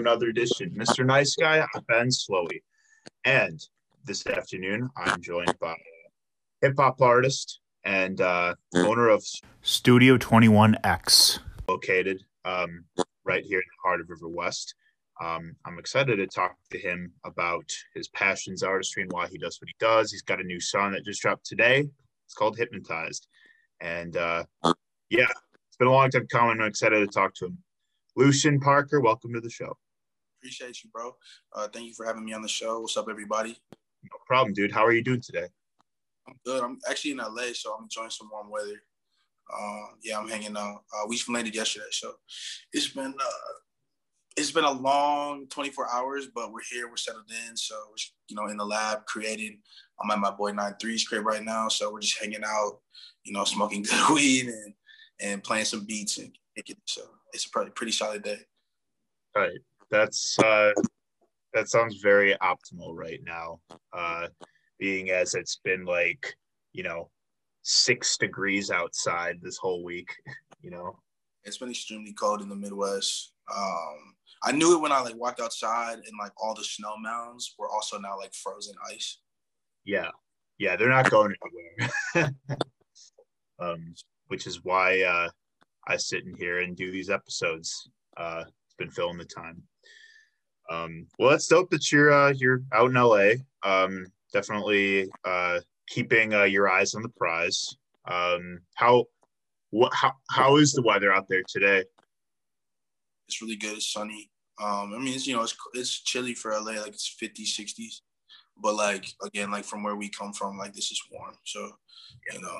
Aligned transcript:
another 0.00 0.28
edition. 0.28 0.70
Mr. 0.70 1.04
Nice 1.04 1.36
Guy, 1.36 1.64
Ben 1.86 2.08
Slowey. 2.08 2.62
And 3.24 3.60
this 4.04 4.26
afternoon, 4.26 4.88
I'm 4.96 5.20
joined 5.20 5.58
by 5.60 5.76
hip 6.62 6.74
hop 6.78 7.00
artist 7.02 7.60
and 7.84 8.20
uh, 8.20 8.54
owner 8.74 9.08
of 9.08 9.24
Studio 9.62 10.16
21X, 10.16 11.40
located 11.68 12.22
um, 12.44 12.84
right 13.24 13.44
here 13.44 13.58
in 13.58 13.64
the 13.64 13.88
heart 13.88 14.00
of 14.00 14.08
River 14.08 14.28
West. 14.28 14.74
Um, 15.20 15.54
I'm 15.66 15.78
excited 15.78 16.16
to 16.16 16.26
talk 16.26 16.56
to 16.70 16.78
him 16.78 17.12
about 17.24 17.70
his 17.94 18.08
passions, 18.08 18.62
artistry, 18.62 19.02
and 19.02 19.12
why 19.12 19.28
he 19.28 19.36
does 19.36 19.60
what 19.60 19.68
he 19.68 19.74
does. 19.78 20.10
He's 20.10 20.22
got 20.22 20.40
a 20.40 20.44
new 20.44 20.60
song 20.60 20.92
that 20.92 21.04
just 21.04 21.20
dropped 21.20 21.44
today. 21.44 21.86
It's 22.24 22.34
called 22.34 22.56
Hypnotized. 22.56 23.26
And 23.82 24.16
uh, 24.16 24.44
yeah, 25.10 25.28
it's 25.68 25.76
been 25.78 25.88
a 25.88 25.92
long 25.92 26.10
time 26.10 26.26
coming. 26.28 26.60
I'm 26.60 26.68
excited 26.68 27.00
to 27.00 27.06
talk 27.06 27.34
to 27.34 27.46
him. 27.46 27.58
Lucian 28.16 28.60
Parker, 28.60 29.00
welcome 29.00 29.34
to 29.34 29.40
the 29.40 29.50
show. 29.50 29.76
Appreciate 30.40 30.82
you, 30.82 30.88
bro. 30.90 31.14
Uh, 31.54 31.68
thank 31.68 31.86
you 31.86 31.92
for 31.94 32.06
having 32.06 32.24
me 32.24 32.32
on 32.32 32.40
the 32.40 32.48
show. 32.48 32.80
What's 32.80 32.96
up, 32.96 33.08
everybody? 33.10 33.58
No 34.04 34.16
problem, 34.26 34.54
dude. 34.54 34.72
How 34.72 34.86
are 34.86 34.92
you 34.92 35.02
doing 35.02 35.20
today? 35.20 35.48
I'm 36.26 36.34
good. 36.46 36.62
I'm 36.62 36.78
actually 36.88 37.10
in 37.10 37.18
LA, 37.18 37.52
so 37.52 37.74
I'm 37.74 37.82
enjoying 37.82 38.08
some 38.08 38.30
warm 38.32 38.48
weather. 38.48 38.82
Uh, 39.52 39.86
yeah, 40.02 40.18
I'm 40.18 40.28
hanging 40.28 40.56
out. 40.56 40.84
Uh, 40.94 41.06
we 41.06 41.16
just 41.16 41.28
landed 41.28 41.54
yesterday, 41.54 41.84
so 41.90 42.12
it's 42.72 42.88
been 42.88 43.12
uh, 43.20 43.52
it's 44.38 44.50
been 44.50 44.64
a 44.64 44.70
long 44.70 45.46
24 45.48 45.88
hours, 45.92 46.28
but 46.34 46.52
we're 46.52 46.60
here. 46.70 46.88
We're 46.88 46.96
settled 46.96 47.30
in, 47.46 47.54
so 47.54 47.74
we're 47.90 47.96
you 48.28 48.36
know 48.36 48.50
in 48.50 48.56
the 48.56 48.64
lab 48.64 49.04
creating. 49.04 49.58
I'm 50.00 50.10
at 50.10 50.20
my 50.20 50.30
boy 50.30 50.52
Nine 50.52 50.74
Three's 50.80 51.06
crib 51.06 51.26
right 51.26 51.44
now, 51.44 51.68
so 51.68 51.92
we're 51.92 52.00
just 52.00 52.18
hanging 52.18 52.44
out, 52.46 52.78
you 53.24 53.34
know, 53.34 53.44
smoking 53.44 53.82
good 53.90 54.14
weed 54.14 54.46
and 54.46 54.72
and 55.20 55.44
playing 55.44 55.66
some 55.66 55.84
beats 55.84 56.16
and 56.16 56.32
kicking. 56.56 56.76
So 56.86 57.02
it's 57.34 57.44
a 57.44 57.50
pretty 57.50 57.72
pretty 57.72 57.92
solid 57.92 58.22
day. 58.22 58.38
Right. 59.36 59.58
That's 59.90 60.38
uh, 60.38 60.72
that 61.52 61.68
sounds 61.68 62.00
very 62.00 62.34
optimal 62.42 62.94
right 62.94 63.20
now. 63.24 63.60
Uh, 63.92 64.28
being 64.78 65.10
as 65.10 65.34
it's 65.34 65.60
been 65.64 65.84
like 65.84 66.34
you 66.72 66.82
know 66.82 67.10
six 67.62 68.16
degrees 68.16 68.70
outside 68.70 69.38
this 69.40 69.56
whole 69.56 69.84
week. 69.84 70.10
You 70.62 70.70
know, 70.70 70.98
it's 71.44 71.56
been 71.56 71.70
extremely 71.70 72.12
cold 72.12 72.42
in 72.42 72.50
the 72.50 72.54
Midwest. 72.54 73.32
Um, 73.50 74.14
I 74.42 74.52
knew 74.52 74.76
it 74.76 74.82
when 74.82 74.92
I 74.92 75.00
like 75.00 75.16
walked 75.16 75.40
outside 75.40 75.94
and 75.94 76.18
like 76.20 76.32
all 76.36 76.54
the 76.54 76.62
snow 76.62 76.98
mounds 76.98 77.54
were 77.58 77.70
also 77.70 77.98
now 77.98 78.18
like 78.18 78.34
frozen 78.34 78.74
ice. 78.92 79.20
Yeah, 79.86 80.10
yeah, 80.58 80.76
they're 80.76 80.90
not 80.90 81.10
going 81.10 81.34
anywhere. 82.14 82.30
um, 83.58 83.94
which 84.28 84.46
is 84.46 84.64
why 84.64 85.00
uh, 85.00 85.28
I 85.86 85.96
sit 85.96 86.24
in 86.24 86.34
here 86.34 86.60
and 86.60 86.76
do 86.76 86.92
these 86.92 87.08
episodes. 87.08 87.88
Uh, 88.18 88.44
it's 88.66 88.74
been 88.76 88.90
filling 88.90 89.16
the 89.16 89.24
time. 89.24 89.62
Um, 90.70 91.06
well, 91.18 91.34
it's 91.34 91.48
dope 91.48 91.70
that 91.70 91.90
you're 91.90 92.12
uh, 92.12 92.32
you're 92.32 92.62
out 92.72 92.90
in 92.90 92.94
LA. 92.94 93.32
Um, 93.62 94.06
definitely 94.32 95.10
uh, 95.24 95.60
keeping 95.88 96.32
uh, 96.32 96.44
your 96.44 96.70
eyes 96.70 96.94
on 96.94 97.02
the 97.02 97.08
prize. 97.08 97.76
Um, 98.10 98.60
how 98.74 99.06
what 99.70 99.92
how 99.94 100.12
how 100.30 100.56
is 100.56 100.72
the 100.72 100.82
weather 100.82 101.12
out 101.12 101.26
there 101.28 101.42
today? 101.48 101.84
It's 103.28 103.42
really 103.42 103.56
good. 103.56 103.76
It's 103.76 103.92
sunny. 103.92 104.30
Um, 104.62 104.92
I 104.94 104.98
mean, 104.98 105.14
it's 105.14 105.26
you 105.26 105.34
know, 105.34 105.42
it's 105.42 105.56
it's 105.74 106.00
chilly 106.00 106.34
for 106.34 106.52
LA, 106.52 106.80
like 106.80 106.88
it's 106.88 107.16
50s, 107.20 107.58
60s. 107.58 108.00
But 108.62 108.74
like 108.74 109.06
again, 109.22 109.50
like 109.50 109.64
from 109.64 109.82
where 109.82 109.96
we 109.96 110.08
come 110.08 110.32
from, 110.32 110.58
like 110.58 110.74
this 110.74 110.90
is 110.90 111.02
warm. 111.10 111.34
So, 111.44 111.70
you 112.32 112.40
know, 112.40 112.58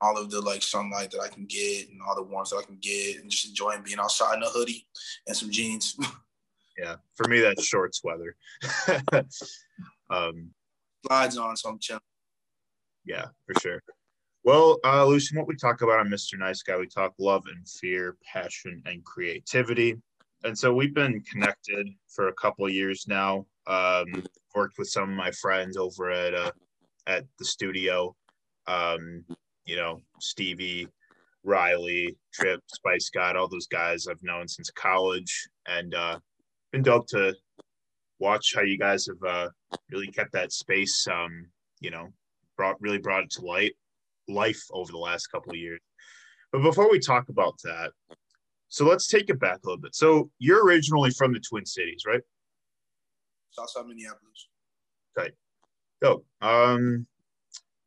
all 0.00 0.18
of 0.18 0.30
the 0.30 0.40
like 0.40 0.62
sunlight 0.62 1.10
that 1.12 1.20
I 1.20 1.28
can 1.28 1.46
get 1.46 1.88
and 1.88 2.00
all 2.06 2.14
the 2.14 2.22
warmth 2.22 2.50
that 2.50 2.58
I 2.58 2.62
can 2.62 2.78
get 2.80 3.20
and 3.20 3.30
just 3.30 3.46
enjoying 3.46 3.82
being 3.82 3.98
outside 3.98 4.36
in 4.36 4.42
a 4.42 4.48
hoodie 4.48 4.86
and 5.26 5.36
some 5.36 5.50
jeans. 5.50 5.96
yeah. 6.78 6.96
For 7.14 7.28
me 7.28 7.40
that's 7.40 7.64
shorts 7.64 8.02
weather. 8.04 8.36
um 10.10 10.50
slides 11.06 11.36
on, 11.36 11.56
so 11.56 11.70
I'm 11.70 11.78
chilling. 11.78 12.00
Yeah, 13.04 13.26
for 13.46 13.60
sure. 13.60 13.82
Well, 14.44 14.78
uh, 14.84 15.06
Lucian, 15.06 15.38
what 15.38 15.46
we 15.46 15.56
talk 15.56 15.80
about 15.80 16.00
on 16.00 16.08
Mr. 16.08 16.38
Nice 16.38 16.62
Guy, 16.62 16.76
we 16.76 16.86
talk 16.86 17.14
love 17.18 17.44
and 17.46 17.66
fear, 17.66 18.16
passion 18.30 18.82
and 18.84 19.02
creativity. 19.04 19.96
And 20.44 20.56
so 20.56 20.74
we've 20.74 20.94
been 20.94 21.22
connected 21.22 21.88
for 22.08 22.28
a 22.28 22.34
couple 22.34 22.70
years 22.70 23.06
now. 23.08 23.46
Um, 23.66 24.22
worked 24.54 24.76
with 24.78 24.88
some 24.88 25.04
of 25.04 25.16
my 25.16 25.30
friends 25.30 25.78
over 25.78 26.10
at 26.10 26.34
uh, 26.34 26.50
at 27.06 27.24
the 27.38 27.44
studio. 27.44 28.14
Um, 28.66 29.24
you 29.64 29.76
know, 29.76 30.02
Stevie, 30.20 30.88
Riley, 31.42 32.14
Trip, 32.32 32.60
Spice 32.66 33.08
God, 33.08 33.36
all 33.36 33.48
those 33.48 33.66
guys 33.66 34.06
I've 34.06 34.22
known 34.22 34.46
since 34.46 34.70
college, 34.70 35.48
and 35.66 35.94
uh, 35.94 36.18
been 36.74 36.82
dope 36.82 37.06
to 37.06 37.32
watch 38.18 38.52
how 38.56 38.62
you 38.62 38.76
guys 38.76 39.06
have 39.06 39.22
uh, 39.24 39.48
really 39.92 40.08
kept 40.08 40.32
that 40.32 40.52
space. 40.52 41.06
Um, 41.06 41.46
you 41.80 41.90
know, 41.90 42.08
brought 42.56 42.80
really 42.80 42.98
brought 42.98 43.22
it 43.22 43.30
to 43.32 43.42
light 43.42 43.74
life 44.26 44.60
over 44.72 44.90
the 44.90 44.98
last 44.98 45.28
couple 45.28 45.52
of 45.52 45.58
years. 45.58 45.80
But 46.50 46.62
before 46.62 46.90
we 46.90 46.98
talk 46.98 47.28
about 47.28 47.54
that, 47.62 47.92
so 48.68 48.84
let's 48.86 49.06
take 49.06 49.30
it 49.30 49.38
back 49.38 49.58
a 49.62 49.66
little 49.66 49.80
bit. 49.80 49.94
So 49.94 50.30
you're 50.40 50.64
originally 50.64 51.10
from 51.10 51.32
the 51.32 51.40
Twin 51.40 51.64
Cities, 51.64 52.02
right? 52.06 52.22
Southside 53.50 53.86
Minneapolis. 53.86 54.48
Okay. 55.16 55.30
So, 56.02 56.24
um, 56.40 57.06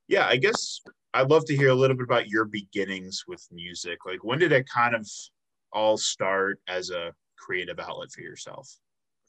yeah, 0.08 0.28
I 0.28 0.38
guess 0.38 0.80
I'd 1.14 1.30
love 1.30 1.44
to 1.46 1.58
hear 1.58 1.70
a 1.70 1.76
little 1.76 1.98
bit 1.98 2.06
about 2.06 2.30
your 2.30 2.46
beginnings 2.46 3.26
with 3.28 3.46
music. 3.52 4.06
Like, 4.06 4.24
when 4.24 4.40
did 4.40 4.54
it 4.54 4.66
kind 4.74 4.96
of 4.96 5.06
all 5.74 5.98
start 5.98 6.62
as 6.70 6.90
a 6.90 7.12
creative 7.38 7.80
outlet 7.80 8.12
for 8.12 8.22
yourself? 8.22 8.76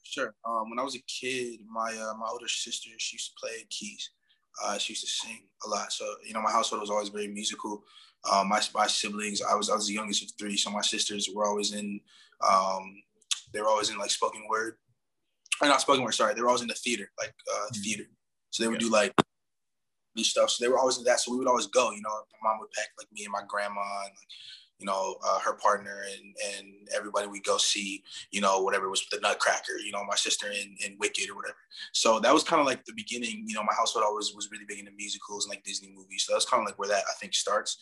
Sure. 0.03 0.33
Um, 0.47 0.69
when 0.69 0.79
I 0.79 0.83
was 0.83 0.95
a 0.95 1.03
kid, 1.07 1.59
my 1.69 1.91
uh, 1.91 2.17
my 2.17 2.27
older 2.31 2.47
sister 2.47 2.89
she 2.97 3.15
used 3.15 3.31
to 3.33 3.39
play 3.39 3.65
keys. 3.69 4.11
Uh, 4.63 4.77
she 4.77 4.93
used 4.93 5.05
to 5.05 5.09
sing 5.09 5.43
a 5.65 5.69
lot. 5.69 5.93
So, 5.93 6.05
you 6.25 6.33
know, 6.33 6.41
my 6.41 6.51
household 6.51 6.81
was 6.81 6.89
always 6.89 7.09
very 7.09 7.27
musical. 7.27 7.83
Um, 8.29 8.49
my, 8.49 8.59
my 8.73 8.87
siblings, 8.87 9.41
I 9.41 9.55
was, 9.55 9.69
I 9.69 9.75
was 9.75 9.87
the 9.87 9.93
youngest 9.93 10.23
of 10.23 10.31
three. 10.37 10.57
So 10.57 10.69
my 10.69 10.81
sisters 10.81 11.29
were 11.33 11.45
always 11.45 11.73
in, 11.73 12.01
um, 12.45 13.01
they 13.53 13.61
were 13.61 13.67
always 13.67 13.89
in 13.89 13.97
like 13.97 14.09
spoken 14.09 14.41
word 14.49 14.75
or 15.61 15.67
not 15.67 15.81
spoken 15.81 16.03
word. 16.03 16.13
Sorry. 16.13 16.33
They 16.33 16.41
were 16.41 16.47
always 16.47 16.63
in 16.63 16.67
the 16.67 16.73
theater, 16.73 17.09
like, 17.17 17.33
uh, 17.49 17.67
mm-hmm. 17.67 17.81
theater. 17.81 18.03
So 18.49 18.63
they 18.63 18.67
would 18.67 18.79
do 18.79 18.91
like 18.91 19.13
new 20.15 20.23
stuff. 20.23 20.49
So 20.49 20.65
they 20.65 20.69
were 20.69 20.79
always 20.79 20.97
in 20.97 21.05
that. 21.05 21.21
So 21.21 21.31
we 21.31 21.37
would 21.37 21.47
always 21.47 21.67
go, 21.67 21.91
you 21.91 22.01
know, 22.01 22.09
my 22.41 22.49
mom 22.49 22.59
would 22.59 22.71
pack 22.71 22.87
like 22.97 23.07
me 23.13 23.23
and 23.23 23.31
my 23.31 23.43
grandma 23.47 23.79
and 23.79 24.11
like, 24.11 24.27
you 24.79 24.85
know, 24.85 25.15
uh, 25.27 25.39
her 25.39 25.53
partner 25.53 26.03
and 26.11 26.35
and 26.55 26.87
everybody 26.95 27.27
we 27.27 27.41
go 27.41 27.57
see, 27.57 28.01
you 28.31 28.39
know, 28.39 28.61
whatever 28.61 28.89
was 28.89 29.05
the 29.11 29.19
Nutcracker, 29.19 29.77
you 29.85 29.91
know, 29.91 30.03
my 30.05 30.15
sister 30.15 30.47
in, 30.47 30.75
in 30.85 30.97
Wicked 30.99 31.29
or 31.29 31.35
whatever. 31.35 31.57
So 31.91 32.19
that 32.21 32.33
was 32.33 32.43
kind 32.43 32.61
of 32.61 32.65
like 32.65 32.85
the 32.85 32.93
beginning. 32.95 33.43
You 33.45 33.55
know, 33.55 33.63
my 33.63 33.73
household 33.77 34.05
always 34.05 34.33
was 34.33 34.49
really 34.51 34.65
big 34.67 34.79
into 34.79 34.91
musicals 34.91 35.45
and 35.45 35.49
like 35.49 35.63
Disney 35.63 35.91
movies. 35.93 36.23
So 36.25 36.33
that's 36.33 36.45
kind 36.45 36.61
of 36.61 36.65
like 36.65 36.79
where 36.79 36.87
that 36.87 37.03
I 37.09 37.13
think 37.19 37.33
starts. 37.33 37.77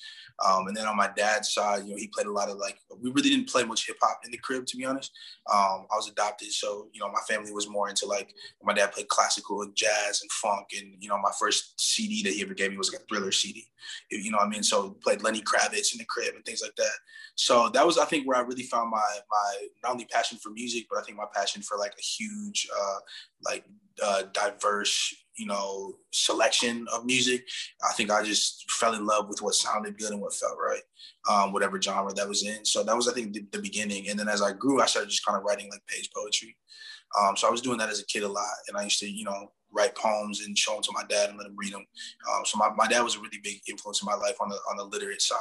Um, 0.46 0.68
and 0.68 0.76
then 0.76 0.88
on 0.88 0.98
my 0.98 1.10
dad's 1.16 1.54
side, 1.54 1.86
you 1.86 1.92
know, 1.92 1.98
he 1.98 2.08
played 2.08 2.28
a 2.28 2.32
lot 2.32 2.50
of 2.50 2.58
like 2.58 2.80
we 3.00 3.12
really 3.12 3.30
didn't 3.30 3.50
play 3.50 3.64
much 3.64 3.86
hip 3.86 3.98
hop 4.02 4.22
in 4.26 4.32
the 4.32 4.38
crib, 4.38 4.66
to 4.66 4.78
be 4.78 4.86
honest. 4.86 5.12
Um, 5.52 5.88
I 5.92 5.96
was 5.96 6.10
adopted, 6.10 6.52
so 6.52 6.88
you 6.94 7.00
know, 7.00 7.12
my 7.12 7.22
family 7.28 7.52
was 7.52 7.70
more 7.70 7.90
into 7.90 8.06
like 8.08 8.34
my 8.64 8.74
dad 8.74 8.92
played 8.92 9.08
classical 9.08 9.62
and 9.62 9.76
jazz 9.76 10.22
and 10.22 10.32
funk, 10.32 10.68
and 10.78 10.96
you 11.00 11.10
know, 11.10 11.18
my 11.18 11.32
first 11.40 11.80
CD 11.80 12.24
that 12.24 12.34
he 12.34 12.42
ever 12.42 12.54
gave 12.54 12.72
me 12.72 12.78
was 12.78 12.92
like 12.92 13.02
a 13.02 13.06
Thriller 13.06 13.32
CD. 13.32 13.68
You 14.12 14.32
know 14.32 14.38
what 14.38 14.48
I 14.48 14.50
mean? 14.50 14.64
So 14.64 14.92
played 15.02 15.24
Lenny 15.24 15.42
Kravitz 15.42 15.94
in 15.94 16.00
the 16.00 16.06
crib 16.06 16.36
and 16.36 16.44
things 16.44 16.62
like 16.62 16.76
that 16.76 16.87
that. 16.88 17.00
So 17.36 17.70
that 17.70 17.86
was, 17.86 18.00
I 18.00 18.06
think, 18.06 18.28
where 18.28 18.38
I 18.38 18.42
really 18.42 18.64
found 18.64 18.90
my 18.90 19.04
my 19.30 19.68
not 19.84 19.92
only 19.94 20.06
passion 20.06 20.40
for 20.40 20.50
music, 20.50 20.88
but 20.90 21.00
I 21.00 21.04
think 21.04 21.18
my 21.18 21.28
passion 21.34 21.62
for 21.62 21.78
like 21.78 21.94
a 21.98 22.02
huge, 22.02 22.68
uh, 22.76 23.00
like 23.46 23.64
uh, 24.04 24.24
diverse, 24.34 25.14
you 25.36 25.46
know, 25.46 25.94
selection 26.12 26.88
of 26.92 27.06
music. 27.06 27.46
I 27.88 27.94
think 27.94 28.10
I 28.10 28.24
just 28.24 28.70
fell 28.72 28.96
in 28.96 29.06
love 29.06 29.28
with 29.30 29.42
what 29.42 29.54
sounded 29.54 30.00
good 30.00 30.12
and 30.12 30.22
what 30.22 30.34
felt 30.34 30.58
right, 30.58 30.82
um, 31.30 31.54
whatever 31.54 31.80
genre 31.80 32.12
that 32.14 32.28
was 32.28 32.44
in. 32.44 32.66
So 32.66 32.84
that 32.84 32.96
was, 32.96 33.08
I 33.08 33.14
think, 33.14 33.34
the, 33.34 33.46
the, 33.52 33.60
beginning. 33.60 34.10
And 34.10 34.20
then 34.20 34.28
as 34.28 34.42
I 34.42 34.54
grew, 34.54 34.82
I 34.82 34.88
started 34.88 35.10
just 35.10 35.26
kind 35.26 35.38
of 35.38 35.44
writing 35.44 35.70
like 35.70 35.86
page 35.88 36.10
poetry. 36.16 36.58
Um, 37.20 37.38
so 37.38 37.48
I 37.48 37.52
was 37.52 37.62
doing 37.62 37.78
that 37.78 37.90
as 37.90 38.02
a 38.02 38.06
kid 38.06 38.24
a 38.24 38.28
lot, 38.28 38.46
and 38.68 38.78
I 38.78 38.84
used 38.84 39.00
to, 39.00 39.10
you 39.10 39.26
know, 39.26 39.52
write 39.72 39.96
poems 39.96 40.46
and 40.46 40.58
show 40.58 40.74
them 40.74 40.84
to 40.84 40.92
my 40.94 41.04
dad 41.10 41.30
and 41.30 41.38
let 41.38 41.48
him 41.48 41.56
read 41.58 41.74
them. 41.74 41.86
Um, 42.32 42.46
so 42.46 42.58
my, 42.58 42.70
my 42.76 42.88
dad 42.88 43.02
was 43.02 43.16
a 43.16 43.20
really 43.20 43.40
big 43.44 43.60
influence 43.68 44.02
in 44.02 44.06
my 44.06 44.16
life 44.16 44.36
on 44.42 44.50
the 44.50 44.56
on 44.70 44.78
the 44.78 44.84
literate 44.84 45.22
side. 45.22 45.38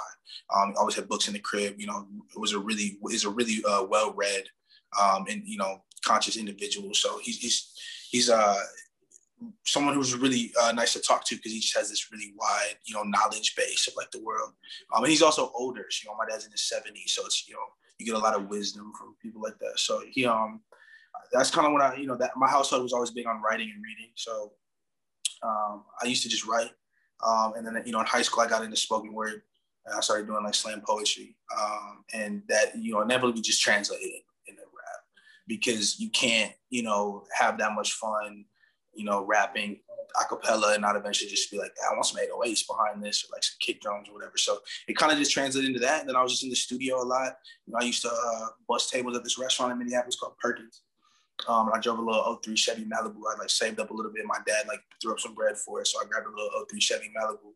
Um, 0.55 0.75
always 0.79 0.95
had 0.95 1.09
books 1.09 1.29
in 1.29 1.35
the 1.35 1.41
crib. 1.41 1.75
You 1.79 1.87
know, 1.87 2.07
it 2.35 2.39
was 2.39 2.53
a 2.53 2.59
really 2.59 2.99
is 3.11 3.25
a 3.25 3.31
really 3.31 3.63
uh, 3.65 3.85
well 3.85 4.13
read 4.15 4.45
um, 5.01 5.27
and 5.29 5.43
you 5.45 5.59
know 5.59 5.83
conscious 6.05 6.37
individual. 6.37 6.95
So 6.95 7.19
he's 7.19 7.39
he's 7.39 7.73
he's 8.11 8.31
uh 8.31 8.59
someone 9.67 9.95
who's 9.95 10.15
really 10.15 10.53
uh, 10.63 10.73
nice 10.73 10.95
to 10.95 11.01
talk 11.01 11.25
to 11.27 11.37
because 11.37 11.53
he 11.53 11.61
just 11.61 11.77
has 11.77 11.91
this 11.91 12.11
really 12.11 12.33
wide, 12.39 12.77
you 12.87 12.95
know, 12.95 13.03
knowledge 13.03 13.55
base 13.55 13.87
of 13.87 13.95
like 13.95 14.11
the 14.11 14.23
world. 14.23 14.53
Um, 14.95 15.05
and 15.05 15.11
he's 15.11 15.21
also 15.21 15.53
older. 15.55 15.85
So, 15.91 16.05
you 16.05 16.11
know, 16.11 16.17
my 16.17 16.25
dad's 16.27 16.47
in 16.47 16.53
his 16.53 16.73
70s, 16.73 17.11
so 17.11 17.27
it's 17.27 17.47
you 17.47 17.55
know 17.55 17.61
you 17.99 18.07
get 18.07 18.15
a 18.15 18.19
lot 18.19 18.37
of 18.37 18.49
wisdom 18.49 18.93
from 18.99 19.15
people 19.23 19.43
like 19.43 19.59
that. 19.59 19.79
So 19.79 20.03
he 20.11 20.27
um 20.27 20.61
that's 21.33 21.51
kind 21.51 21.67
of 21.67 21.73
what 21.73 21.83
I, 21.83 21.97
you 21.97 22.07
know, 22.07 22.17
that 22.17 22.33
my 22.37 22.49
household 22.49 22.83
was 22.83 22.93
always 22.93 23.11
big 23.11 23.27
on 23.27 23.43
writing 23.43 23.71
and 23.75 23.83
reading. 23.83 24.13
So 24.15 24.53
um, 25.43 25.85
I 26.03 26.07
used 26.07 26.23
to 26.23 26.29
just 26.29 26.47
write. 26.47 26.71
Um, 27.25 27.55
and 27.57 27.67
then, 27.67 27.83
you 27.87 27.93
know, 27.93 28.01
in 28.01 28.07
high 28.07 28.23
school, 28.23 28.43
I 28.43 28.49
got 28.49 28.63
into 28.63 28.77
spoken 28.77 29.13
word 29.13 29.43
and 29.87 29.95
I 29.95 30.01
started 30.01 30.27
doing 30.27 30.45
like 30.45 30.55
slam 30.55 30.83
poetry. 30.87 31.37
Um, 31.59 32.05
and 32.13 32.43
that, 32.49 32.77
you 32.77 32.93
know, 32.93 33.01
inevitably 33.01 33.43
just 33.43 33.63
translated 33.63 34.23
into 34.47 34.63
rap. 34.63 35.01
because 35.47 35.99
you 35.99 36.11
can't, 36.11 36.53
you 36.71 36.83
know, 36.83 37.25
have 37.37 37.59
that 37.59 37.73
much 37.73 37.93
fun, 37.93 38.45
you 38.95 39.05
know, 39.05 39.25
rapping 39.25 39.79
a 40.21 40.25
cappella 40.25 40.73
and 40.73 40.83
not 40.83 40.97
eventually 40.97 41.31
just 41.31 41.51
be 41.51 41.59
like, 41.59 41.73
I 41.85 41.93
want 41.95 42.07
some 42.07 42.21
808s 42.21 42.67
behind 42.67 43.03
this 43.03 43.25
or 43.25 43.29
like 43.33 43.45
some 43.45 43.57
kick 43.61 43.81
drums 43.81 44.09
or 44.09 44.15
whatever. 44.15 44.37
So 44.37 44.59
it 44.89 44.97
kind 44.97 45.13
of 45.13 45.19
just 45.19 45.33
translated 45.33 45.69
into 45.69 45.81
that. 45.81 46.01
And 46.01 46.09
then 46.09 46.17
I 46.17 46.23
was 46.23 46.33
just 46.33 46.45
in 46.45 46.51
the 46.51 46.57
studio 46.57 47.03
a 47.03 47.05
lot. 47.05 47.37
You 47.67 47.73
know, 47.73 47.79
I 47.81 47.85
used 47.85 48.03
to 48.03 48.09
uh, 48.09 48.47
bust 48.69 48.91
tables 48.91 49.17
at 49.17 49.25
this 49.25 49.39
restaurant 49.39 49.73
in 49.73 49.79
Minneapolis 49.79 50.17
called 50.17 50.39
Perkins. 50.39 50.83
Um, 51.49 51.71
I 51.73 51.81
drove 51.81 51.99
a 51.99 52.03
little 52.03 52.39
03 52.43 52.57
Chevy 52.57 52.85
Malibu. 52.85 53.21
I 53.31 53.39
like 53.39 53.51
saved 53.51 53.79
up 53.79 53.91
a 53.91 53.95
little 53.95 54.13
bit. 54.13 54.25
My 54.27 54.39
dad 54.47 54.67
like 54.69 54.81
threw 55.01 55.13
up 55.13 55.21
some 55.21 55.35
bread 55.35 55.57
for 55.57 55.81
it, 55.81 55.87
so 55.87 56.01
I 56.01 56.07
grabbed 56.07 56.27
a 56.27 56.31
little 56.31 56.51
03 56.69 56.81
Chevy 56.81 57.13
Malibu. 57.17 57.53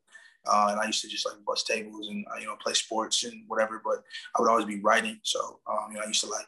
Uh, 0.46 0.68
and 0.70 0.80
I 0.80 0.86
used 0.86 1.02
to 1.02 1.08
just 1.08 1.26
like 1.26 1.44
bust 1.44 1.66
tables 1.66 2.08
and 2.08 2.24
uh, 2.32 2.38
you 2.38 2.46
know 2.46 2.56
play 2.62 2.72
sports 2.72 3.24
and 3.24 3.44
whatever. 3.46 3.80
But 3.84 4.02
I 4.34 4.40
would 4.40 4.50
always 4.50 4.66
be 4.66 4.80
writing. 4.80 5.18
So 5.22 5.60
um, 5.66 5.88
you 5.90 5.98
know 5.98 6.04
I 6.04 6.08
used 6.08 6.22
to 6.22 6.28
like 6.28 6.46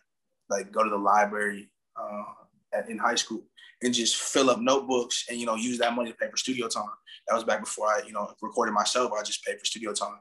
like 0.50 0.72
go 0.72 0.82
to 0.82 0.90
the 0.90 0.96
library 0.96 1.70
uh, 1.96 2.24
at, 2.72 2.88
in 2.88 2.98
high 2.98 3.14
school 3.14 3.42
and 3.82 3.92
just 3.92 4.16
fill 4.16 4.50
up 4.50 4.60
notebooks 4.60 5.24
and 5.28 5.38
you 5.38 5.46
know 5.46 5.56
use 5.56 5.78
that 5.78 5.94
money 5.94 6.10
to 6.10 6.16
pay 6.16 6.30
for 6.30 6.36
studio 6.36 6.68
time. 6.68 6.84
That 7.28 7.34
was 7.34 7.44
back 7.44 7.60
before 7.60 7.88
I 7.88 8.02
you 8.06 8.12
know 8.12 8.32
recorded 8.40 8.72
myself. 8.72 9.12
I 9.12 9.22
just 9.22 9.44
paid 9.44 9.58
for 9.58 9.64
studio 9.64 9.92
time, 9.92 10.20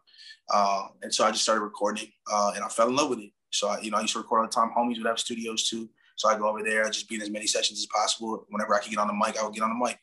uh, 0.53 0.87
and 1.01 1.13
so 1.13 1.25
I 1.25 1.31
just 1.31 1.43
started 1.43 1.61
recording 1.61 2.07
uh, 2.31 2.53
and 2.55 2.63
I 2.63 2.67
fell 2.67 2.89
in 2.89 2.95
love 2.95 3.09
with 3.09 3.19
it. 3.19 3.31
So 3.51 3.69
I, 3.69 3.79
you 3.79 3.91
know 3.91 3.97
I 3.97 4.01
used 4.01 4.13
to 4.13 4.19
record 4.19 4.41
all 4.41 4.47
the 4.47 4.51
time. 4.51 4.71
Homies 4.77 4.97
would 4.97 5.07
have 5.07 5.19
studios 5.19 5.69
too. 5.69 5.89
So 6.21 6.29
I 6.29 6.37
go 6.37 6.47
over 6.47 6.61
there, 6.61 6.85
I 6.85 6.89
just 6.89 7.09
be 7.09 7.15
in 7.15 7.21
as 7.23 7.31
many 7.31 7.47
sessions 7.47 7.79
as 7.79 7.87
possible. 7.87 8.45
Whenever 8.49 8.75
I 8.75 8.79
could 8.79 8.91
get 8.91 8.99
on 8.99 9.07
the 9.07 9.13
mic, 9.13 9.39
I 9.39 9.43
would 9.43 9.55
get 9.55 9.63
on 9.63 9.71
the 9.71 9.85
mic. 9.85 9.99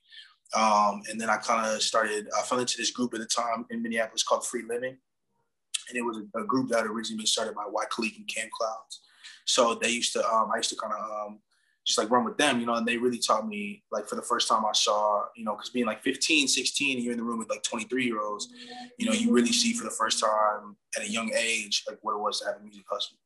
Um, 0.52 1.00
and 1.08 1.20
then 1.20 1.30
I 1.30 1.36
kind 1.36 1.64
of 1.64 1.80
started, 1.80 2.26
I 2.36 2.42
fell 2.42 2.58
into 2.58 2.76
this 2.76 2.90
group 2.90 3.14
at 3.14 3.20
the 3.20 3.26
time 3.26 3.66
in 3.70 3.80
Minneapolis 3.80 4.24
called 4.24 4.44
Free 4.44 4.64
Living. 4.68 4.96
And 5.88 5.96
it 5.96 6.02
was 6.02 6.16
a, 6.16 6.40
a 6.40 6.44
group 6.44 6.70
that 6.70 6.86
originally 6.86 7.18
been 7.18 7.26
started 7.26 7.54
by 7.54 7.62
White 7.62 7.90
Khalik 7.90 8.16
and 8.16 8.26
Cam 8.26 8.48
Clouds. 8.52 9.02
So 9.44 9.76
they 9.76 9.90
used 9.90 10.12
to, 10.14 10.28
um, 10.28 10.50
I 10.52 10.56
used 10.56 10.70
to 10.70 10.76
kind 10.76 10.92
of 10.92 11.28
um, 11.28 11.38
just 11.86 11.98
like 12.00 12.10
run 12.10 12.24
with 12.24 12.36
them, 12.36 12.58
you 12.58 12.66
know, 12.66 12.74
and 12.74 12.86
they 12.86 12.96
really 12.96 13.20
taught 13.20 13.46
me, 13.46 13.84
like, 13.92 14.08
for 14.08 14.16
the 14.16 14.22
first 14.22 14.48
time 14.48 14.64
I 14.64 14.72
saw, 14.72 15.22
you 15.36 15.44
know, 15.44 15.52
because 15.52 15.70
being 15.70 15.86
like 15.86 16.02
15, 16.02 16.48
16, 16.48 16.96
and 16.96 17.04
you're 17.04 17.12
in 17.12 17.18
the 17.18 17.24
room 17.24 17.38
with 17.38 17.48
like 17.48 17.62
23 17.62 18.04
year 18.04 18.20
olds, 18.20 18.48
you 18.98 19.06
know, 19.06 19.12
you 19.12 19.30
really 19.30 19.52
see 19.52 19.72
for 19.72 19.84
the 19.84 19.90
first 19.90 20.18
time 20.18 20.76
at 20.96 21.04
a 21.04 21.08
young 21.08 21.30
age, 21.32 21.84
like 21.88 21.98
what 22.02 22.16
it 22.16 22.20
was 22.20 22.40
to 22.40 22.46
have 22.46 22.56
a 22.56 22.64
music 22.64 22.84
hustle. 22.90 23.18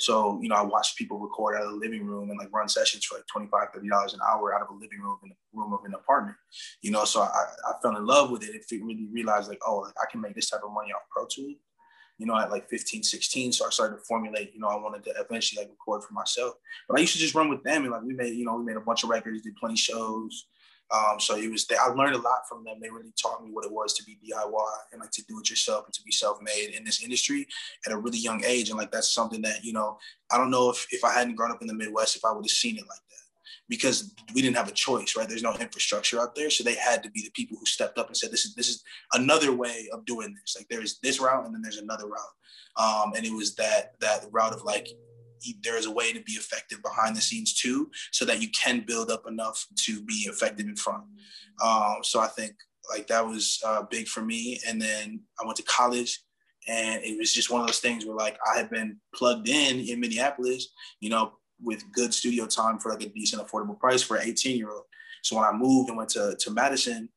So, 0.00 0.40
you 0.40 0.48
know, 0.48 0.54
I 0.54 0.62
watched 0.62 0.96
people 0.96 1.18
record 1.18 1.56
out 1.56 1.64
of 1.64 1.72
the 1.72 1.76
living 1.76 2.06
room 2.06 2.30
and 2.30 2.38
like 2.38 2.52
run 2.52 2.68
sessions 2.68 3.04
for 3.04 3.16
like 3.16 3.26
25, 3.26 3.68
30 3.74 3.88
dollars 3.88 4.14
an 4.14 4.20
hour 4.26 4.54
out 4.54 4.62
of 4.62 4.70
a 4.70 4.72
living 4.72 5.00
room 5.02 5.18
in 5.22 5.28
the 5.28 5.34
room 5.52 5.74
of 5.74 5.84
an 5.84 5.92
apartment. 5.92 6.36
You 6.80 6.90
know, 6.90 7.04
so 7.04 7.20
I, 7.20 7.44
I 7.68 7.72
fell 7.82 7.94
in 7.96 8.06
love 8.06 8.30
with 8.30 8.42
it 8.42 8.54
and 8.54 8.86
really 8.86 9.08
realized 9.12 9.50
like, 9.50 9.60
oh, 9.66 9.80
like 9.80 9.94
I 10.02 10.10
can 10.10 10.22
make 10.22 10.34
this 10.34 10.48
type 10.48 10.62
of 10.64 10.72
money 10.72 10.90
off 10.92 11.02
Pro 11.10 11.26
Tools, 11.26 11.56
you 12.16 12.24
know, 12.24 12.34
at 12.38 12.50
like 12.50 12.70
15, 12.70 13.02
16. 13.02 13.52
So 13.52 13.66
I 13.66 13.70
started 13.70 13.96
to 13.96 14.02
formulate, 14.08 14.54
you 14.54 14.60
know, 14.60 14.68
I 14.68 14.76
wanted 14.76 15.04
to 15.04 15.10
eventually 15.20 15.62
like 15.62 15.70
record 15.70 16.02
for 16.02 16.14
myself. 16.14 16.54
But 16.88 16.96
I 16.96 17.02
used 17.02 17.12
to 17.12 17.18
just 17.18 17.34
run 17.34 17.50
with 17.50 17.62
them 17.62 17.82
and 17.82 17.92
like 17.92 18.02
we 18.02 18.14
made, 18.14 18.34
you 18.34 18.46
know, 18.46 18.56
we 18.56 18.64
made 18.64 18.76
a 18.76 18.80
bunch 18.80 19.04
of 19.04 19.10
records, 19.10 19.42
did 19.42 19.56
plenty 19.56 19.76
shows. 19.76 20.46
Um, 20.92 21.20
so 21.20 21.36
it 21.36 21.50
was, 21.50 21.66
I 21.70 21.88
learned 21.88 22.16
a 22.16 22.20
lot 22.20 22.48
from 22.48 22.64
them. 22.64 22.78
They 22.80 22.90
really 22.90 23.12
taught 23.20 23.44
me 23.44 23.50
what 23.52 23.64
it 23.64 23.72
was 23.72 23.94
to 23.94 24.04
be 24.04 24.18
DIY 24.24 24.74
and 24.92 25.00
like 25.00 25.12
to 25.12 25.24
do 25.26 25.38
it 25.38 25.48
yourself 25.48 25.84
and 25.86 25.94
to 25.94 26.02
be 26.02 26.10
self-made 26.10 26.70
in 26.70 26.84
this 26.84 27.02
industry 27.02 27.46
at 27.86 27.92
a 27.92 27.96
really 27.96 28.18
young 28.18 28.42
age. 28.44 28.70
And 28.70 28.78
like, 28.78 28.90
that's 28.90 29.12
something 29.12 29.42
that, 29.42 29.64
you 29.64 29.72
know, 29.72 29.98
I 30.32 30.36
don't 30.36 30.50
know 30.50 30.70
if, 30.70 30.86
if 30.90 31.04
I 31.04 31.12
hadn't 31.12 31.36
grown 31.36 31.52
up 31.52 31.60
in 31.60 31.68
the 31.68 31.74
Midwest, 31.74 32.16
if 32.16 32.24
I 32.24 32.32
would 32.32 32.44
have 32.44 32.50
seen 32.50 32.76
it 32.76 32.88
like 32.88 32.88
that 32.88 33.20
because 33.70 34.12
we 34.34 34.42
didn't 34.42 34.56
have 34.56 34.68
a 34.68 34.72
choice, 34.72 35.14
right? 35.16 35.28
There's 35.28 35.44
no 35.44 35.54
infrastructure 35.54 36.20
out 36.20 36.34
there. 36.34 36.50
So 36.50 36.64
they 36.64 36.74
had 36.74 37.04
to 37.04 37.10
be 37.10 37.22
the 37.22 37.30
people 37.30 37.56
who 37.56 37.64
stepped 37.64 37.98
up 37.98 38.08
and 38.08 38.16
said, 38.16 38.32
this 38.32 38.44
is, 38.44 38.54
this 38.54 38.68
is 38.68 38.82
another 39.14 39.54
way 39.54 39.88
of 39.92 40.04
doing 40.04 40.34
this. 40.34 40.56
Like 40.58 40.66
there's 40.68 40.98
this 40.98 41.20
route 41.20 41.46
and 41.46 41.54
then 41.54 41.62
there's 41.62 41.78
another 41.78 42.08
route. 42.08 42.18
Um, 42.76 43.12
and 43.16 43.24
it 43.24 43.32
was 43.32 43.54
that, 43.54 43.92
that 44.00 44.26
route 44.32 44.52
of 44.52 44.64
like, 44.64 44.88
there 45.62 45.76
is 45.76 45.86
a 45.86 45.90
way 45.90 46.12
to 46.12 46.20
be 46.22 46.32
effective 46.32 46.82
behind 46.82 47.16
the 47.16 47.20
scenes 47.20 47.54
too, 47.54 47.90
so 48.12 48.24
that 48.24 48.40
you 48.40 48.48
can 48.50 48.84
build 48.86 49.10
up 49.10 49.26
enough 49.26 49.66
to 49.84 50.02
be 50.02 50.26
effective 50.28 50.66
in 50.66 50.76
front. 50.76 51.04
Um, 51.62 51.98
so 52.02 52.20
I 52.20 52.26
think 52.28 52.54
like 52.90 53.06
that 53.08 53.26
was 53.26 53.60
uh, 53.64 53.82
big 53.82 54.08
for 54.08 54.22
me. 54.22 54.60
And 54.66 54.80
then 54.80 55.20
I 55.40 55.44
went 55.44 55.56
to 55.56 55.62
college, 55.62 56.20
and 56.68 57.02
it 57.02 57.18
was 57.18 57.32
just 57.32 57.50
one 57.50 57.60
of 57.60 57.66
those 57.66 57.80
things 57.80 58.04
where 58.04 58.16
like 58.16 58.38
I 58.52 58.58
had 58.58 58.70
been 58.70 58.98
plugged 59.14 59.48
in 59.48 59.80
in 59.80 60.00
Minneapolis, 60.00 60.68
you 61.00 61.10
know, 61.10 61.32
with 61.62 61.90
good 61.92 62.14
studio 62.14 62.46
time 62.46 62.78
for 62.78 62.90
like 62.90 63.02
a 63.02 63.08
decent 63.08 63.46
affordable 63.46 63.78
price 63.78 64.02
for 64.02 64.16
an 64.16 64.28
18 64.28 64.56
year 64.56 64.70
old. 64.70 64.84
So 65.22 65.36
when 65.36 65.44
I 65.44 65.52
moved 65.52 65.88
and 65.88 65.98
went 65.98 66.10
to 66.10 66.36
to 66.38 66.50
Madison, 66.50 67.08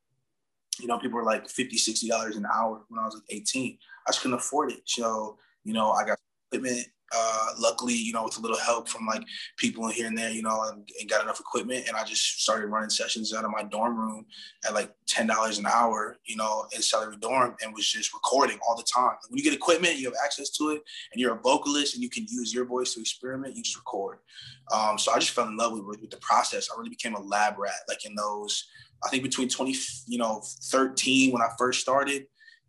you 0.80 0.88
know, 0.88 1.00
people 1.00 1.18
were 1.18 1.26
like 1.26 1.50
50 1.50 1.78
60 1.78 2.08
dollars 2.08 2.36
an 2.36 2.46
hour 2.54 2.84
when 2.90 3.00
I 3.00 3.06
was 3.06 3.16
like 3.16 3.24
18. 3.30 3.78
I 4.08 4.12
just 4.12 4.22
couldn't 4.22 4.38
afford 4.38 4.72
it. 4.72 4.82
So 4.86 5.38
you 5.64 5.74
know, 5.74 5.92
I 5.92 6.06
got 6.06 6.20
equipment 6.52 6.88
uh, 7.16 7.48
luckily, 7.60 7.94
you 7.94 8.12
know, 8.12 8.24
with 8.24 8.38
a 8.38 8.42
little 8.42 8.58
help 8.58 8.90
from 8.90 9.06
like 9.06 9.24
people 9.58 9.88
here 9.88 10.08
and 10.08 10.18
there, 10.18 10.32
you 10.32 10.42
know, 10.42 10.64
and, 10.64 10.88
and, 11.00 11.10
got 11.10 11.22
enough 11.22 11.40
equipment. 11.40 11.86
And 11.88 11.96
I 11.96 12.04
just 12.04 12.42
started 12.42 12.68
running 12.68 12.90
sessions 12.90 13.34
out 13.34 13.46
of 13.46 13.52
my 13.52 13.64
dorm 13.64 13.98
room 13.98 14.26
at 14.66 14.74
like 14.74 14.92
$10 15.12 15.60
an 15.60 15.66
hour, 15.66 16.18
you 16.26 16.36
know, 16.36 16.66
in 16.74 16.82
Sellery 16.82 17.20
dorm 17.20 17.56
and 17.62 17.74
was 17.74 17.88
just 17.88 18.14
recording 18.14 18.58
all 18.68 18.76
the 18.76 18.84
time. 18.84 19.16
When 19.30 19.38
you 19.38 19.44
get 19.44 19.54
equipment, 19.54 19.98
you 19.98 20.06
have 20.06 20.18
access 20.24 20.50
to 20.52 20.70
it 20.70 20.82
and 21.12 21.22
you're 21.22 21.36
a 21.36 21.42
vocalist 21.42 21.94
and 21.94 22.04
you 22.04 22.10
can 22.10 22.26
use 22.30 22.54
your 22.54 22.66
voice 22.66 22.94
to 22.96 23.02
experiment, 23.02 23.56
you 23.56 23.64
just 23.64 23.78
record. 23.78 24.20
Um, 24.74 24.98
so 24.98 25.12
I 25.12 25.20
just 25.20 25.32
fell 25.32 25.48
in 25.48 25.58
love 25.58 25.74
with, 25.74 26.02
with 26.02 26.10
the 26.10 26.18
process. 26.18 26.70
I 26.72 26.78
really 26.78 26.90
became 26.90 27.16
a 27.16 27.22
lab 27.22 27.60
rat, 27.60 27.74
like 27.88 28.06
in 28.06 28.16
those, 28.16 28.68
I 29.04 29.10
think 29.10 29.24
between 29.24 29.50
20, 29.50 29.76
you 30.08 30.18
know, 30.18 30.42
13 30.64 31.32
when 31.32 31.42
I 31.42 31.50
first 31.58 31.82
started 31.82 32.26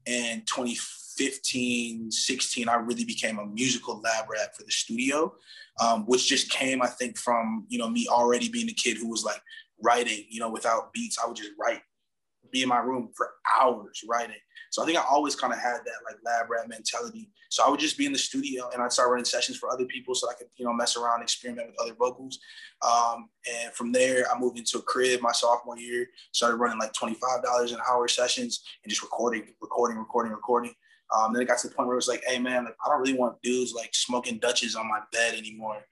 and 0.06 0.46
20 0.46 0.76
15, 1.16 2.10
16, 2.10 2.68
I 2.68 2.74
really 2.74 3.04
became 3.04 3.38
a 3.38 3.46
musical 3.46 4.00
lab 4.00 4.26
rat 4.30 4.56
for 4.56 4.64
the 4.64 4.70
studio, 4.70 5.34
um, 5.80 6.04
which 6.06 6.28
just 6.28 6.50
came, 6.50 6.82
I 6.82 6.88
think, 6.88 7.18
from, 7.18 7.66
you 7.68 7.78
know, 7.78 7.88
me 7.88 8.06
already 8.08 8.48
being 8.48 8.68
a 8.68 8.74
kid 8.74 8.96
who 8.96 9.08
was 9.08 9.24
like 9.24 9.40
writing, 9.82 10.24
you 10.28 10.40
know, 10.40 10.50
without 10.50 10.92
beats. 10.92 11.18
I 11.22 11.26
would 11.26 11.36
just 11.36 11.52
write, 11.58 11.80
be 12.50 12.62
in 12.62 12.68
my 12.68 12.78
room 12.78 13.10
for 13.16 13.30
hours 13.60 14.04
writing. 14.08 14.36
So 14.70 14.82
I 14.82 14.86
think 14.86 14.98
I 14.98 15.04
always 15.08 15.36
kind 15.36 15.52
of 15.52 15.60
had 15.60 15.78
that 15.84 16.02
like 16.04 16.16
lab 16.24 16.50
rat 16.50 16.68
mentality. 16.68 17.30
So 17.48 17.64
I 17.64 17.70
would 17.70 17.78
just 17.78 17.96
be 17.96 18.06
in 18.06 18.12
the 18.12 18.18
studio 18.18 18.70
and 18.72 18.82
I'd 18.82 18.92
start 18.92 19.10
running 19.10 19.24
sessions 19.24 19.56
for 19.56 19.70
other 19.70 19.84
people 19.84 20.16
so 20.16 20.28
I 20.28 20.34
could, 20.34 20.48
you 20.56 20.64
know, 20.64 20.72
mess 20.72 20.96
around, 20.96 21.22
experiment 21.22 21.68
with 21.68 21.80
other 21.80 21.94
vocals. 21.94 22.40
Um, 22.82 23.28
and 23.48 23.72
from 23.72 23.92
there, 23.92 24.24
I 24.28 24.36
moved 24.36 24.58
into 24.58 24.78
a 24.78 24.82
crib 24.82 25.20
my 25.20 25.30
sophomore 25.30 25.78
year, 25.78 26.08
started 26.32 26.56
running 26.56 26.80
like 26.80 26.92
$25 26.92 27.14
an 27.72 27.78
hour 27.88 28.08
sessions 28.08 28.64
and 28.82 28.90
just 28.90 29.02
recording, 29.02 29.54
recording, 29.60 29.96
recording, 29.96 30.32
recording. 30.32 30.74
Um, 31.14 31.32
then 31.32 31.42
it 31.42 31.48
got 31.48 31.58
to 31.58 31.68
the 31.68 31.74
point 31.74 31.86
where 31.86 31.94
it 31.94 31.98
was 31.98 32.08
like, 32.08 32.24
hey 32.26 32.38
man, 32.38 32.64
like 32.64 32.76
I 32.84 32.88
don't 32.88 33.00
really 33.00 33.18
want 33.18 33.40
dudes 33.42 33.72
like 33.72 33.94
smoking 33.94 34.38
Dutches 34.38 34.74
on 34.74 34.88
my 34.88 35.00
bed 35.12 35.34
anymore. 35.34 35.84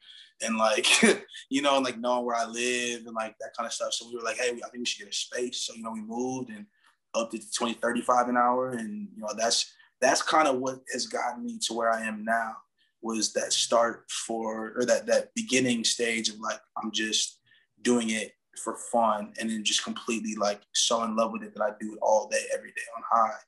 And 0.44 0.56
like, 0.56 0.86
you 1.50 1.62
know, 1.62 1.76
and 1.76 1.84
like 1.84 1.98
knowing 1.98 2.24
where 2.24 2.36
I 2.36 2.44
live 2.44 3.06
and 3.06 3.14
like 3.14 3.36
that 3.40 3.54
kind 3.56 3.66
of 3.66 3.72
stuff. 3.72 3.92
So 3.92 4.08
we 4.08 4.16
were 4.16 4.22
like, 4.22 4.38
hey, 4.38 4.48
I 4.50 4.68
think 4.68 4.78
we 4.78 4.84
should 4.84 5.04
get 5.04 5.12
a 5.12 5.16
space. 5.16 5.58
So, 5.58 5.74
you 5.74 5.82
know, 5.82 5.92
we 5.92 6.00
moved 6.00 6.50
and 6.50 6.66
upped 7.14 7.34
it 7.34 7.42
to 7.42 7.52
20, 7.52 7.74
35 7.74 8.28
an 8.28 8.36
hour. 8.36 8.70
And, 8.70 9.08
you 9.14 9.22
know, 9.22 9.28
that's 9.36 9.72
that's 10.00 10.22
kind 10.22 10.48
of 10.48 10.58
what 10.58 10.80
has 10.92 11.06
gotten 11.06 11.44
me 11.44 11.58
to 11.62 11.74
where 11.74 11.92
I 11.92 12.02
am 12.02 12.24
now 12.24 12.56
was 13.02 13.32
that 13.32 13.52
start 13.52 14.10
for 14.10 14.72
or 14.76 14.84
that 14.86 15.06
that 15.06 15.34
beginning 15.34 15.84
stage 15.84 16.28
of 16.28 16.40
like 16.40 16.58
I'm 16.82 16.90
just 16.90 17.38
doing 17.82 18.10
it 18.10 18.32
for 18.62 18.76
fun 18.76 19.32
and 19.40 19.48
then 19.48 19.64
just 19.64 19.84
completely 19.84 20.34
like 20.34 20.60
so 20.74 21.02
in 21.04 21.16
love 21.16 21.32
with 21.32 21.42
it 21.42 21.54
that 21.54 21.62
I 21.62 21.70
do 21.80 21.94
it 21.94 21.98
all 22.02 22.28
day, 22.28 22.42
every 22.52 22.70
day 22.70 22.82
on 22.96 23.02
high 23.10 23.38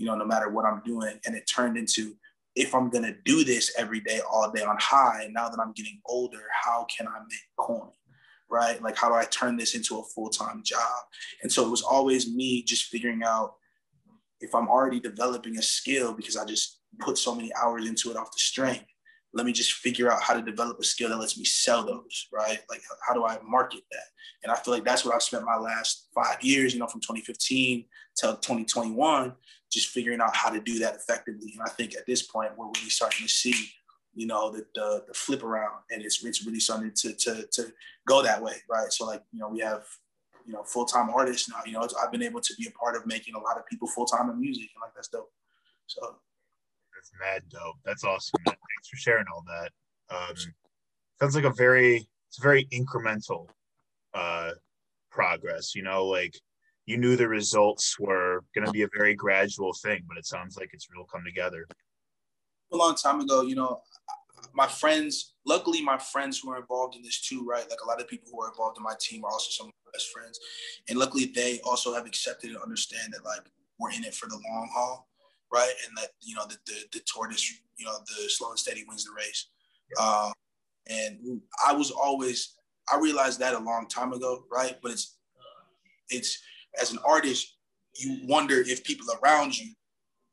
you 0.00 0.06
know, 0.06 0.16
no 0.16 0.24
matter 0.24 0.48
what 0.48 0.64
I'm 0.64 0.80
doing. 0.82 1.20
And 1.26 1.36
it 1.36 1.46
turned 1.46 1.76
into 1.76 2.14
if 2.56 2.74
I'm 2.74 2.88
gonna 2.88 3.14
do 3.26 3.44
this 3.44 3.72
every 3.78 4.00
day, 4.00 4.20
all 4.28 4.50
day 4.50 4.62
on 4.62 4.76
high, 4.80 5.28
now 5.30 5.50
that 5.50 5.60
I'm 5.60 5.72
getting 5.72 6.00
older, 6.06 6.42
how 6.64 6.86
can 6.96 7.06
I 7.06 7.18
make 7.20 7.46
coin? 7.58 7.90
Right? 8.50 8.82
Like, 8.82 8.96
how 8.96 9.10
do 9.10 9.14
I 9.14 9.24
turn 9.24 9.58
this 9.58 9.74
into 9.74 9.98
a 9.98 10.02
full 10.02 10.30
time 10.30 10.62
job? 10.64 11.02
And 11.42 11.52
so 11.52 11.66
it 11.66 11.70
was 11.70 11.82
always 11.82 12.34
me 12.34 12.62
just 12.62 12.84
figuring 12.84 13.22
out 13.22 13.54
if 14.40 14.54
I'm 14.54 14.68
already 14.68 15.00
developing 15.00 15.58
a 15.58 15.62
skill 15.62 16.14
because 16.14 16.36
I 16.36 16.46
just 16.46 16.80
put 16.98 17.18
so 17.18 17.34
many 17.34 17.52
hours 17.54 17.86
into 17.86 18.10
it 18.10 18.16
off 18.16 18.32
the 18.32 18.38
strength. 18.38 18.86
Let 19.34 19.46
me 19.46 19.52
just 19.52 19.74
figure 19.74 20.10
out 20.10 20.22
how 20.22 20.34
to 20.34 20.42
develop 20.42 20.80
a 20.80 20.84
skill 20.84 21.10
that 21.10 21.18
lets 21.18 21.38
me 21.38 21.44
sell 21.44 21.84
those, 21.84 22.26
right? 22.32 22.58
Like, 22.68 22.80
how 23.06 23.14
do 23.14 23.26
I 23.26 23.38
market 23.46 23.82
that? 23.92 24.06
And 24.42 24.50
I 24.50 24.56
feel 24.56 24.74
like 24.74 24.84
that's 24.84 25.04
what 25.04 25.14
I've 25.14 25.22
spent 25.22 25.44
my 25.44 25.56
last 25.56 26.08
five 26.12 26.42
years, 26.42 26.72
you 26.72 26.80
know, 26.80 26.88
from 26.88 27.00
2015 27.00 27.84
till 28.16 28.36
2021, 28.36 29.32
just 29.70 29.88
figuring 29.88 30.20
out 30.20 30.34
how 30.34 30.50
to 30.50 30.60
do 30.60 30.78
that 30.80 30.96
effectively. 30.96 31.52
And 31.52 31.62
I 31.62 31.70
think 31.70 31.94
at 31.96 32.06
this 32.06 32.22
point, 32.22 32.52
we're 32.56 32.66
really 32.66 32.90
starting 32.90 33.26
to 33.26 33.32
see, 33.32 33.54
you 34.14 34.26
know, 34.26 34.50
the, 34.50 34.66
the, 34.74 35.04
the 35.06 35.14
flip 35.14 35.44
around 35.44 35.82
and 35.90 36.02
it's, 36.02 36.24
it's 36.24 36.44
really 36.44 36.60
starting 36.60 36.92
to, 36.94 37.12
to, 37.14 37.46
to 37.52 37.72
go 38.06 38.22
that 38.22 38.42
way, 38.42 38.56
right? 38.68 38.92
So 38.92 39.06
like, 39.06 39.22
you 39.32 39.38
know, 39.38 39.48
we 39.48 39.60
have, 39.60 39.84
you 40.46 40.52
know, 40.52 40.64
full-time 40.64 41.10
artists 41.10 41.48
now, 41.48 41.60
you 41.64 41.72
know, 41.72 41.86
I've 42.02 42.10
been 42.10 42.22
able 42.22 42.40
to 42.40 42.54
be 42.58 42.66
a 42.66 42.72
part 42.72 42.96
of 42.96 43.06
making 43.06 43.34
a 43.34 43.40
lot 43.40 43.56
of 43.56 43.66
people 43.66 43.86
full-time 43.86 44.28
in 44.30 44.40
music 44.40 44.68
and 44.74 44.82
like, 44.82 44.94
that's 44.94 45.08
dope. 45.08 45.30
So. 45.86 46.16
That's 46.94 47.12
mad 47.20 47.42
dope. 47.48 47.76
That's 47.84 48.04
awesome. 48.04 48.40
Man. 48.44 48.54
Thanks 48.54 48.88
for 48.90 48.96
sharing 48.96 49.26
all 49.32 49.44
that. 49.46 49.70
Um, 50.14 50.34
sounds 51.20 51.36
like 51.36 51.44
a 51.44 51.52
very, 51.52 52.08
it's 52.28 52.38
very 52.42 52.64
incremental 52.66 53.46
uh, 54.12 54.52
progress, 55.10 55.74
you 55.74 55.82
know, 55.82 56.06
like 56.06 56.34
you 56.90 56.96
knew 56.96 57.14
the 57.14 57.28
results 57.28 57.98
were 58.00 58.42
going 58.52 58.66
to 58.66 58.72
be 58.72 58.82
a 58.82 58.88
very 58.92 59.14
gradual 59.14 59.72
thing, 59.72 60.02
but 60.08 60.18
it 60.18 60.26
sounds 60.26 60.56
like 60.56 60.70
it's 60.72 60.88
real 60.92 61.04
come 61.04 61.22
together. 61.24 61.64
A 62.72 62.76
long 62.76 62.96
time 62.96 63.20
ago, 63.20 63.42
you 63.42 63.54
know, 63.54 63.80
my 64.52 64.66
friends, 64.66 65.34
luckily, 65.46 65.82
my 65.82 65.98
friends 65.98 66.40
who 66.40 66.50
are 66.50 66.58
involved 66.58 66.96
in 66.96 67.02
this 67.02 67.20
too, 67.20 67.46
right? 67.46 67.64
Like 67.70 67.78
a 67.84 67.86
lot 67.86 68.00
of 68.00 68.08
people 68.08 68.30
who 68.32 68.42
are 68.42 68.48
involved 68.48 68.76
in 68.76 68.82
my 68.82 68.94
team 69.00 69.24
are 69.24 69.30
also 69.30 69.50
some 69.50 69.66
of 69.68 69.72
my 69.86 69.92
best 69.92 70.10
friends, 70.10 70.40
and 70.88 70.98
luckily 70.98 71.26
they 71.32 71.60
also 71.60 71.94
have 71.94 72.06
accepted 72.06 72.50
and 72.50 72.58
understand 72.58 73.12
that 73.12 73.24
like 73.24 73.42
we're 73.78 73.92
in 73.92 74.02
it 74.02 74.14
for 74.14 74.28
the 74.28 74.40
long 74.50 74.68
haul, 74.72 75.08
right? 75.52 75.72
And 75.86 75.96
that 75.96 76.08
you 76.20 76.34
know 76.34 76.46
the 76.48 76.56
the, 76.66 76.74
the 76.92 77.00
tortoise, 77.00 77.48
you 77.76 77.86
know, 77.86 77.94
the 78.06 78.28
slow 78.28 78.50
and 78.50 78.58
steady 78.58 78.84
wins 78.88 79.04
the 79.04 79.12
race. 79.16 79.46
Yeah. 79.96 80.04
Uh, 80.04 80.32
and 80.88 81.40
I 81.64 81.72
was 81.72 81.92
always 81.92 82.54
I 82.92 82.98
realized 82.98 83.38
that 83.40 83.54
a 83.54 83.58
long 83.58 83.86
time 83.86 84.12
ago, 84.12 84.44
right? 84.50 84.76
But 84.82 84.92
it's 84.92 85.18
it's 86.08 86.38
as 86.80 86.92
an 86.92 86.98
artist, 87.04 87.56
you 87.96 88.20
wonder 88.24 88.60
if 88.60 88.84
people 88.84 89.06
around 89.22 89.58
you 89.58 89.72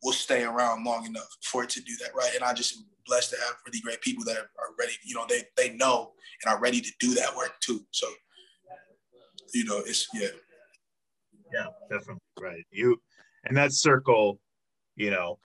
will 0.03 0.13
stay 0.13 0.44
around 0.44 0.84
long 0.84 1.06
enough 1.06 1.27
for 1.44 1.63
it 1.63 1.70
to 1.72 1.82
do 1.82 1.94
that, 2.01 2.13
right? 2.15 2.34
And 2.36 2.44
I 2.44 2.53
just 2.53 2.84
blessed 3.06 3.32
to 3.32 3.38
have 3.38 3.56
really 3.65 3.79
great 3.79 4.01
people 4.01 4.24
that 4.25 4.38
are, 4.38 4.46
ready, 4.77 4.94
you 5.03 5.15
know, 5.15 5.25
they 5.27 5.44
they 5.56 5.75
know 5.75 6.12
and 6.44 6.53
are 6.53 6.60
ready 6.60 6.82
to 6.82 6.91
do 7.00 7.13
that 7.15 7.36
work 7.36 7.53
too. 7.62 7.79
So, 7.91 8.08
you 9.53 9.65
know, 9.65 9.79
it's 9.79 10.08
yeah. 10.13 10.27
Yeah, 11.53 11.67
definitely. 11.89 12.22
Right. 12.39 12.65
You 12.72 13.01
and 13.46 13.56
that 13.58 13.72
circle, 13.72 14.39
you 14.96 15.10
know, 15.10 15.39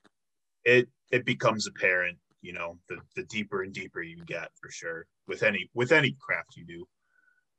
it 0.65 0.87
it 1.11 1.25
becomes 1.25 1.67
apparent, 1.67 2.17
you 2.41 2.53
know, 2.53 2.77
the 2.89 2.97
the 3.15 3.23
deeper 3.23 3.63
and 3.63 3.73
deeper 3.73 4.01
you 4.01 4.17
get 4.25 4.49
for 4.61 4.69
sure 4.69 5.07
with 5.27 5.43
any 5.43 5.69
with 5.73 5.91
any 5.91 6.15
craft 6.19 6.55
you 6.57 6.65
do. 6.65 6.85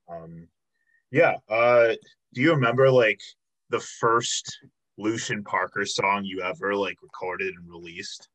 Um 0.09 0.47
yeah. 1.15 1.37
Uh 1.49 1.95
do 2.33 2.41
you 2.41 2.53
remember 2.53 2.91
like 2.91 3.21
the 3.71 3.79
first 3.79 4.59
Lucian 4.99 5.45
Parker 5.45 5.87
song 5.87 6.25
you 6.25 6.43
ever 6.43 6.75
like 6.75 6.97
recorded 7.03 7.55
and 7.55 7.71
released? 7.71 8.29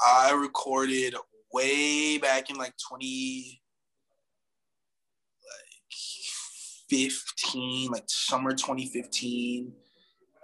I 0.00 0.32
recorded 0.32 1.16
way 1.52 2.18
back 2.18 2.50
in 2.50 2.56
like 2.56 2.74
20 2.88 3.60
like 5.42 5.98
15, 6.88 7.90
like 7.90 8.04
summer 8.06 8.52
2015 8.52 9.72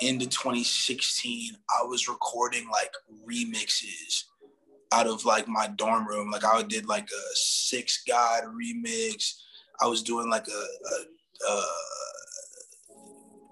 into 0.01 0.27
2016, 0.27 1.53
I 1.69 1.85
was 1.85 2.09
recording 2.09 2.69
like 2.71 2.91
remixes 3.29 4.25
out 4.93 5.07
of 5.07 5.25
like 5.25 5.47
my 5.47 5.69
dorm 5.69 6.07
room. 6.09 6.31
Like 6.31 6.45
I 6.45 6.63
did 6.63 6.87
like 6.87 7.09
a 7.09 7.35
six 7.35 8.03
god 8.09 8.45
remix. 8.45 9.35
I 9.83 9.87
was 9.87 10.03
doing 10.03 10.29
like 10.29 10.47
a, 10.49 11.49
a, 11.49 11.53
a 11.53 11.63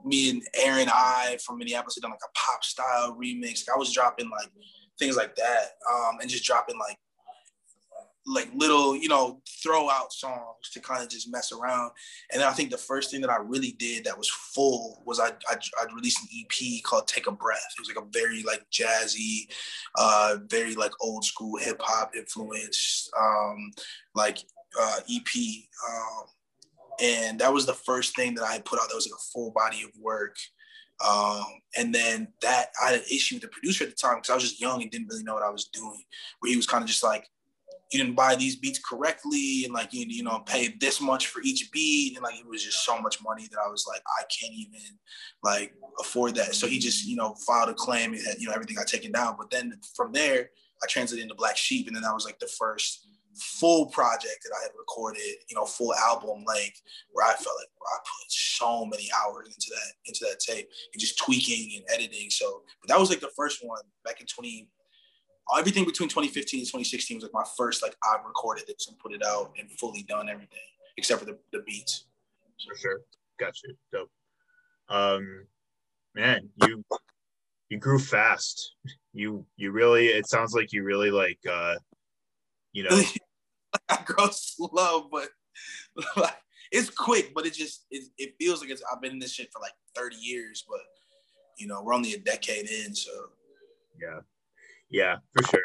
me 0.04 0.30
and 0.30 0.42
Aaron 0.54 0.88
I 0.92 1.38
from 1.44 1.58
Minneapolis 1.58 1.96
had 1.96 2.02
done 2.02 2.10
like 2.10 2.20
a 2.24 2.38
pop 2.38 2.64
style 2.64 3.16
remix. 3.20 3.64
I 3.72 3.78
was 3.78 3.92
dropping 3.92 4.30
like 4.30 4.50
things 4.98 5.16
like 5.16 5.36
that, 5.36 5.72
um, 5.92 6.18
and 6.20 6.30
just 6.30 6.44
dropping 6.44 6.78
like 6.78 6.98
like 8.28 8.50
little, 8.54 8.94
you 8.94 9.08
know, 9.08 9.40
throw 9.62 9.88
out 9.88 10.12
songs 10.12 10.70
to 10.72 10.80
kind 10.80 11.02
of 11.02 11.08
just 11.08 11.32
mess 11.32 11.50
around. 11.50 11.90
And 12.32 12.42
I 12.42 12.52
think 12.52 12.70
the 12.70 12.76
first 12.76 13.10
thing 13.10 13.22
that 13.22 13.30
I 13.30 13.36
really 13.36 13.72
did 13.72 14.04
that 14.04 14.18
was 14.18 14.28
full 14.28 15.02
was 15.06 15.18
I, 15.18 15.28
I, 15.48 15.56
I 15.80 15.94
released 15.94 16.20
an 16.20 16.28
EP 16.38 16.82
called 16.82 17.08
Take 17.08 17.26
a 17.26 17.32
Breath. 17.32 17.66
It 17.76 17.80
was 17.80 17.88
like 17.88 18.04
a 18.04 18.08
very 18.12 18.42
like 18.42 18.66
jazzy, 18.70 19.50
uh, 19.96 20.36
very 20.46 20.74
like 20.74 20.92
old 21.00 21.24
school 21.24 21.56
hip 21.56 21.80
hop 21.80 22.14
influence, 22.14 23.10
um, 23.18 23.70
like 24.14 24.38
uh, 24.80 25.00
EP. 25.10 25.26
Um, 25.88 26.24
and 27.00 27.38
that 27.38 27.52
was 27.52 27.66
the 27.66 27.74
first 27.74 28.16
thing 28.16 28.34
that 28.34 28.44
I 28.44 28.58
put 28.58 28.80
out 28.80 28.88
that 28.88 28.94
was 28.94 29.06
like 29.06 29.18
a 29.18 29.32
full 29.32 29.50
body 29.52 29.82
of 29.82 29.90
work. 30.00 30.36
Um, 31.06 31.44
and 31.76 31.94
then 31.94 32.28
that 32.42 32.70
I 32.82 32.90
had 32.90 33.00
an 33.00 33.06
issue 33.10 33.36
with 33.36 33.42
the 33.42 33.48
producer 33.48 33.84
at 33.84 33.90
the 33.90 33.96
time 33.96 34.16
because 34.16 34.30
I 34.30 34.34
was 34.34 34.42
just 34.42 34.60
young 34.60 34.82
and 34.82 34.90
didn't 34.90 35.08
really 35.08 35.22
know 35.22 35.34
what 35.34 35.44
I 35.44 35.50
was 35.50 35.66
doing. 35.66 36.02
Where 36.40 36.50
he 36.50 36.56
was 36.56 36.66
kind 36.66 36.82
of 36.82 36.88
just 36.88 37.04
like, 37.04 37.28
you 37.92 38.02
didn't 38.02 38.16
buy 38.16 38.34
these 38.34 38.56
beats 38.56 38.80
correctly, 38.80 39.64
and 39.64 39.72
like 39.72 39.94
you 39.94 40.04
you 40.08 40.22
know 40.22 40.40
pay 40.40 40.74
this 40.80 41.00
much 41.00 41.28
for 41.28 41.40
each 41.42 41.70
beat, 41.72 42.16
and 42.16 42.22
like 42.22 42.38
it 42.38 42.46
was 42.46 42.62
just 42.62 42.84
so 42.84 43.00
much 43.00 43.22
money 43.22 43.48
that 43.50 43.58
I 43.64 43.68
was 43.70 43.86
like 43.88 44.02
I 44.18 44.24
can't 44.24 44.52
even 44.52 44.98
like 45.42 45.72
afford 45.98 46.34
that. 46.34 46.54
So 46.54 46.66
he 46.66 46.78
just 46.78 47.06
you 47.06 47.16
know 47.16 47.34
filed 47.46 47.70
a 47.70 47.74
claim 47.74 48.12
and 48.12 48.22
you 48.38 48.48
know 48.48 48.52
everything 48.52 48.76
got 48.76 48.88
taken 48.88 49.12
down. 49.12 49.36
But 49.38 49.50
then 49.50 49.72
from 49.96 50.12
there 50.12 50.50
I 50.82 50.86
translated 50.86 51.22
into 51.22 51.34
Black 51.34 51.56
Sheep, 51.56 51.86
and 51.86 51.96
then 51.96 52.02
that 52.02 52.12
was 52.12 52.26
like 52.26 52.38
the 52.40 52.50
first 52.58 53.08
full 53.38 53.86
project 53.86 54.38
that 54.44 54.54
I 54.58 54.62
had 54.62 54.72
recorded, 54.78 55.22
you 55.48 55.56
know, 55.56 55.64
full 55.64 55.94
album 55.94 56.44
length, 56.46 56.82
where 57.12 57.26
I 57.26 57.32
felt 57.32 57.56
like 57.58 57.68
I 57.82 57.98
put 57.98 58.30
so 58.30 58.84
many 58.84 59.10
hours 59.24 59.48
into 59.48 59.70
that 59.70 59.92
into 60.06 60.24
that 60.28 60.40
tape 60.40 60.68
and 60.92 61.00
just 61.00 61.18
tweaking 61.18 61.76
and 61.76 61.84
editing. 61.92 62.30
So, 62.30 62.62
but 62.80 62.88
that 62.88 62.98
was 62.98 63.10
like 63.10 63.20
the 63.20 63.30
first 63.36 63.64
one 63.64 63.82
back 64.04 64.20
in 64.20 64.26
20. 64.26 64.68
Everything 65.58 65.86
between 65.86 66.10
2015 66.10 66.60
and 66.60 66.66
2016 66.66 67.16
was 67.16 67.24
like 67.24 67.32
my 67.32 67.44
first 67.56 67.82
like 67.82 67.96
I've 68.04 68.24
recorded 68.26 68.64
this 68.66 68.88
and 68.88 68.98
put 68.98 69.12
it 69.12 69.24
out 69.24 69.52
and 69.58 69.70
fully 69.72 70.02
done 70.02 70.28
everything 70.28 70.58
except 70.98 71.20
for 71.20 71.26
the, 71.26 71.38
the 71.52 71.60
beats. 71.60 72.04
For 72.68 72.76
sure, 72.76 73.00
got 73.40 73.54
you. 73.64 73.74
Dope. 73.92 74.10
Um, 74.88 75.46
man, 76.14 76.48
you 76.66 76.84
you 77.70 77.78
grew 77.78 77.98
fast. 77.98 78.74
You 79.12 79.46
you 79.56 79.72
really. 79.72 80.08
It 80.08 80.28
sounds 80.28 80.54
like 80.54 80.72
you 80.72 80.82
really 80.82 81.10
like. 81.10 81.38
uh 81.50 81.76
you 82.72 82.84
know 82.84 83.00
I 83.88 83.98
grow 84.04 84.28
slow, 84.30 85.08
but 85.10 85.28
like 86.16 86.36
it's 86.70 86.90
quick, 86.90 87.32
but 87.34 87.46
it 87.46 87.54
just 87.54 87.86
it, 87.90 88.08
it 88.18 88.34
feels 88.38 88.60
like 88.60 88.70
it's 88.70 88.82
I've 88.92 89.00
been 89.00 89.12
in 89.12 89.18
this 89.18 89.32
shit 89.32 89.50
for 89.52 89.60
like 89.60 89.72
30 89.94 90.16
years, 90.16 90.64
but 90.68 90.80
you 91.56 91.66
know, 91.66 91.82
we're 91.82 91.94
only 91.94 92.14
a 92.14 92.18
decade 92.18 92.68
in, 92.70 92.94
so 92.94 93.10
yeah. 94.00 94.20
Yeah, 94.90 95.16
for 95.34 95.44
sure. 95.44 95.60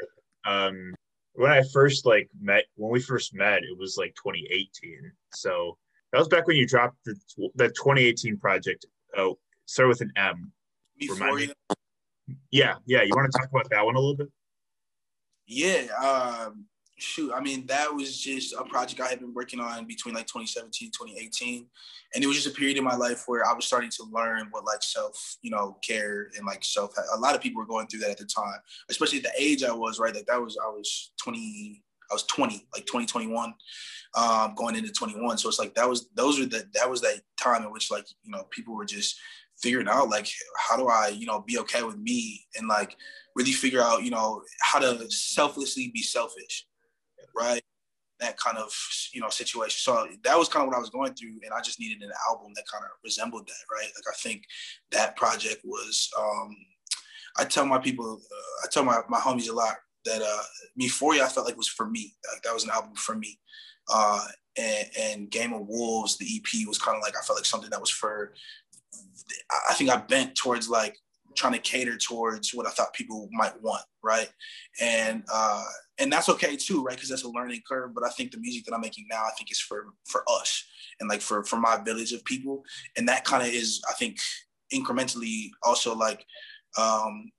Um 0.45 0.93
when 1.33 1.51
I 1.51 1.63
first 1.73 2.05
like 2.05 2.29
met 2.39 2.65
when 2.75 2.91
we 2.91 3.01
first 3.01 3.33
met, 3.33 3.63
it 3.63 3.77
was 3.77 3.97
like 3.97 4.15
2018. 4.15 5.11
So 5.33 5.77
that 6.11 6.19
was 6.19 6.27
back 6.27 6.47
when 6.47 6.57
you 6.57 6.67
dropped 6.67 6.97
the 7.05 7.15
the 7.55 7.67
2018 7.69 8.37
project. 8.37 8.85
Oh, 9.17 9.37
start 9.65 9.89
with 9.89 10.01
an 10.01 10.11
M. 10.15 10.51
Before 10.99 11.39
you. 11.39 11.51
Yeah, 12.51 12.75
yeah. 12.85 13.01
You 13.01 13.11
want 13.15 13.31
to 13.31 13.37
talk 13.37 13.49
about 13.49 13.69
that 13.71 13.83
one 13.83 13.95
a 13.95 13.99
little 13.99 14.15
bit? 14.15 14.29
Yeah. 15.47 15.87
Um, 15.95 16.65
shoot, 17.03 17.31
I 17.33 17.41
mean, 17.41 17.65
that 17.67 17.93
was 17.93 18.17
just 18.19 18.53
a 18.53 18.63
project 18.63 19.01
I 19.01 19.07
had 19.07 19.19
been 19.19 19.33
working 19.33 19.59
on 19.59 19.85
between 19.85 20.15
like 20.15 20.27
2017 20.27 20.91
2018. 20.91 21.67
And 22.15 22.23
it 22.23 22.27
was 22.27 22.35
just 22.35 22.47
a 22.47 22.57
period 22.57 22.77
in 22.77 22.83
my 22.83 22.95
life 22.95 23.23
where 23.27 23.45
I 23.45 23.53
was 23.53 23.65
starting 23.65 23.89
to 23.91 24.03
learn 24.11 24.47
what 24.51 24.65
like 24.65 24.81
self, 24.81 25.37
you 25.41 25.51
know, 25.51 25.77
care 25.81 26.29
and 26.37 26.45
like 26.45 26.63
self. 26.63 26.93
A 27.15 27.19
lot 27.19 27.35
of 27.35 27.41
people 27.41 27.59
were 27.59 27.67
going 27.67 27.87
through 27.87 28.01
that 28.01 28.11
at 28.11 28.17
the 28.17 28.25
time, 28.25 28.59
especially 28.89 29.17
at 29.19 29.25
the 29.25 29.31
age 29.37 29.63
I 29.63 29.73
was, 29.73 29.99
right? 29.99 30.15
Like 30.15 30.27
that 30.27 30.41
was, 30.41 30.57
I 30.63 30.69
was 30.69 31.11
20, 31.21 31.83
I 32.09 32.13
was 32.13 32.23
20, 32.23 32.67
like 32.73 32.85
2021, 32.85 33.53
um, 34.15 34.55
going 34.55 34.75
into 34.75 34.91
21. 34.91 35.37
So 35.37 35.49
it's 35.49 35.59
like, 35.59 35.75
that 35.75 35.89
was, 35.89 36.09
those 36.15 36.39
are 36.39 36.45
the, 36.45 36.65
that 36.73 36.89
was 36.89 37.01
that 37.01 37.21
time 37.37 37.63
in 37.63 37.71
which 37.71 37.91
like, 37.91 38.05
you 38.23 38.31
know, 38.31 38.43
people 38.51 38.75
were 38.75 38.85
just 38.85 39.19
figuring 39.61 39.87
out 39.89 40.09
like, 40.09 40.27
how 40.57 40.77
do 40.77 40.87
I, 40.87 41.09
you 41.09 41.25
know, 41.25 41.41
be 41.41 41.59
okay 41.59 41.83
with 41.83 41.97
me 41.97 42.45
and 42.55 42.67
like 42.67 42.95
really 43.35 43.51
figure 43.51 43.81
out, 43.81 44.03
you 44.03 44.11
know, 44.11 44.43
how 44.61 44.79
to 44.79 45.09
selflessly 45.09 45.89
be 45.93 46.01
selfish 46.01 46.65
right? 47.35 47.61
That 48.19 48.37
kind 48.37 48.57
of 48.57 48.71
you 49.13 49.21
know 49.21 49.29
situation. 49.29 49.77
So 49.79 50.07
that 50.23 50.37
was 50.37 50.47
kind 50.47 50.63
of 50.63 50.67
what 50.67 50.77
I 50.77 50.79
was 50.79 50.89
going 50.89 51.13
through, 51.13 51.39
and 51.43 51.53
I 51.53 51.61
just 51.61 51.79
needed 51.79 52.01
an 52.01 52.11
album 52.29 52.53
that 52.55 52.65
kind 52.71 52.83
of 52.83 52.91
resembled 53.03 53.47
that, 53.47 53.73
right? 53.73 53.91
Like 53.95 54.05
I 54.09 54.15
think 54.17 54.43
that 54.91 55.15
project 55.15 55.61
was. 55.63 56.09
Um, 56.17 56.55
I 57.35 57.45
tell 57.45 57.65
my 57.65 57.79
people, 57.79 58.21
uh, 58.21 58.65
I 58.65 58.67
tell 58.69 58.83
my 58.83 59.01
my 59.09 59.19
homies 59.19 59.49
a 59.49 59.53
lot 59.53 59.75
that 60.05 60.21
uh, 60.21 60.43
Euphoria 60.75 61.25
I 61.25 61.29
felt 61.29 61.47
like 61.47 61.57
was 61.57 61.67
for 61.67 61.89
me. 61.89 62.13
Like 62.31 62.43
that 62.43 62.53
was 62.53 62.63
an 62.63 62.69
album 62.69 62.95
for 62.95 63.15
me. 63.15 63.39
Uh, 63.91 64.25
and, 64.57 64.89
and 64.99 65.31
Game 65.31 65.53
of 65.53 65.67
Wolves, 65.67 66.17
the 66.17 66.25
EP 66.25 66.67
was 66.67 66.77
kind 66.77 66.95
of 66.95 67.01
like 67.01 67.15
I 67.17 67.25
felt 67.25 67.37
like 67.37 67.45
something 67.45 67.69
that 67.69 67.81
was 67.81 67.89
for. 67.89 68.33
I 69.69 69.73
think 69.73 69.89
I 69.89 69.97
bent 69.97 70.35
towards 70.35 70.69
like 70.69 70.97
trying 71.35 71.53
to 71.53 71.59
cater 71.59 71.97
towards 71.97 72.53
what 72.53 72.67
I 72.67 72.71
thought 72.71 72.93
people 72.93 73.29
might 73.31 73.59
want, 73.61 73.83
right? 74.03 74.29
And 74.81 75.23
uh, 75.31 75.63
and 75.99 76.11
that's 76.11 76.29
okay 76.29 76.55
too, 76.55 76.83
right? 76.83 76.95
Because 76.95 77.09
that's 77.09 77.23
a 77.23 77.29
learning 77.29 77.61
curve. 77.67 77.93
But 77.93 78.05
I 78.05 78.09
think 78.09 78.31
the 78.31 78.39
music 78.39 78.65
that 78.65 78.73
I'm 78.73 78.81
making 78.81 79.05
now, 79.09 79.23
I 79.23 79.31
think 79.37 79.51
is 79.51 79.59
for 79.59 79.87
for 80.05 80.23
us 80.29 80.65
and 80.99 81.09
like 81.09 81.21
for 81.21 81.43
for 81.43 81.57
my 81.57 81.77
village 81.83 82.13
of 82.13 82.23
people, 82.25 82.63
and 82.97 83.07
that 83.07 83.25
kind 83.25 83.43
of 83.43 83.49
is, 83.49 83.81
I 83.89 83.93
think, 83.93 84.17
incrementally 84.73 85.49
also 85.63 85.95
like 85.95 86.25
um, 86.77 87.31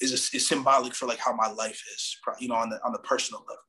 is 0.00 0.30
is 0.34 0.46
symbolic 0.46 0.94
for 0.94 1.06
like 1.06 1.18
how 1.18 1.34
my 1.34 1.50
life 1.50 1.82
is, 1.94 2.16
you 2.38 2.48
know, 2.48 2.56
on 2.56 2.70
the 2.70 2.80
on 2.84 2.92
the 2.92 2.98
personal 3.00 3.40
level 3.40 3.62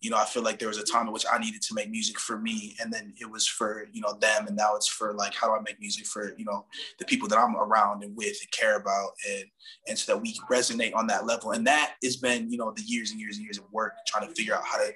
you 0.00 0.10
know, 0.10 0.16
I 0.16 0.24
feel 0.24 0.44
like 0.44 0.58
there 0.58 0.68
was 0.68 0.78
a 0.78 0.84
time 0.84 1.08
in 1.08 1.12
which 1.12 1.24
I 1.30 1.38
needed 1.38 1.60
to 1.62 1.74
make 1.74 1.90
music 1.90 2.20
for 2.20 2.38
me, 2.38 2.76
and 2.80 2.92
then 2.92 3.14
it 3.20 3.28
was 3.28 3.46
for 3.46 3.86
you 3.92 4.00
know 4.00 4.14
them, 4.20 4.46
and 4.46 4.56
now 4.56 4.76
it's 4.76 4.86
for 4.86 5.12
like 5.14 5.34
how 5.34 5.48
do 5.48 5.54
I 5.54 5.60
make 5.60 5.80
music 5.80 6.06
for 6.06 6.34
you 6.38 6.44
know 6.44 6.66
the 6.98 7.04
people 7.04 7.28
that 7.28 7.38
I'm 7.38 7.56
around 7.56 8.04
and 8.04 8.16
with 8.16 8.38
and 8.40 8.50
care 8.52 8.76
about, 8.76 9.10
and 9.28 9.44
and 9.88 9.98
so 9.98 10.12
that 10.12 10.20
we 10.20 10.38
resonate 10.50 10.94
on 10.94 11.08
that 11.08 11.26
level. 11.26 11.50
And 11.50 11.66
that 11.66 11.94
has 12.04 12.16
been 12.16 12.50
you 12.50 12.58
know 12.58 12.72
the 12.76 12.82
years 12.82 13.10
and 13.10 13.20
years 13.20 13.36
and 13.36 13.44
years 13.44 13.58
of 13.58 13.64
work 13.72 13.94
trying 14.06 14.28
to 14.28 14.34
figure 14.34 14.54
out 14.54 14.64
how 14.64 14.78
to 14.78 14.92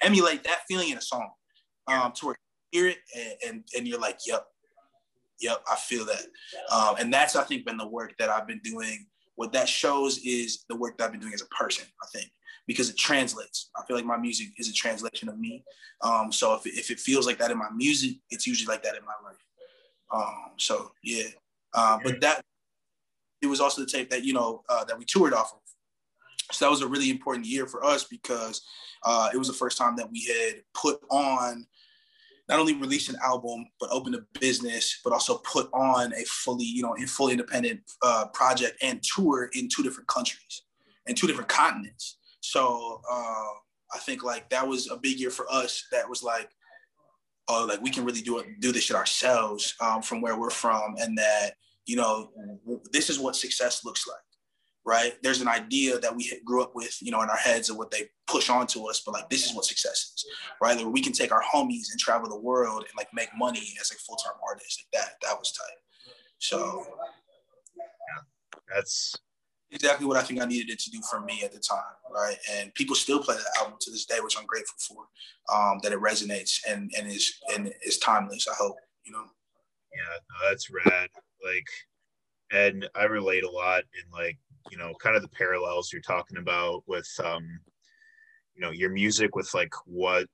emulate 0.00 0.44
that 0.44 0.60
feeling 0.68 0.90
in 0.90 0.96
a 0.96 1.02
song, 1.02 1.28
um, 1.86 2.12
to 2.12 2.26
where 2.26 2.36
you 2.72 2.80
hear 2.80 2.88
it 2.88 2.98
and, 3.14 3.34
and 3.46 3.64
and 3.76 3.88
you're 3.88 4.00
like, 4.00 4.20
yep, 4.26 4.46
yep, 5.38 5.62
I 5.70 5.76
feel 5.76 6.06
that, 6.06 6.22
um, 6.72 6.96
and 6.98 7.12
that's 7.12 7.36
I 7.36 7.44
think 7.44 7.66
been 7.66 7.76
the 7.76 7.86
work 7.86 8.14
that 8.18 8.30
I've 8.30 8.46
been 8.46 8.60
doing. 8.64 9.06
What 9.34 9.52
that 9.52 9.68
shows 9.68 10.16
is 10.24 10.64
the 10.70 10.76
work 10.76 10.96
that 10.96 11.04
I've 11.04 11.12
been 11.12 11.20
doing 11.20 11.34
as 11.34 11.42
a 11.42 11.54
person, 11.54 11.84
I 12.02 12.06
think, 12.18 12.30
because 12.66 12.90
it 12.90 12.96
translates. 12.96 13.70
I 13.76 13.84
feel 13.86 13.96
like 13.96 14.04
my 14.04 14.16
music 14.16 14.48
is 14.58 14.68
a 14.68 14.72
translation 14.72 15.28
of 15.28 15.38
me. 15.38 15.64
Um, 16.02 16.32
so 16.32 16.54
if, 16.54 16.66
if 16.66 16.90
it 16.90 17.00
feels 17.00 17.26
like 17.26 17.38
that 17.38 17.50
in 17.50 17.58
my 17.58 17.70
music, 17.74 18.16
it's 18.30 18.46
usually 18.46 18.72
like 18.72 18.82
that 18.82 18.96
in 18.96 19.04
my 19.04 19.14
life. 19.24 19.38
Um, 20.12 20.52
so 20.56 20.92
yeah, 21.02 21.28
uh, 21.74 21.98
but 22.02 22.20
that 22.20 22.44
it 23.42 23.46
was 23.46 23.60
also 23.60 23.80
the 23.80 23.86
tape 23.86 24.10
that 24.10 24.24
you 24.24 24.32
know 24.32 24.62
uh, 24.68 24.84
that 24.84 24.98
we 24.98 25.04
toured 25.04 25.34
off 25.34 25.52
of. 25.52 25.60
So 26.54 26.64
that 26.64 26.70
was 26.70 26.82
a 26.82 26.86
really 26.86 27.10
important 27.10 27.46
year 27.46 27.66
for 27.66 27.84
us 27.84 28.04
because 28.04 28.62
uh, 29.04 29.30
it 29.32 29.36
was 29.36 29.48
the 29.48 29.54
first 29.54 29.76
time 29.76 29.96
that 29.96 30.10
we 30.10 30.24
had 30.24 30.62
put 30.74 31.00
on 31.10 31.66
not 32.48 32.60
only 32.60 32.74
released 32.74 33.08
an 33.08 33.16
album 33.24 33.66
but 33.80 33.90
opened 33.90 34.14
a 34.14 34.38
business 34.38 35.00
but 35.02 35.12
also 35.12 35.38
put 35.38 35.68
on 35.72 36.12
a 36.12 36.24
fully 36.24 36.64
you 36.64 36.82
know 36.82 36.94
in 36.94 37.06
fully 37.06 37.32
independent 37.32 37.80
uh, 38.04 38.26
project 38.32 38.76
and 38.82 39.02
tour 39.02 39.50
in 39.54 39.68
two 39.68 39.82
different 39.82 40.06
countries 40.06 40.62
and 41.08 41.16
two 41.16 41.26
different 41.26 41.48
continents 41.48 42.18
so 42.52 43.00
uh, 43.10 43.52
i 43.94 43.98
think 44.00 44.22
like 44.22 44.48
that 44.50 44.66
was 44.66 44.90
a 44.90 44.96
big 44.96 45.18
year 45.18 45.30
for 45.30 45.46
us 45.50 45.84
that 45.92 46.08
was 46.08 46.22
like 46.22 46.50
oh 47.48 47.66
like 47.68 47.80
we 47.82 47.90
can 47.90 48.04
really 48.04 48.22
do 48.22 48.38
it 48.38 48.46
do 48.60 48.72
this 48.72 48.84
shit 48.84 48.96
ourselves 48.96 49.74
um, 49.80 50.02
from 50.02 50.20
where 50.20 50.38
we're 50.38 50.50
from 50.50 50.94
and 50.98 51.16
that 51.16 51.52
you 51.86 51.96
know 51.96 52.30
this 52.92 53.10
is 53.10 53.18
what 53.18 53.36
success 53.36 53.84
looks 53.84 54.06
like 54.06 54.26
right? 54.86 55.14
There's 55.22 55.40
an 55.40 55.48
idea 55.48 55.98
that 55.98 56.14
we 56.14 56.32
grew 56.44 56.62
up 56.62 56.74
with, 56.74 56.96
you 57.02 57.10
know, 57.10 57.20
in 57.22 57.28
our 57.28 57.36
heads 57.36 57.68
of 57.68 57.76
what 57.76 57.90
they 57.90 58.08
push 58.28 58.48
onto 58.48 58.88
us, 58.88 59.02
but 59.04 59.12
like 59.12 59.28
this 59.28 59.44
is 59.44 59.52
what 59.52 59.64
success 59.64 60.12
is, 60.14 60.24
right? 60.62 60.76
Where 60.76 60.88
we 60.88 61.02
can 61.02 61.12
take 61.12 61.32
our 61.32 61.42
homies 61.42 61.90
and 61.90 61.98
travel 61.98 62.28
the 62.28 62.38
world 62.38 62.84
and 62.84 62.92
like 62.96 63.08
make 63.12 63.28
money 63.36 63.74
as 63.80 63.90
a 63.90 63.94
full 63.96 64.16
time 64.16 64.34
artist. 64.48 64.84
Like 64.94 65.02
that, 65.02 65.14
that 65.22 65.38
was 65.38 65.50
tight. 65.52 66.12
So, 66.38 66.86
yeah, 67.76 68.22
that's 68.72 69.16
exactly 69.76 70.06
what 70.06 70.16
I 70.16 70.22
think 70.22 70.40
I 70.40 70.46
needed 70.46 70.70
it 70.70 70.80
to 70.80 70.90
do 70.90 71.00
for 71.08 71.20
me 71.20 71.42
at 71.44 71.52
the 71.52 71.60
time, 71.60 71.94
right? 72.12 72.36
And 72.52 72.74
people 72.74 72.96
still 72.96 73.22
play 73.22 73.36
the 73.36 73.60
album 73.60 73.76
to 73.80 73.90
this 73.90 74.06
day, 74.06 74.16
which 74.20 74.36
I'm 74.38 74.46
grateful 74.46 74.78
for. 74.78 75.04
Um, 75.54 75.78
that 75.82 75.92
it 75.92 76.00
resonates 76.00 76.58
and 76.68 76.90
and 76.98 77.06
is 77.06 77.38
and 77.54 77.72
is 77.84 77.98
timeless. 77.98 78.48
I 78.48 78.54
hope 78.58 78.76
you 79.04 79.12
know. 79.12 79.24
Yeah, 79.94 80.18
no, 80.30 80.48
that's 80.48 80.68
rad. 80.70 81.08
Like, 81.44 81.68
and 82.50 82.88
I 82.94 83.04
relate 83.04 83.44
a 83.44 83.50
lot 83.50 83.84
in 83.94 84.10
like 84.10 84.38
you 84.70 84.78
know 84.78 84.92
kind 85.00 85.14
of 85.14 85.22
the 85.22 85.28
parallels 85.28 85.92
you're 85.92 86.02
talking 86.02 86.38
about 86.38 86.82
with 86.86 87.08
um 87.24 87.46
you 88.54 88.62
know 88.62 88.70
your 88.70 88.90
music 88.90 89.36
with 89.36 89.52
like 89.54 89.72
what 89.84 90.26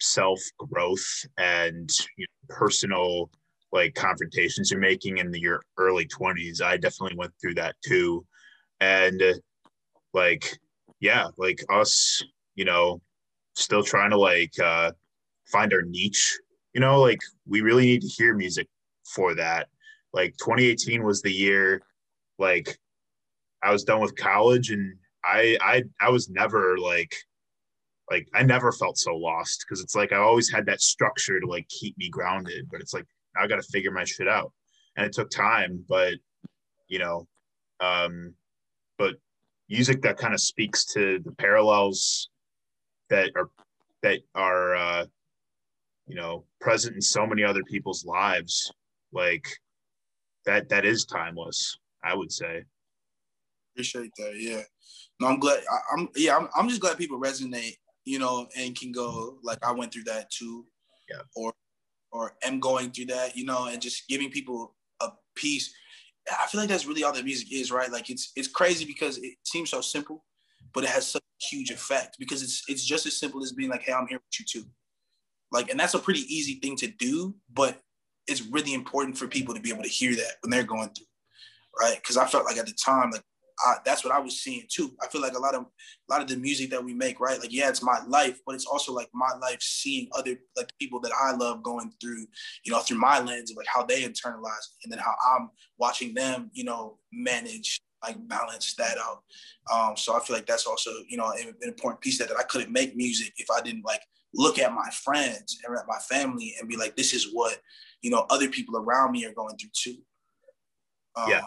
self 0.00 0.40
growth 0.58 1.24
and 1.38 1.90
you 2.16 2.26
know, 2.26 2.54
personal 2.54 3.30
like 3.72 3.94
confrontations 3.94 4.70
you're 4.70 4.80
making 4.80 5.18
in 5.18 5.30
the, 5.30 5.40
your 5.40 5.60
early 5.76 6.06
20s 6.06 6.62
i 6.62 6.76
definitely 6.76 7.16
went 7.16 7.32
through 7.40 7.54
that 7.54 7.74
too 7.84 8.24
and 8.80 9.22
like 10.14 10.58
yeah 11.00 11.28
like 11.36 11.62
us 11.70 12.22
you 12.54 12.64
know 12.64 13.00
still 13.54 13.82
trying 13.82 14.10
to 14.10 14.18
like 14.18 14.52
uh 14.60 14.90
find 15.46 15.72
our 15.72 15.82
niche 15.82 16.38
you 16.74 16.80
know 16.80 17.00
like 17.00 17.20
we 17.46 17.60
really 17.60 17.84
need 17.84 18.02
to 18.02 18.08
hear 18.08 18.34
music 18.34 18.68
for 19.04 19.34
that 19.34 19.68
like 20.12 20.36
2018 20.38 21.02
was 21.02 21.22
the 21.22 21.32
year 21.32 21.82
like 22.38 22.78
I 23.62 23.72
was 23.72 23.84
done 23.84 24.00
with 24.00 24.16
college 24.16 24.70
and 24.70 24.96
I 25.24 25.58
I 25.60 25.82
I 26.00 26.10
was 26.10 26.28
never 26.28 26.78
like 26.78 27.14
like 28.10 28.28
I 28.34 28.42
never 28.42 28.72
felt 28.72 28.98
so 28.98 29.14
lost 29.16 29.64
because 29.66 29.82
it's 29.82 29.94
like 29.94 30.12
I 30.12 30.16
always 30.16 30.50
had 30.50 30.66
that 30.66 30.80
structure 30.80 31.40
to 31.40 31.46
like 31.46 31.68
keep 31.68 31.96
me 31.98 32.08
grounded, 32.08 32.68
but 32.70 32.80
it's 32.80 32.94
like 32.94 33.04
I 33.36 33.46
got 33.46 33.56
to 33.56 33.62
figure 33.62 33.90
my 33.90 34.04
shit 34.04 34.28
out. 34.28 34.52
And 34.96 35.06
it 35.06 35.12
took 35.12 35.30
time, 35.30 35.84
but 35.88 36.14
you 36.88 36.98
know, 36.98 37.26
um 37.80 38.34
but 38.98 39.14
music 39.68 40.02
that 40.02 40.16
kind 40.16 40.34
of 40.34 40.40
speaks 40.40 40.84
to 40.84 41.20
the 41.24 41.32
parallels 41.32 42.28
that 43.10 43.30
are 43.36 43.50
that 44.02 44.20
are 44.34 44.74
uh 44.74 45.04
you 46.06 46.14
know 46.14 46.44
present 46.60 46.94
in 46.94 47.00
so 47.00 47.26
many 47.26 47.42
other 47.42 47.62
people's 47.64 48.04
lives 48.04 48.72
like 49.12 49.46
that 50.44 50.68
that 50.68 50.84
is 50.84 51.04
timeless 51.04 51.78
i 52.02 52.14
would 52.14 52.32
say 52.32 52.64
Appreciate 53.78 54.10
that. 54.16 54.32
Yeah. 54.34 54.62
No, 55.20 55.28
I'm 55.28 55.38
glad. 55.38 55.60
I, 55.70 56.00
am 56.00 56.08
yeah. 56.16 56.36
I'm, 56.36 56.48
I'm 56.56 56.68
just 56.68 56.80
glad 56.80 56.98
people 56.98 57.20
resonate. 57.20 57.76
You 58.04 58.18
know, 58.18 58.48
and 58.58 58.74
can 58.74 58.90
go 58.90 59.38
like 59.44 59.64
I 59.64 59.70
went 59.70 59.92
through 59.92 60.02
that 60.04 60.28
too. 60.32 60.66
Yeah. 61.08 61.20
Or 61.36 61.52
or 62.10 62.34
am 62.42 62.58
going 62.58 62.90
through 62.90 63.04
that. 63.06 63.36
You 63.36 63.44
know, 63.44 63.66
and 63.66 63.80
just 63.80 64.08
giving 64.08 64.30
people 64.32 64.74
a 65.00 65.10
piece. 65.36 65.72
I 66.30 66.46
feel 66.46 66.60
like 66.60 66.68
that's 66.68 66.86
really 66.86 67.04
all 67.04 67.12
that 67.12 67.24
music 67.24 67.52
is, 67.52 67.70
right? 67.70 67.90
Like 67.90 68.10
it's 68.10 68.32
it's 68.36 68.48
crazy 68.48 68.84
because 68.84 69.18
it 69.18 69.34
seems 69.44 69.70
so 69.70 69.80
simple, 69.80 70.24
but 70.74 70.84
it 70.84 70.90
has 70.90 71.06
such 71.06 71.22
a 71.22 71.44
huge 71.44 71.70
effect 71.70 72.16
because 72.18 72.42
it's 72.42 72.62
it's 72.68 72.84
just 72.84 73.06
as 73.06 73.18
simple 73.18 73.42
as 73.42 73.52
being 73.52 73.70
like, 73.70 73.82
hey, 73.82 73.92
I'm 73.92 74.06
here 74.06 74.18
with 74.18 74.40
you 74.40 74.44
too. 74.44 74.68
Like, 75.50 75.70
and 75.70 75.80
that's 75.80 75.94
a 75.94 75.98
pretty 75.98 76.20
easy 76.32 76.54
thing 76.60 76.76
to 76.76 76.88
do, 76.88 77.34
but 77.52 77.80
it's 78.26 78.42
really 78.42 78.74
important 78.74 79.16
for 79.16 79.26
people 79.26 79.54
to 79.54 79.60
be 79.60 79.70
able 79.70 79.82
to 79.82 79.88
hear 79.88 80.14
that 80.14 80.32
when 80.42 80.50
they're 80.50 80.62
going 80.62 80.90
through, 80.90 81.06
right? 81.80 81.96
Because 81.96 82.18
I 82.18 82.26
felt 82.26 82.44
like 82.44 82.58
at 82.58 82.66
the 82.66 82.74
time, 82.84 83.10
like 83.10 83.22
I, 83.64 83.76
that's 83.84 84.04
what 84.04 84.14
I 84.14 84.20
was 84.20 84.40
seeing 84.40 84.64
too. 84.68 84.92
I 85.02 85.08
feel 85.08 85.20
like 85.20 85.34
a 85.34 85.38
lot 85.38 85.54
of 85.54 85.62
a 85.62 86.12
lot 86.12 86.22
of 86.22 86.28
the 86.28 86.36
music 86.36 86.70
that 86.70 86.84
we 86.84 86.94
make, 86.94 87.20
right? 87.20 87.40
Like, 87.40 87.52
yeah, 87.52 87.68
it's 87.68 87.82
my 87.82 88.00
life, 88.06 88.40
but 88.46 88.54
it's 88.54 88.66
also 88.66 88.92
like 88.92 89.08
my 89.12 89.30
life 89.40 89.60
seeing 89.60 90.08
other 90.16 90.36
like 90.56 90.70
people 90.78 91.00
that 91.00 91.12
I 91.12 91.32
love 91.32 91.62
going 91.62 91.92
through, 92.00 92.26
you 92.64 92.72
know, 92.72 92.80
through 92.80 92.98
my 92.98 93.20
lens 93.20 93.50
of 93.50 93.56
like 93.56 93.66
how 93.66 93.84
they 93.84 94.02
internalize 94.02 94.66
and 94.84 94.92
then 94.92 94.98
how 94.98 95.14
I'm 95.34 95.50
watching 95.78 96.14
them, 96.14 96.50
you 96.52 96.64
know, 96.64 96.98
manage 97.12 97.80
like 98.02 98.16
balance 98.28 98.74
that 98.74 98.96
out. 98.98 99.22
Um, 99.72 99.96
so 99.96 100.16
I 100.16 100.20
feel 100.20 100.36
like 100.36 100.46
that's 100.46 100.66
also, 100.66 100.90
you 101.08 101.16
know, 101.16 101.30
an, 101.32 101.48
an 101.48 101.68
important 101.68 102.00
piece 102.00 102.18
that, 102.18 102.28
that 102.28 102.38
I 102.38 102.44
couldn't 102.44 102.72
make 102.72 102.96
music 102.96 103.32
if 103.38 103.48
I 103.50 103.60
didn't 103.60 103.84
like 103.84 104.02
look 104.34 104.58
at 104.58 104.72
my 104.72 104.88
friends 105.02 105.58
and 105.64 105.76
at 105.76 105.88
my 105.88 105.98
family 106.08 106.54
and 106.60 106.68
be 106.68 106.76
like, 106.76 106.96
this 106.96 107.12
is 107.12 107.30
what, 107.32 107.58
you 108.02 108.10
know, 108.10 108.24
other 108.30 108.48
people 108.48 108.76
around 108.76 109.12
me 109.12 109.24
are 109.24 109.34
going 109.34 109.56
through 109.56 109.70
too. 109.72 109.96
Um, 111.16 111.30
yeah 111.30 111.40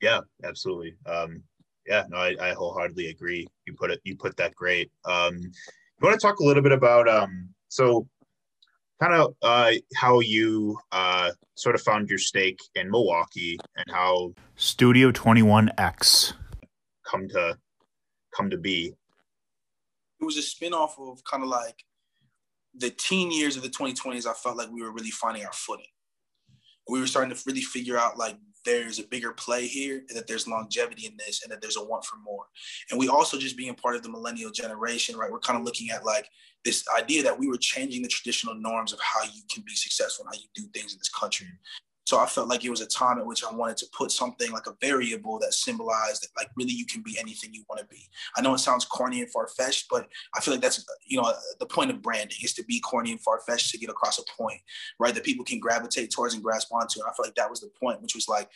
yeah, 0.00 0.20
absolutely. 0.44 0.94
Um, 1.06 1.42
yeah, 1.86 2.04
no, 2.08 2.18
I, 2.18 2.36
I, 2.40 2.52
wholeheartedly 2.52 3.08
agree. 3.08 3.46
You 3.66 3.74
put 3.74 3.90
it, 3.90 4.00
you 4.04 4.16
put 4.16 4.36
that 4.36 4.54
great. 4.54 4.90
Um, 5.04 5.38
you 5.38 6.06
want 6.06 6.18
to 6.18 6.24
talk 6.24 6.38
a 6.38 6.44
little 6.44 6.62
bit 6.62 6.72
about 6.72 7.08
um, 7.08 7.48
so 7.68 8.06
kind 9.00 9.14
of 9.14 9.34
uh, 9.42 9.72
how 9.96 10.20
you 10.20 10.78
uh, 10.92 11.30
sort 11.54 11.74
of 11.74 11.80
found 11.80 12.08
your 12.08 12.18
stake 12.18 12.60
in 12.74 12.90
Milwaukee 12.90 13.58
and 13.76 13.86
how 13.90 14.32
Studio 14.56 15.10
Twenty 15.10 15.42
One 15.42 15.70
X 15.78 16.34
come 17.04 17.28
to 17.28 17.58
come 18.36 18.50
to 18.50 18.58
be. 18.58 18.94
It 20.20 20.24
was 20.24 20.36
a 20.36 20.40
spinoff 20.40 20.98
of 20.98 21.24
kind 21.24 21.42
of 21.42 21.48
like 21.48 21.82
the 22.74 22.90
teen 22.90 23.32
years 23.32 23.56
of 23.56 23.62
the 23.62 23.70
2020s. 23.70 24.26
I 24.26 24.34
felt 24.34 24.56
like 24.56 24.70
we 24.70 24.82
were 24.82 24.92
really 24.92 25.10
finding 25.10 25.44
our 25.44 25.52
footing. 25.52 25.86
We 26.88 27.00
were 27.00 27.06
starting 27.06 27.34
to 27.34 27.42
really 27.46 27.62
figure 27.62 27.96
out 27.96 28.18
like 28.18 28.36
there's 28.64 28.98
a 28.98 29.04
bigger 29.04 29.32
play 29.32 29.66
here 29.66 30.04
and 30.08 30.16
that 30.16 30.26
there's 30.26 30.46
longevity 30.46 31.06
in 31.06 31.16
this 31.16 31.42
and 31.42 31.52
that 31.52 31.60
there's 31.60 31.76
a 31.76 31.84
want 31.84 32.04
for 32.04 32.16
more. 32.18 32.44
And 32.90 32.98
we 32.98 33.08
also 33.08 33.38
just 33.38 33.56
being 33.56 33.74
part 33.74 33.96
of 33.96 34.02
the 34.02 34.08
millennial 34.08 34.50
generation, 34.50 35.16
right? 35.16 35.30
We're 35.30 35.40
kind 35.40 35.58
of 35.58 35.64
looking 35.64 35.90
at 35.90 36.04
like 36.04 36.28
this 36.64 36.84
idea 36.96 37.22
that 37.22 37.38
we 37.38 37.48
were 37.48 37.56
changing 37.56 38.02
the 38.02 38.08
traditional 38.08 38.54
norms 38.54 38.92
of 38.92 39.00
how 39.00 39.22
you 39.24 39.42
can 39.52 39.62
be 39.66 39.74
successful 39.74 40.24
and 40.26 40.34
how 40.34 40.40
you 40.40 40.48
do 40.54 40.68
things 40.72 40.92
in 40.92 40.98
this 40.98 41.08
country. 41.08 41.46
So 42.04 42.18
I 42.18 42.26
felt 42.26 42.48
like 42.48 42.64
it 42.64 42.70
was 42.70 42.80
a 42.80 42.86
time 42.86 43.18
at 43.18 43.26
which 43.26 43.44
I 43.44 43.54
wanted 43.54 43.76
to 43.78 43.86
put 43.96 44.10
something 44.10 44.50
like 44.50 44.66
a 44.66 44.76
variable 44.80 45.38
that 45.40 45.54
symbolized 45.54 46.22
that 46.22 46.30
like 46.36 46.50
really 46.56 46.72
you 46.72 46.86
can 46.86 47.02
be 47.02 47.16
anything 47.20 47.54
you 47.54 47.64
want 47.68 47.80
to 47.80 47.86
be. 47.86 48.08
I 48.36 48.40
know 48.40 48.54
it 48.54 48.58
sounds 48.58 48.84
corny 48.84 49.20
and 49.20 49.30
far 49.30 49.46
fetched, 49.48 49.86
but 49.90 50.08
I 50.34 50.40
feel 50.40 50.54
like 50.54 50.62
that's 50.62 50.84
you 51.06 51.20
know 51.20 51.32
the 51.58 51.66
point 51.66 51.90
of 51.90 52.02
branding 52.02 52.38
is 52.42 52.54
to 52.54 52.64
be 52.64 52.80
corny 52.80 53.12
and 53.12 53.20
far 53.20 53.40
fetched 53.46 53.70
to 53.70 53.78
get 53.78 53.90
across 53.90 54.18
a 54.18 54.24
point, 54.36 54.60
right? 54.98 55.14
That 55.14 55.24
people 55.24 55.44
can 55.44 55.60
gravitate 55.60 56.10
towards 56.10 56.34
and 56.34 56.42
grasp 56.42 56.72
onto. 56.72 57.00
And 57.00 57.08
I 57.08 57.12
feel 57.14 57.26
like 57.26 57.36
that 57.36 57.50
was 57.50 57.60
the 57.60 57.70
point, 57.80 58.02
which 58.02 58.14
was 58.14 58.28
like 58.28 58.48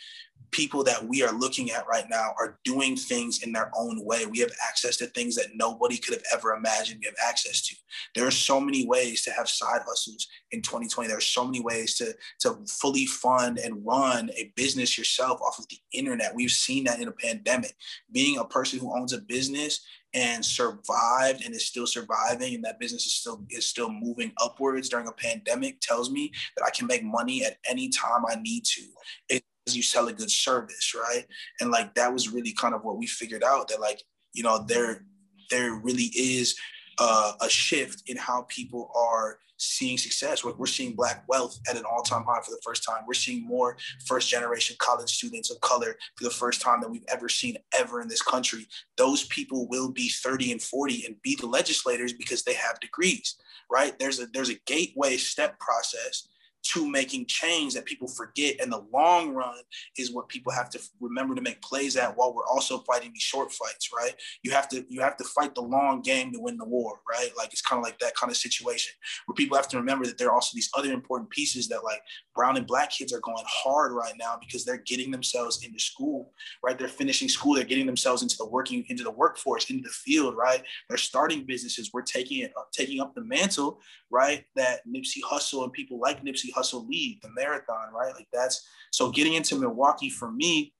people 0.54 0.84
that 0.84 1.04
we 1.04 1.20
are 1.20 1.32
looking 1.32 1.72
at 1.72 1.84
right 1.88 2.04
now 2.08 2.32
are 2.38 2.60
doing 2.64 2.94
things 2.94 3.42
in 3.42 3.52
their 3.52 3.72
own 3.76 4.04
way. 4.04 4.24
We 4.24 4.38
have 4.38 4.52
access 4.68 4.96
to 4.98 5.06
things 5.06 5.34
that 5.34 5.56
nobody 5.56 5.98
could 5.98 6.14
have 6.14 6.22
ever 6.32 6.54
imagined 6.54 7.00
we 7.00 7.06
have 7.06 7.28
access 7.28 7.60
to. 7.66 7.76
There 8.14 8.24
are 8.24 8.30
so 8.30 8.60
many 8.60 8.86
ways 8.86 9.24
to 9.24 9.32
have 9.32 9.48
side 9.48 9.80
hustles 9.84 10.28
in 10.52 10.62
2020. 10.62 11.08
There 11.08 11.18
are 11.18 11.20
so 11.20 11.44
many 11.44 11.60
ways 11.60 11.96
to, 11.96 12.14
to 12.40 12.56
fully 12.68 13.04
fund 13.04 13.58
and 13.58 13.84
run 13.84 14.30
a 14.36 14.52
business 14.54 14.96
yourself 14.96 15.40
off 15.42 15.58
of 15.58 15.66
the 15.68 15.78
internet. 15.92 16.36
We've 16.36 16.52
seen 16.52 16.84
that 16.84 17.00
in 17.00 17.08
a 17.08 17.12
pandemic. 17.12 17.74
Being 18.12 18.38
a 18.38 18.44
person 18.44 18.78
who 18.78 18.96
owns 18.96 19.12
a 19.12 19.18
business 19.18 19.84
and 20.14 20.44
survived 20.44 21.44
and 21.44 21.52
is 21.52 21.66
still 21.66 21.88
surviving 21.88 22.54
and 22.54 22.64
that 22.64 22.78
business 22.78 23.04
is 23.04 23.14
still 23.14 23.44
is 23.50 23.68
still 23.68 23.90
moving 23.90 24.32
upwards 24.40 24.88
during 24.88 25.08
a 25.08 25.12
pandemic 25.12 25.80
tells 25.80 26.12
me 26.12 26.30
that 26.56 26.64
I 26.64 26.70
can 26.70 26.86
make 26.86 27.02
money 27.02 27.44
at 27.44 27.56
any 27.68 27.88
time 27.88 28.22
I 28.28 28.36
need 28.36 28.64
to. 28.66 29.42
You 29.66 29.82
sell 29.82 30.08
a 30.08 30.12
good 30.12 30.30
service, 30.30 30.94
right? 30.94 31.24
And 31.60 31.70
like 31.70 31.94
that 31.94 32.12
was 32.12 32.32
really 32.32 32.52
kind 32.52 32.74
of 32.74 32.84
what 32.84 32.98
we 32.98 33.06
figured 33.06 33.42
out 33.42 33.68
that 33.68 33.80
like 33.80 34.02
you 34.32 34.42
know 34.42 34.64
there 34.66 35.04
there 35.50 35.74
really 35.74 36.10
is 36.14 36.56
uh, 36.98 37.32
a 37.40 37.48
shift 37.48 38.02
in 38.06 38.16
how 38.16 38.46
people 38.48 38.90
are 38.94 39.38
seeing 39.56 39.96
success. 39.96 40.44
We're, 40.44 40.54
we're 40.54 40.66
seeing 40.66 40.94
black 40.94 41.24
wealth 41.28 41.58
at 41.70 41.76
an 41.76 41.84
all-time 41.84 42.24
high 42.26 42.40
for 42.42 42.50
the 42.50 42.60
first 42.64 42.84
time. 42.84 43.04
We're 43.06 43.14
seeing 43.14 43.46
more 43.46 43.76
first-generation 44.06 44.76
college 44.78 45.10
students 45.10 45.50
of 45.50 45.60
color 45.60 45.96
for 46.16 46.24
the 46.24 46.30
first 46.30 46.60
time 46.60 46.80
that 46.80 46.90
we've 46.90 47.04
ever 47.08 47.28
seen 47.28 47.56
ever 47.78 48.00
in 48.00 48.08
this 48.08 48.22
country. 48.22 48.66
Those 48.96 49.24
people 49.24 49.68
will 49.68 49.90
be 49.90 50.08
30 50.08 50.52
and 50.52 50.62
40 50.62 51.06
and 51.06 51.22
be 51.22 51.36
the 51.36 51.46
legislators 51.46 52.12
because 52.12 52.42
they 52.42 52.54
have 52.54 52.80
degrees, 52.80 53.36
right? 53.70 53.98
There's 53.98 54.20
a 54.20 54.26
there's 54.26 54.50
a 54.50 54.60
gateway 54.66 55.16
step 55.16 55.58
process 55.58 56.28
to 56.64 56.90
making 56.90 57.26
change 57.26 57.74
that 57.74 57.84
people 57.84 58.08
forget. 58.08 58.56
And 58.60 58.72
the 58.72 58.84
long 58.92 59.32
run 59.32 59.58
is 59.98 60.12
what 60.12 60.28
people 60.28 60.52
have 60.52 60.70
to 60.70 60.80
remember 61.00 61.34
to 61.34 61.42
make 61.42 61.60
plays 61.62 61.96
at 61.96 62.16
while 62.16 62.34
we're 62.34 62.46
also 62.46 62.78
fighting 62.78 63.12
these 63.12 63.22
short 63.22 63.52
fights, 63.52 63.90
right? 63.94 64.14
You 64.42 64.50
have 64.52 64.68
to 64.70 64.84
you 64.88 65.00
have 65.00 65.16
to 65.18 65.24
fight 65.24 65.54
the 65.54 65.60
long 65.60 66.00
game 66.02 66.32
to 66.32 66.40
win 66.40 66.56
the 66.56 66.64
war, 66.64 67.00
right? 67.08 67.30
Like 67.36 67.52
it's 67.52 67.62
kind 67.62 67.78
of 67.78 67.84
like 67.84 67.98
that 67.98 68.16
kind 68.16 68.30
of 68.30 68.36
situation 68.36 68.94
where 69.26 69.34
people 69.34 69.56
have 69.56 69.68
to 69.68 69.76
remember 69.76 70.06
that 70.06 70.18
there 70.18 70.28
are 70.28 70.34
also 70.34 70.52
these 70.54 70.70
other 70.74 70.92
important 70.92 71.30
pieces 71.30 71.68
that 71.68 71.84
like 71.84 72.00
brown 72.34 72.56
and 72.56 72.66
black 72.66 72.90
kids 72.90 73.12
are 73.12 73.20
going 73.20 73.44
hard 73.46 73.92
right 73.92 74.14
now 74.18 74.36
because 74.40 74.64
they're 74.64 74.82
getting 74.86 75.10
themselves 75.10 75.64
into 75.64 75.78
school, 75.78 76.32
right? 76.62 76.78
They're 76.78 76.88
finishing 76.88 77.28
school, 77.28 77.54
they're 77.54 77.64
getting 77.64 77.86
themselves 77.86 78.22
into 78.22 78.36
the 78.36 78.46
working 78.46 78.84
into 78.88 79.04
the 79.04 79.10
workforce, 79.10 79.70
into 79.70 79.82
the 79.82 79.90
field, 79.90 80.36
right? 80.36 80.62
They're 80.88 80.98
starting 80.98 81.44
businesses. 81.44 81.90
We're 81.92 82.02
taking 82.02 82.40
it 82.40 82.52
up, 82.56 82.70
taking 82.72 83.00
up 83.00 83.14
the 83.14 83.22
mantle, 83.22 83.80
right? 84.10 84.44
That 84.56 84.80
Nipsey 84.86 85.20
Hussle 85.22 85.64
and 85.64 85.72
people 85.72 85.98
like 85.98 86.24
Nipsey 86.24 86.52
Hussle 86.52 86.88
lead 86.88 87.20
the 87.22 87.30
marathon, 87.30 87.92
right? 87.92 88.14
Like 88.14 88.28
that's 88.32 88.66
so 88.90 89.10
getting 89.10 89.34
into 89.34 89.58
Milwaukee 89.58 90.10
for 90.10 90.30
me 90.30 90.74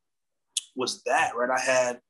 was 0.77 1.03
that, 1.05 1.37
right? 1.37 1.51
I 1.51 1.61
had 1.61 2.01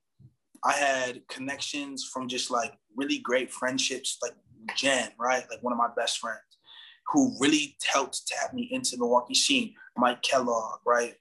I 0.64 0.72
had 0.72 1.20
connections 1.28 2.04
from 2.04 2.26
just 2.26 2.50
like 2.50 2.72
really 2.96 3.18
great 3.18 3.52
friendships, 3.52 4.18
like 4.22 4.33
Jen, 4.76 5.11
right? 5.18 5.44
Like 5.50 5.62
one 5.62 5.72
of 5.72 5.78
my 5.78 5.90
best 5.94 6.18
friends 6.18 6.40
who 7.12 7.36
really 7.40 7.76
helped 7.84 8.26
tap 8.26 8.54
me 8.54 8.68
into 8.72 8.96
Milwaukee 8.98 9.34
scene. 9.34 9.74
Mike 9.96 10.22
Kellogg, 10.22 10.80
right? 10.86 11.14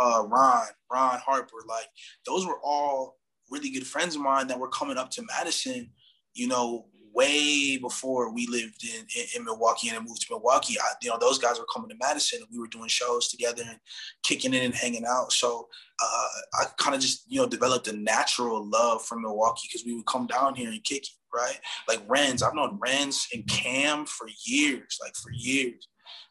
Uh, 0.00 0.24
Ron, 0.26 0.66
Ron 0.92 1.18
Harper, 1.18 1.56
like 1.66 1.86
those 2.26 2.46
were 2.46 2.60
all 2.62 3.16
really 3.50 3.70
good 3.70 3.86
friends 3.86 4.14
of 4.14 4.20
mine 4.20 4.46
that 4.48 4.58
were 4.58 4.68
coming 4.68 4.96
up 4.96 5.10
to 5.10 5.24
Madison, 5.36 5.90
you 6.34 6.46
know, 6.46 6.86
way 7.12 7.76
before 7.76 8.32
we 8.32 8.46
lived 8.46 8.84
in, 8.84 9.04
in, 9.16 9.26
in, 9.36 9.44
Milwaukee 9.44 9.88
and 9.88 10.06
moved 10.06 10.22
to 10.22 10.26
Milwaukee. 10.30 10.78
I, 10.78 10.92
you 11.02 11.10
know, 11.10 11.18
those 11.18 11.38
guys 11.38 11.58
were 11.58 11.66
coming 11.72 11.90
to 11.90 11.96
Madison 12.00 12.40
and 12.40 12.48
we 12.52 12.58
were 12.58 12.68
doing 12.68 12.88
shows 12.88 13.28
together 13.28 13.62
and 13.66 13.78
kicking 14.22 14.54
in 14.54 14.62
and 14.62 14.74
hanging 14.74 15.04
out. 15.06 15.32
So 15.32 15.68
uh, 16.02 16.26
I 16.60 16.64
kind 16.78 16.94
of 16.94 17.00
just, 17.00 17.24
you 17.28 17.40
know, 17.40 17.48
developed 17.48 17.88
a 17.88 17.96
natural 17.96 18.64
love 18.68 19.02
for 19.02 19.18
Milwaukee 19.18 19.68
because 19.68 19.84
we 19.84 19.94
would 19.94 20.06
come 20.06 20.26
down 20.26 20.54
here 20.54 20.70
and 20.70 20.84
kick 20.84 21.02
it, 21.02 21.08
right? 21.34 21.58
Like 21.88 22.06
Renz, 22.06 22.42
I've 22.42 22.54
known 22.54 22.78
Renz 22.78 23.26
and 23.32 23.46
Cam 23.46 24.06
for 24.06 24.28
years, 24.44 24.98
like 25.02 25.14
for 25.16 25.30
years. 25.32 25.88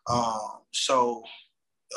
Um, 0.09 0.61
so 0.71 1.23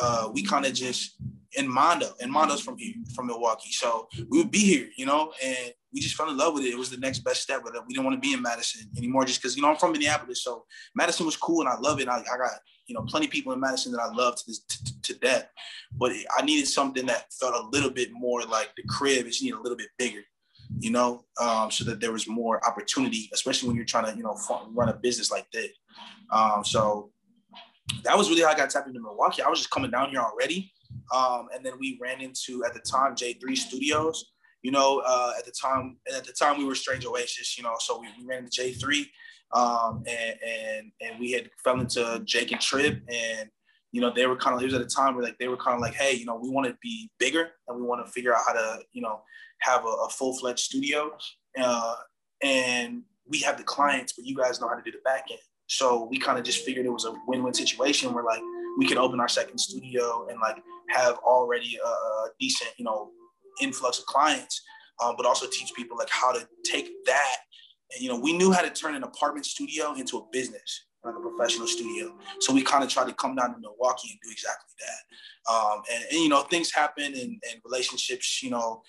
uh, 0.00 0.30
we 0.32 0.42
kind 0.42 0.64
of 0.64 0.74
just 0.74 1.16
in 1.54 1.68
Mondo, 1.68 2.14
and 2.20 2.32
Mondo's 2.32 2.60
from 2.60 2.78
here, 2.78 2.94
from 3.14 3.26
Milwaukee. 3.26 3.72
So 3.72 4.08
we 4.28 4.38
would 4.38 4.50
be 4.50 4.60
here, 4.60 4.88
you 4.96 5.06
know, 5.06 5.32
and 5.42 5.72
we 5.92 6.00
just 6.00 6.14
fell 6.14 6.30
in 6.30 6.36
love 6.36 6.54
with 6.54 6.64
it. 6.64 6.70
It 6.70 6.78
was 6.78 6.90
the 6.90 6.96
next 6.96 7.20
best 7.20 7.42
step, 7.42 7.62
but 7.62 7.74
we 7.86 7.92
didn't 7.92 8.06
want 8.06 8.16
to 8.16 8.26
be 8.26 8.32
in 8.32 8.40
Madison 8.40 8.88
anymore 8.96 9.24
just 9.24 9.42
because, 9.42 9.56
you 9.56 9.62
know, 9.62 9.68
I'm 9.68 9.76
from 9.76 9.92
Minneapolis. 9.92 10.42
So 10.42 10.64
Madison 10.94 11.26
was 11.26 11.36
cool 11.36 11.60
and 11.60 11.68
I 11.68 11.78
love 11.78 12.00
it. 12.00 12.08
I, 12.08 12.18
I, 12.18 12.38
got, 12.38 12.52
you 12.86 12.94
know, 12.94 13.02
plenty 13.02 13.26
of 13.26 13.32
people 13.32 13.52
in 13.52 13.60
Madison 13.60 13.92
that 13.92 14.00
I 14.00 14.10
love 14.10 14.36
to, 14.36 14.42
this, 14.46 14.60
to, 14.60 15.02
to 15.02 15.18
death. 15.18 15.48
But 15.92 16.12
I 16.36 16.42
needed 16.42 16.66
something 16.66 17.04
that 17.06 17.26
felt 17.38 17.54
a 17.54 17.68
little 17.68 17.90
bit 17.90 18.08
more 18.12 18.42
like 18.42 18.70
the 18.76 18.84
crib. 18.84 19.26
It's 19.26 19.42
needed 19.42 19.58
a 19.58 19.62
little 19.62 19.76
bit 19.76 19.90
bigger, 19.98 20.22
you 20.78 20.90
know, 20.90 21.24
um, 21.40 21.70
so 21.70 21.84
that 21.84 22.00
there 22.00 22.12
was 22.12 22.28
more 22.28 22.64
opportunity, 22.66 23.30
especially 23.32 23.68
when 23.68 23.76
you're 23.76 23.86
trying 23.86 24.06
to, 24.06 24.16
you 24.16 24.22
know, 24.22 24.36
run 24.72 24.88
a 24.88 24.94
business 24.94 25.30
like 25.30 25.50
this. 25.52 25.70
Um, 26.30 26.64
so 26.64 27.10
that 28.04 28.16
was 28.16 28.28
really 28.28 28.42
how 28.42 28.48
I 28.48 28.56
got 28.56 28.70
tapped 28.70 28.88
into 28.88 29.00
Milwaukee. 29.00 29.42
I 29.42 29.48
was 29.48 29.58
just 29.58 29.70
coming 29.70 29.90
down 29.90 30.10
here 30.10 30.20
already. 30.20 30.72
Um, 31.14 31.48
and 31.54 31.64
then 31.64 31.74
we 31.78 31.98
ran 32.00 32.20
into, 32.20 32.64
at 32.64 32.74
the 32.74 32.80
time, 32.80 33.14
J3 33.14 33.56
Studios 33.56 34.32
you 34.62 34.70
know, 34.70 35.02
uh, 35.04 35.32
at 35.36 35.44
the 35.44 35.50
time, 35.50 35.98
and 36.06 36.16
at 36.16 36.24
the 36.24 36.32
time 36.32 36.56
we 36.56 36.64
were 36.64 36.74
Strange 36.74 37.04
Oasis, 37.04 37.58
you 37.58 37.64
know, 37.64 37.74
so 37.78 38.00
we, 38.00 38.08
we 38.18 38.24
ran 38.24 38.44
into 38.44 38.62
J3 38.62 39.06
um, 39.52 40.04
and, 40.06 40.38
and, 40.46 40.92
and 41.00 41.20
we 41.20 41.32
had 41.32 41.50
fell 41.62 41.80
into 41.80 42.22
Jake 42.24 42.52
and 42.52 42.60
Trip 42.60 43.02
and, 43.08 43.50
you 43.92 44.00
know, 44.00 44.12
they 44.14 44.26
were 44.26 44.36
kind 44.36 44.56
of, 44.56 44.62
it 44.62 44.64
was 44.64 44.74
at 44.74 44.80
a 44.80 44.86
time 44.86 45.14
where 45.14 45.24
like, 45.24 45.38
they 45.38 45.48
were 45.48 45.56
kind 45.56 45.74
of 45.74 45.80
like, 45.80 45.94
Hey, 45.94 46.14
you 46.14 46.24
know, 46.24 46.36
we 46.36 46.48
want 46.48 46.66
to 46.66 46.76
be 46.82 47.10
bigger 47.18 47.50
and 47.68 47.76
we 47.78 47.82
want 47.82 48.04
to 48.04 48.10
figure 48.10 48.34
out 48.34 48.42
how 48.46 48.54
to, 48.54 48.80
you 48.92 49.02
know, 49.02 49.20
have 49.60 49.84
a, 49.84 49.88
a 49.88 50.08
full 50.08 50.36
fledged 50.38 50.60
studio. 50.60 51.16
Uh, 51.60 51.94
and 52.42 53.02
we 53.28 53.40
have 53.40 53.56
the 53.56 53.62
clients, 53.62 54.14
but 54.14 54.24
you 54.24 54.34
guys 54.34 54.60
know 54.60 54.68
how 54.68 54.74
to 54.74 54.82
do 54.82 54.90
the 54.90 54.98
back 55.04 55.26
end. 55.30 55.40
So 55.66 56.08
we 56.10 56.18
kind 56.18 56.38
of 56.38 56.44
just 56.44 56.64
figured 56.64 56.86
it 56.86 56.92
was 56.92 57.04
a 57.04 57.14
win-win 57.26 57.54
situation 57.54 58.12
where 58.12 58.24
like 58.24 58.42
we 58.78 58.86
could 58.86 58.98
open 58.98 59.20
our 59.20 59.28
second 59.28 59.58
studio 59.58 60.26
and 60.28 60.38
like 60.40 60.56
have 60.90 61.16
already 61.18 61.78
a 61.84 62.28
decent, 62.40 62.70
you 62.78 62.84
know, 62.84 63.10
influx 63.60 63.98
of 63.98 64.06
clients, 64.06 64.62
um, 65.02 65.14
but 65.16 65.26
also 65.26 65.46
teach 65.50 65.72
people 65.74 65.96
like 65.96 66.10
how 66.10 66.32
to 66.32 66.46
take 66.64 66.90
that. 67.06 67.36
And, 67.92 68.02
you 68.02 68.08
know, 68.08 68.18
we 68.18 68.32
knew 68.36 68.52
how 68.52 68.62
to 68.62 68.70
turn 68.70 68.94
an 68.94 69.02
apartment 69.02 69.46
studio 69.46 69.94
into 69.94 70.18
a 70.18 70.26
business, 70.32 70.86
like 71.04 71.14
a 71.14 71.20
professional 71.20 71.66
studio. 71.66 72.16
So 72.40 72.52
we 72.52 72.62
kind 72.62 72.84
of 72.84 72.90
tried 72.90 73.08
to 73.08 73.14
come 73.14 73.34
down 73.34 73.54
to 73.54 73.60
Milwaukee 73.60 74.10
and 74.10 74.18
do 74.22 74.30
exactly 74.30 74.74
that. 74.80 75.52
Um, 75.52 75.82
and, 75.92 76.04
and, 76.10 76.20
you 76.20 76.28
know, 76.28 76.42
things 76.42 76.72
happen 76.72 77.04
and, 77.04 77.14
and 77.14 77.60
relationships, 77.64 78.42
you 78.42 78.50
know, 78.50 78.82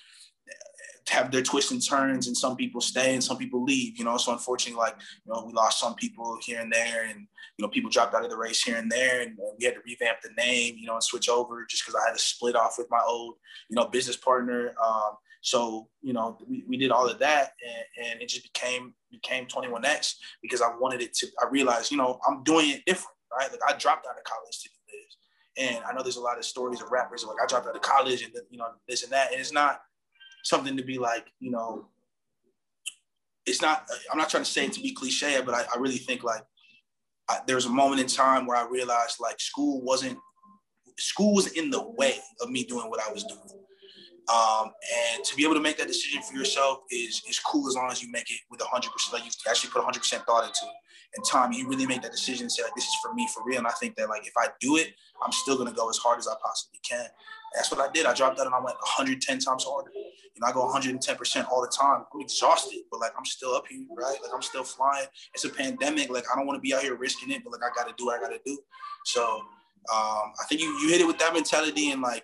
have 1.09 1.31
their 1.31 1.41
twists 1.41 1.71
and 1.71 1.85
turns 1.85 2.27
and 2.27 2.37
some 2.37 2.55
people 2.55 2.79
stay 2.79 3.13
and 3.13 3.23
some 3.23 3.37
people 3.37 3.63
leave 3.63 3.97
you 3.97 4.05
know 4.05 4.17
so 4.17 4.31
unfortunately 4.31 4.79
like 4.79 4.95
you 5.25 5.33
know 5.33 5.43
we 5.45 5.51
lost 5.53 5.79
some 5.79 5.95
people 5.95 6.37
here 6.41 6.61
and 6.61 6.71
there 6.71 7.05
and 7.05 7.27
you 7.57 7.63
know 7.63 7.67
people 7.67 7.89
dropped 7.89 8.15
out 8.15 8.23
of 8.23 8.29
the 8.29 8.37
race 8.37 8.63
here 8.63 8.77
and 8.77 8.89
there 8.89 9.21
and 9.21 9.37
we 9.59 9.65
had 9.65 9.73
to 9.73 9.81
revamp 9.85 10.17
the 10.21 10.29
name 10.37 10.75
you 10.77 10.87
know 10.87 10.93
and 10.93 11.03
switch 11.03 11.29
over 11.29 11.65
just 11.69 11.83
because 11.83 11.99
i 12.01 12.07
had 12.07 12.15
to 12.15 12.21
split 12.21 12.55
off 12.55 12.75
with 12.77 12.87
my 12.89 13.01
old 13.05 13.35
you 13.69 13.75
know 13.75 13.85
business 13.85 14.15
partner 14.15 14.73
um, 14.83 15.17
so 15.43 15.87
you 16.01 16.13
know 16.13 16.37
we, 16.47 16.63
we 16.67 16.77
did 16.77 16.89
all 16.89 17.07
of 17.07 17.19
that 17.19 17.51
and, 17.63 18.07
and 18.07 18.21
it 18.21 18.27
just 18.27 18.43
became 18.43 18.93
became 19.11 19.45
21x 19.45 20.15
because 20.41 20.61
i 20.61 20.71
wanted 20.79 21.01
it 21.01 21.13
to 21.13 21.27
i 21.41 21.47
realized 21.49 21.91
you 21.91 21.97
know 21.97 22.19
i'm 22.27 22.43
doing 22.43 22.71
it 22.71 22.81
different 22.85 23.13
right? 23.37 23.51
Like 23.51 23.59
i 23.67 23.77
dropped 23.77 24.05
out 24.07 24.17
of 24.17 24.23
college 24.23 24.59
to 24.61 24.69
do 24.69 24.75
this. 24.87 25.17
And 25.75 25.83
I 25.85 25.93
know 25.93 26.01
there's 26.01 26.17
a 26.17 26.21
lot 26.21 26.37
of 26.37 26.45
stories 26.45 26.81
of 26.81 26.91
rappers 26.91 27.23
like 27.23 27.37
I 27.41 27.45
dropped 27.47 27.67
out 27.67 27.75
of 27.75 27.81
college 27.81 28.23
and 28.23 28.33
you 28.49 28.57
know 28.57 28.67
this 28.87 29.03
and 29.03 29.11
that, 29.11 29.31
and 29.31 29.39
it's 29.39 29.53
not 29.53 29.81
something 30.43 30.75
to 30.77 30.83
be 30.83 30.97
like, 30.97 31.25
you 31.39 31.51
know, 31.51 31.87
it's 33.45 33.61
not, 33.61 33.87
I'm 34.11 34.17
not 34.17 34.29
trying 34.29 34.43
to 34.43 34.49
say 34.49 34.65
it 34.65 34.73
to 34.73 34.81
be 34.81 34.93
cliche, 34.93 35.41
but 35.45 35.53
I, 35.53 35.65
I 35.73 35.77
really 35.77 35.97
think 35.97 36.23
like 36.23 36.43
I, 37.29 37.39
there 37.45 37.55
was 37.55 37.65
a 37.65 37.69
moment 37.69 38.01
in 38.01 38.07
time 38.07 38.45
where 38.45 38.57
I 38.57 38.67
realized 38.67 39.17
like 39.19 39.39
school 39.39 39.81
wasn't, 39.81 40.17
school 40.97 41.33
was 41.33 41.47
in 41.47 41.69
the 41.69 41.89
way 41.91 42.15
of 42.41 42.49
me 42.49 42.63
doing 42.63 42.89
what 42.89 43.01
I 43.05 43.11
was 43.11 43.23
doing. 43.23 43.41
Um, 44.31 44.71
and 45.11 45.23
to 45.23 45.35
be 45.35 45.43
able 45.43 45.55
to 45.55 45.59
make 45.59 45.77
that 45.77 45.87
decision 45.87 46.21
for 46.21 46.35
yourself 46.35 46.79
is 46.89 47.21
is 47.27 47.39
cool 47.39 47.67
as 47.67 47.75
long 47.75 47.91
as 47.91 48.01
you 48.01 48.09
make 48.09 48.31
it 48.31 48.39
with 48.49 48.61
100%, 48.61 48.87
like 49.11 49.25
you 49.25 49.31
actually 49.49 49.69
put 49.71 49.83
100% 49.83 50.25
thought 50.25 50.43
into 50.43 50.61
it. 50.63 50.75
And 51.15 51.25
Tom, 51.25 51.51
you 51.51 51.67
really 51.67 51.85
make 51.85 52.01
that 52.01 52.11
decision 52.11 52.45
and 52.45 52.51
say 52.51 52.63
like, 52.63 52.73
this 52.75 52.85
is 52.85 52.95
for 53.01 53.13
me 53.13 53.27
for 53.33 53.43
real. 53.45 53.59
And 53.59 53.67
I 53.67 53.71
think 53.71 53.95
that 53.97 54.09
like, 54.09 54.25
if 54.25 54.33
I 54.37 54.47
do 54.59 54.77
it, 54.77 54.93
I'm 55.23 55.31
still 55.31 55.55
going 55.55 55.69
to 55.69 55.75
go 55.75 55.89
as 55.89 55.97
hard 55.97 56.17
as 56.17 56.27
I 56.27 56.33
possibly 56.43 56.79
can. 56.87 57.05
That's 57.53 57.69
what 57.69 57.79
I 57.79 57.91
did. 57.91 58.05
I 58.07 58.13
dropped 58.13 58.39
out 58.39 58.47
and 58.47 58.55
I 58.55 58.59
went 58.59 58.77
110 58.77 59.39
times 59.39 59.63
harder. 59.63 59.91
You 59.93 60.41
know, 60.41 60.47
I 60.47 60.51
go 60.51 60.67
110% 60.67 61.49
all 61.49 61.61
the 61.61 61.67
time. 61.67 62.05
I'm 62.13 62.21
exhausted, 62.21 62.79
but 62.89 62.99
like 62.99 63.11
I'm 63.15 63.25
still 63.25 63.53
up 63.53 63.65
here, 63.67 63.85
right? 63.95 64.17
Like 64.23 64.31
I'm 64.33 64.41
still 64.41 64.63
flying. 64.63 65.05
It's 65.35 65.43
a 65.45 65.49
pandemic. 65.49 66.09
Like 66.09 66.25
I 66.31 66.35
don't 66.35 66.47
want 66.47 66.57
to 66.57 66.61
be 66.61 66.73
out 66.73 66.81
here 66.81 66.95
risking 66.95 67.29
it, 67.29 67.43
but 67.43 67.51
like 67.51 67.61
I 67.61 67.75
got 67.75 67.87
to 67.87 67.93
do 67.95 68.07
what 68.07 68.19
I 68.19 68.23
got 68.23 68.33
to 68.33 68.41
do. 68.43 68.57
So 69.05 69.23
um, 69.93 70.31
I 70.41 70.45
think 70.49 70.61
you 70.61 70.69
you 70.79 70.89
hit 70.89 71.01
it 71.01 71.07
with 71.07 71.19
that 71.19 71.33
mentality 71.33 71.91
and 71.91 72.01
like 72.01 72.23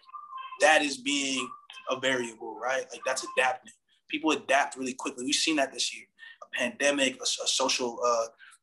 that 0.61 0.81
is 0.81 0.97
being 0.97 1.47
a 1.89 1.99
variable, 1.99 2.59
right? 2.59 2.85
Like 2.91 3.01
that's 3.05 3.25
adapting. 3.37 3.73
People 4.09 4.31
adapt 4.31 4.75
really 4.75 4.93
quickly. 4.93 5.25
We've 5.25 5.35
seen 5.35 5.57
that 5.57 5.73
this 5.73 5.95
year. 5.95 6.05
A 6.41 6.57
pandemic, 6.57 7.15
a, 7.19 7.23
a 7.23 7.47
social 7.47 7.99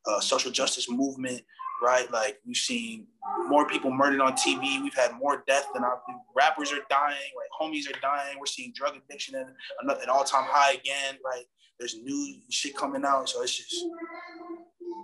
uh, 0.06 0.20
social 0.20 0.50
justice 0.50 0.88
movement, 0.90 1.42
right? 1.82 2.10
Like 2.12 2.38
we've 2.46 2.56
seen 2.56 3.06
more 3.48 3.68
people 3.68 3.90
murdered 3.90 4.20
on 4.20 4.32
TV. 4.32 4.82
We've 4.82 4.94
had 4.94 5.12
more 5.18 5.44
death 5.46 5.66
than 5.74 5.84
our 5.84 6.00
rappers 6.36 6.72
are 6.72 6.80
dying, 6.88 7.30
Like 7.36 7.48
Homies 7.60 7.88
are 7.88 8.00
dying. 8.00 8.38
We're 8.38 8.46
seeing 8.46 8.72
drug 8.74 8.96
addiction 8.96 9.34
at 9.34 9.46
an 9.80 10.08
all-time 10.08 10.44
high 10.46 10.74
again, 10.74 11.18
right? 11.24 11.44
There's 11.78 11.96
new 11.96 12.36
shit 12.50 12.76
coming 12.76 13.04
out, 13.04 13.28
so 13.28 13.42
it's 13.42 13.56
just 13.56 13.84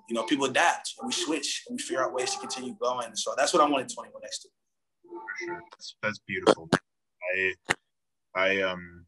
you 0.09 0.15
know 0.15 0.25
people 0.25 0.47
adapt 0.47 0.95
and 0.99 1.07
we 1.07 1.13
switch 1.13 1.65
and 1.69 1.77
we 1.77 1.83
figure 1.83 2.03
out 2.03 2.15
ways 2.15 2.33
to 2.33 2.39
continue 2.39 2.75
going. 2.81 3.15
So 3.15 3.35
that's 3.37 3.53
what 3.53 3.63
I 3.63 3.69
wanted 3.69 3.93
21 3.93 4.23
next 4.23 4.41
to. 4.41 4.49
Sure, 5.45 5.61
that's, 5.73 5.97
that's 6.03 6.19
beautiful. 6.27 6.69
I, 6.73 7.55
I 8.35 8.61
um, 8.63 9.07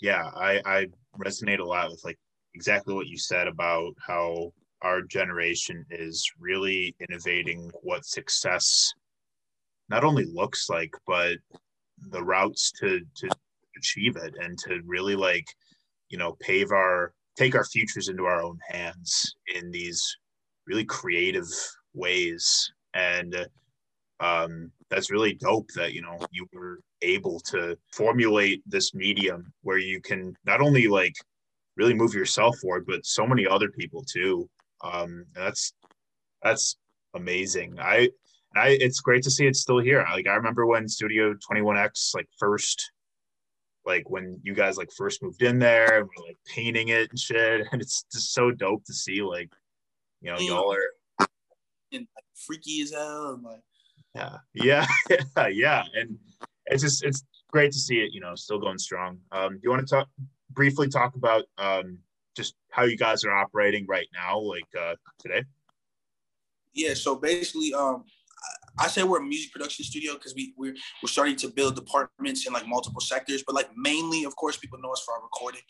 yeah, 0.00 0.24
I 0.34 0.60
I 0.64 0.86
resonate 1.18 1.60
a 1.60 1.64
lot 1.64 1.90
with 1.90 2.02
like 2.04 2.18
exactly 2.54 2.94
what 2.94 3.06
you 3.06 3.18
said 3.18 3.46
about 3.46 3.94
how 4.06 4.52
our 4.82 5.02
generation 5.02 5.84
is 5.90 6.28
really 6.38 6.94
innovating 7.08 7.70
what 7.82 8.04
success 8.04 8.92
not 9.88 10.04
only 10.04 10.24
looks 10.24 10.68
like 10.68 10.92
but 11.06 11.36
the 12.10 12.22
routes 12.22 12.72
to 12.72 13.00
to 13.16 13.28
achieve 13.76 14.16
it 14.16 14.34
and 14.40 14.58
to 14.58 14.80
really 14.84 15.14
like 15.14 15.46
you 16.08 16.18
know 16.18 16.36
pave 16.40 16.72
our 16.72 17.12
take 17.36 17.54
our 17.54 17.64
futures 17.64 18.08
into 18.08 18.24
our 18.24 18.42
own 18.42 18.58
hands 18.68 19.34
in 19.54 19.70
these 19.70 20.16
really 20.66 20.84
creative 20.84 21.48
ways. 21.94 22.72
And 22.94 23.46
um, 24.20 24.70
that's 24.90 25.10
really 25.10 25.34
dope 25.34 25.68
that 25.74 25.92
you 25.92 26.02
know 26.02 26.18
you 26.30 26.46
were 26.52 26.80
able 27.02 27.40
to 27.40 27.76
formulate 27.92 28.62
this 28.66 28.94
medium 28.94 29.52
where 29.62 29.78
you 29.78 30.00
can 30.00 30.34
not 30.44 30.60
only 30.60 30.86
like 30.88 31.14
really 31.76 31.94
move 31.94 32.14
yourself 32.14 32.56
forward 32.58 32.84
but 32.86 33.04
so 33.04 33.26
many 33.26 33.46
other 33.46 33.70
people 33.70 34.02
too 34.04 34.48
um, 34.82 35.24
that's 35.34 35.72
that's 36.42 36.76
amazing 37.14 37.78
i 37.78 38.08
I, 38.54 38.76
it's 38.80 39.00
great 39.00 39.22
to 39.24 39.30
see 39.30 39.46
it's 39.46 39.60
still 39.60 39.78
here. 39.78 40.04
Like 40.12 40.26
I 40.26 40.34
remember 40.34 40.66
when 40.66 40.88
Studio 40.88 41.34
21X 41.34 42.14
like 42.14 42.28
first 42.38 42.92
like 43.84 44.08
when 44.08 44.40
you 44.44 44.54
guys 44.54 44.76
like 44.76 44.90
first 44.96 45.22
moved 45.22 45.42
in 45.42 45.58
there 45.58 45.98
and 45.98 46.06
were 46.06 46.26
like 46.26 46.36
painting 46.46 46.88
it 46.88 47.10
and 47.10 47.18
shit. 47.18 47.66
And 47.72 47.80
it's 47.80 48.04
just 48.12 48.32
so 48.32 48.50
dope 48.50 48.84
to 48.84 48.92
see 48.92 49.22
like, 49.22 49.50
you 50.20 50.32
know, 50.32 50.38
y'all 50.38 50.72
are 50.72 51.26
and 51.92 52.06
like 52.14 52.24
freaky 52.46 52.82
as 52.82 52.92
hell. 52.92 53.34
And, 53.34 53.42
like 53.42 53.60
yeah, 54.14 54.36
yeah, 54.54 54.86
yeah, 55.36 55.46
yeah. 55.48 55.84
And 55.94 56.18
it's 56.66 56.82
just 56.82 57.04
it's 57.04 57.24
great 57.50 57.72
to 57.72 57.78
see 57.78 57.96
it, 57.96 58.12
you 58.12 58.20
know, 58.20 58.34
still 58.34 58.58
going 58.58 58.78
strong. 58.78 59.18
Um, 59.30 59.54
do 59.54 59.60
you 59.62 59.70
want 59.70 59.86
to 59.86 59.94
talk 59.94 60.08
briefly 60.50 60.88
talk 60.88 61.14
about 61.14 61.44
um 61.58 61.98
just 62.36 62.54
how 62.70 62.84
you 62.84 62.96
guys 62.96 63.24
are 63.24 63.32
operating 63.32 63.86
right 63.86 64.08
now, 64.14 64.38
like 64.38 64.68
uh 64.78 64.94
today? 65.18 65.44
Yeah, 66.74 66.94
so 66.94 67.16
basically, 67.16 67.74
um, 67.74 68.04
I 68.78 68.88
say 68.88 69.02
we're 69.02 69.18
a 69.18 69.22
music 69.22 69.52
production 69.52 69.84
studio 69.84 70.14
because 70.14 70.34
we 70.34 70.54
we're, 70.56 70.74
we're 71.02 71.08
starting 71.08 71.36
to 71.36 71.48
build 71.48 71.76
departments 71.76 72.46
in 72.46 72.52
like 72.52 72.66
multiple 72.66 73.00
sectors, 73.00 73.42
but 73.46 73.54
like 73.54 73.68
mainly, 73.76 74.24
of 74.24 74.34
course, 74.36 74.56
people 74.56 74.78
know 74.80 74.92
us 74.92 75.02
for 75.04 75.14
our 75.14 75.22
recording. 75.22 75.60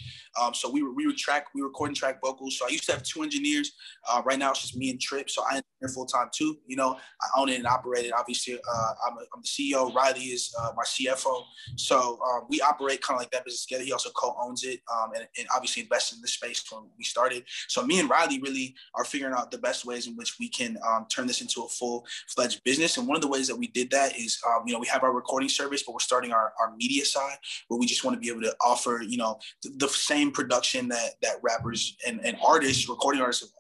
Um, 0.41 0.55
so 0.55 0.71
we 0.71 0.83
we 0.83 1.13
track 1.15 1.47
we 1.55 1.63
record 1.63 1.91
and 1.91 1.97
track 1.97 2.21
vocals. 2.23 2.59
So 2.59 2.67
I 2.67 2.71
used 2.71 2.85
to 2.87 2.93
have 2.93 3.03
two 3.03 3.23
engineers. 3.23 3.73
Uh, 4.09 4.23
right 4.25 4.39
now 4.39 4.51
it's 4.51 4.63
just 4.63 4.77
me 4.77 4.91
and 4.91 5.01
Trip. 5.01 5.31
So 5.31 5.43
I 5.43 5.63
engineer 5.83 5.95
full 5.95 6.07
time 6.07 6.29
too. 6.33 6.57
You 6.67 6.77
know, 6.77 6.95
I 6.95 7.41
own 7.41 7.49
it 7.49 7.57
and 7.57 7.67
operate 7.67 8.05
it. 8.05 8.13
Obviously, 8.17 8.55
uh, 8.55 8.93
I'm, 9.07 9.19
a, 9.19 9.21
I'm 9.35 9.43
the 9.43 9.49
CEO. 9.49 9.93
Riley 9.95 10.21
is 10.21 10.55
uh, 10.61 10.71
my 10.77 10.85
CFO. 10.85 11.43
So 11.77 12.21
um, 12.27 12.43
we 12.49 12.61
operate 12.61 13.03
kind 13.03 13.17
of 13.17 13.23
like 13.23 13.31
that 13.33 13.45
business 13.45 13.67
together. 13.67 13.85
He 13.85 13.93
also 13.93 14.11
co-owns 14.11 14.65
it 14.65 14.81
um, 14.93 15.11
and, 15.15 15.27
and 15.39 15.47
obviously 15.55 15.83
invested 15.83 16.17
in 16.17 16.23
the 16.23 16.29
space 16.29 16.63
when 16.71 16.85
we 16.97 17.05
started. 17.05 17.45
So 17.69 17.85
me 17.85 18.01
and 18.01 18.09
Riley 18.09 18.41
really 18.41 18.75
are 18.95 19.05
figuring 19.05 19.35
out 19.35 19.51
the 19.51 19.59
best 19.59 19.85
ways 19.85 20.07
in 20.07 20.17
which 20.17 20.37
we 20.39 20.49
can 20.49 20.79
um, 20.87 21.07
turn 21.09 21.27
this 21.27 21.41
into 21.41 21.63
a 21.63 21.69
full 21.69 22.07
fledged 22.29 22.63
business. 22.65 22.92
And 22.97 23.07
one 23.07 23.17
of 23.17 23.23
the 23.23 23.29
ways 23.29 23.49
that 23.49 23.57
we 23.57 23.69
did 23.69 23.91
that 23.91 24.17
is, 24.19 24.41
um, 24.47 24.63
you 24.67 24.73
know, 24.73 24.79
we 24.79 24.87
have 24.89 25.03
our 25.03 25.13
recording 25.13 25.49
service, 25.49 25.83
but 25.83 25.93
we're 25.93 26.01
starting 26.01 26.33
our, 26.33 26.53
our 26.61 26.75
media 26.77 27.05
side 27.05 27.37
where 27.69 27.79
we 27.79 27.87
just 27.87 28.05
want 28.05 28.15
to 28.15 28.21
be 28.21 28.29
able 28.29 28.43
to 28.43 28.55
offer, 28.65 29.03
you 29.07 29.17
know, 29.17 29.39
the, 29.63 29.71
the 29.77 29.89
same 29.89 30.31
production 30.31 30.89
that 30.89 31.13
that 31.23 31.37
rappers 31.43 31.97
and, 32.07 32.25
and 32.25 32.37
artists, 32.45 32.89
recording 32.89 33.21
artists 33.21 33.53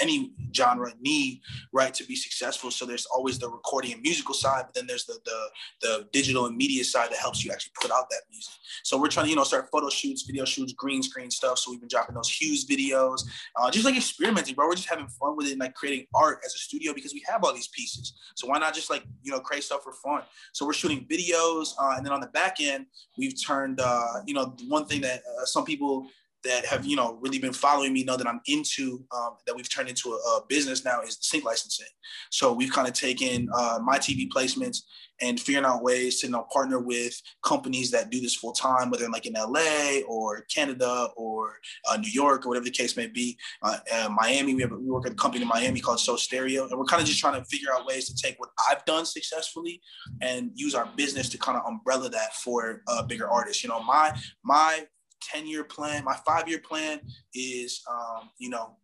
any 0.00 0.32
genre 0.54 0.92
need 1.00 1.40
right 1.72 1.94
to 1.94 2.04
be 2.04 2.16
successful. 2.16 2.70
So 2.70 2.86
there's 2.86 3.06
always 3.06 3.38
the 3.38 3.48
recording 3.48 3.92
and 3.92 4.02
musical 4.02 4.34
side 4.34 4.64
but 4.66 4.74
then 4.74 4.86
there's 4.86 5.04
the 5.04 5.18
the, 5.24 5.48
the 5.80 6.08
digital 6.12 6.46
and 6.46 6.56
media 6.56 6.84
side 6.84 7.10
that 7.10 7.18
helps 7.18 7.44
you 7.44 7.52
actually 7.52 7.72
put 7.80 7.90
out 7.90 8.08
that 8.10 8.22
music. 8.30 8.54
So 8.82 8.98
we're 8.98 9.08
trying 9.08 9.26
to 9.26 9.30
you 9.30 9.36
know 9.36 9.44
start 9.44 9.68
photo 9.70 9.88
shoots 9.88 10.22
video 10.22 10.44
shoots 10.44 10.72
green 10.72 11.02
screen 11.02 11.30
stuff. 11.30 11.58
So 11.58 11.70
we've 11.70 11.80
been 11.80 11.88
dropping 11.88 12.14
those 12.14 12.30
Hughes 12.30 12.66
videos 12.66 13.22
uh, 13.56 13.70
just 13.70 13.84
like 13.84 13.96
experimenting 13.96 14.54
bro. 14.54 14.66
We're 14.66 14.74
just 14.74 14.88
having 14.88 15.08
fun 15.08 15.36
with 15.36 15.46
it 15.46 15.52
and 15.52 15.60
like 15.60 15.74
creating 15.74 16.06
art 16.14 16.40
as 16.44 16.54
a 16.54 16.58
studio 16.58 16.92
because 16.94 17.14
we 17.14 17.22
have 17.28 17.44
all 17.44 17.52
these 17.52 17.68
pieces. 17.68 18.14
So 18.36 18.46
why 18.46 18.58
not 18.58 18.74
just 18.74 18.90
like 18.90 19.04
you 19.22 19.32
know 19.32 19.40
create 19.40 19.64
stuff 19.64 19.82
for 19.82 19.92
fun? 19.92 20.22
So 20.52 20.66
we're 20.66 20.72
shooting 20.72 21.06
videos 21.10 21.72
uh, 21.80 21.94
and 21.96 22.04
then 22.04 22.12
on 22.12 22.20
the 22.20 22.28
back 22.28 22.56
end 22.60 22.86
we've 23.16 23.34
turned 23.40 23.80
uh, 23.80 24.22
you 24.26 24.34
know 24.34 24.54
one 24.68 24.86
thing 24.86 25.00
that 25.02 25.20
uh, 25.20 25.44
some 25.44 25.64
people 25.64 26.06
that 26.44 26.64
have 26.66 26.86
you 26.86 26.96
know 26.96 27.18
really 27.20 27.38
been 27.38 27.52
following 27.52 27.92
me 27.92 28.04
know 28.04 28.16
that 28.16 28.26
I'm 28.26 28.40
into 28.46 29.04
um, 29.14 29.36
that 29.46 29.56
we've 29.56 29.68
turned 29.68 29.88
into 29.88 30.12
a, 30.12 30.16
a, 30.16 30.42
business 30.48 30.84
now 30.84 31.00
is 31.02 31.18
sync 31.20 31.44
licensing. 31.44 31.86
So 32.30 32.52
we've 32.52 32.72
kind 32.72 32.88
of 32.88 32.94
taken 32.94 33.48
uh, 33.56 33.78
my 33.82 33.98
TV 33.98 34.28
placements 34.28 34.82
and 35.20 35.40
figuring 35.40 35.66
out 35.66 35.82
ways 35.82 36.20
to 36.20 36.26
you 36.26 36.32
know 36.32 36.46
partner 36.52 36.78
with 36.78 37.20
companies 37.44 37.90
that 37.90 38.10
do 38.10 38.20
this 38.20 38.36
full 38.36 38.52
time, 38.52 38.90
whether 38.90 39.08
like 39.08 39.26
in 39.26 39.34
LA 39.34 40.00
or 40.08 40.42
Canada 40.42 41.08
or 41.16 41.56
uh, 41.88 41.96
New 41.96 42.10
York 42.10 42.46
or 42.46 42.50
whatever 42.50 42.64
the 42.64 42.70
case 42.70 42.96
may 42.96 43.08
be. 43.08 43.36
Uh, 43.62 43.78
Miami, 44.10 44.54
we 44.54 44.62
have 44.62 44.70
we 44.70 44.90
work 44.90 45.06
at 45.06 45.12
a 45.12 45.16
company 45.16 45.42
in 45.42 45.48
Miami 45.48 45.80
called 45.80 46.00
So 46.00 46.16
Stereo, 46.16 46.68
and 46.68 46.78
we're 46.78 46.84
kind 46.84 47.02
of 47.02 47.08
just 47.08 47.20
trying 47.20 47.40
to 47.40 47.44
figure 47.46 47.72
out 47.74 47.86
ways 47.86 48.08
to 48.08 48.14
take 48.14 48.38
what 48.38 48.50
I've 48.70 48.84
done 48.84 49.06
successfully 49.06 49.80
and 50.22 50.50
use 50.54 50.74
our 50.74 50.88
business 50.96 51.28
to 51.30 51.38
kind 51.38 51.58
of 51.58 51.64
umbrella 51.66 52.08
that 52.10 52.34
for 52.36 52.82
uh, 52.86 53.02
bigger 53.02 53.28
artists. 53.28 53.64
You 53.64 53.70
know, 53.70 53.82
my 53.82 54.16
my 54.44 54.86
10 55.20 55.46
year 55.46 55.64
plan, 55.64 56.04
my 56.04 56.16
five 56.26 56.48
year 56.48 56.58
plan 56.58 57.00
is, 57.34 57.82
um, 57.90 58.30
you 58.38 58.50
know, 58.50 58.76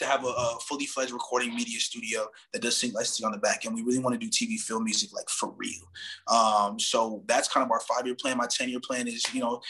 to 0.00 0.06
have 0.06 0.24
a, 0.24 0.28
a, 0.28 0.58
fully 0.66 0.86
fledged 0.86 1.12
recording 1.12 1.54
media 1.54 1.78
studio 1.78 2.26
that 2.52 2.62
does 2.62 2.76
sync 2.76 2.94
licensing 2.94 3.26
on 3.26 3.32
the 3.32 3.38
back 3.38 3.66
end. 3.66 3.74
We 3.74 3.82
really 3.82 3.98
want 3.98 4.18
to 4.18 4.26
do 4.26 4.30
TV 4.30 4.58
film 4.58 4.84
music 4.84 5.10
like 5.12 5.28
for 5.28 5.52
real. 5.56 5.82
Um, 6.26 6.80
so 6.80 7.22
that's 7.26 7.48
kind 7.48 7.64
of 7.64 7.70
our 7.70 7.80
five 7.80 8.06
year 8.06 8.14
plan. 8.14 8.38
My 8.38 8.46
10 8.46 8.70
year 8.70 8.80
plan 8.80 9.06
is, 9.06 9.22
you 9.34 9.40
know, 9.40 9.60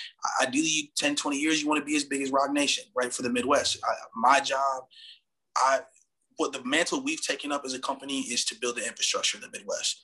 ideally 0.41 0.93
10, 0.97 1.17
20 1.17 1.37
years, 1.37 1.61
you 1.61 1.69
want 1.69 1.81
to 1.81 1.85
be 1.85 1.97
as 1.97 2.05
big 2.05 2.23
as 2.23 2.31
Roc 2.31 2.53
Nation, 2.53 2.85
right? 2.95 3.13
For 3.13 3.23
the 3.23 3.31
Midwest. 3.31 3.79
I, 3.85 3.93
my 4.15 4.41
job, 4.41 4.85
I, 5.57 5.81
what 6.37 6.53
the 6.53 6.65
mantle 6.65 7.03
we've 7.03 7.23
taken 7.23 7.51
up 7.51 7.63
as 7.65 7.75
a 7.75 7.81
company 7.81 8.21
is 8.21 8.45
to 8.47 8.57
build 8.61 8.77
the 8.77 8.87
infrastructure 8.87 9.37
in 9.37 9.43
the 9.43 9.51
Midwest. 9.51 10.03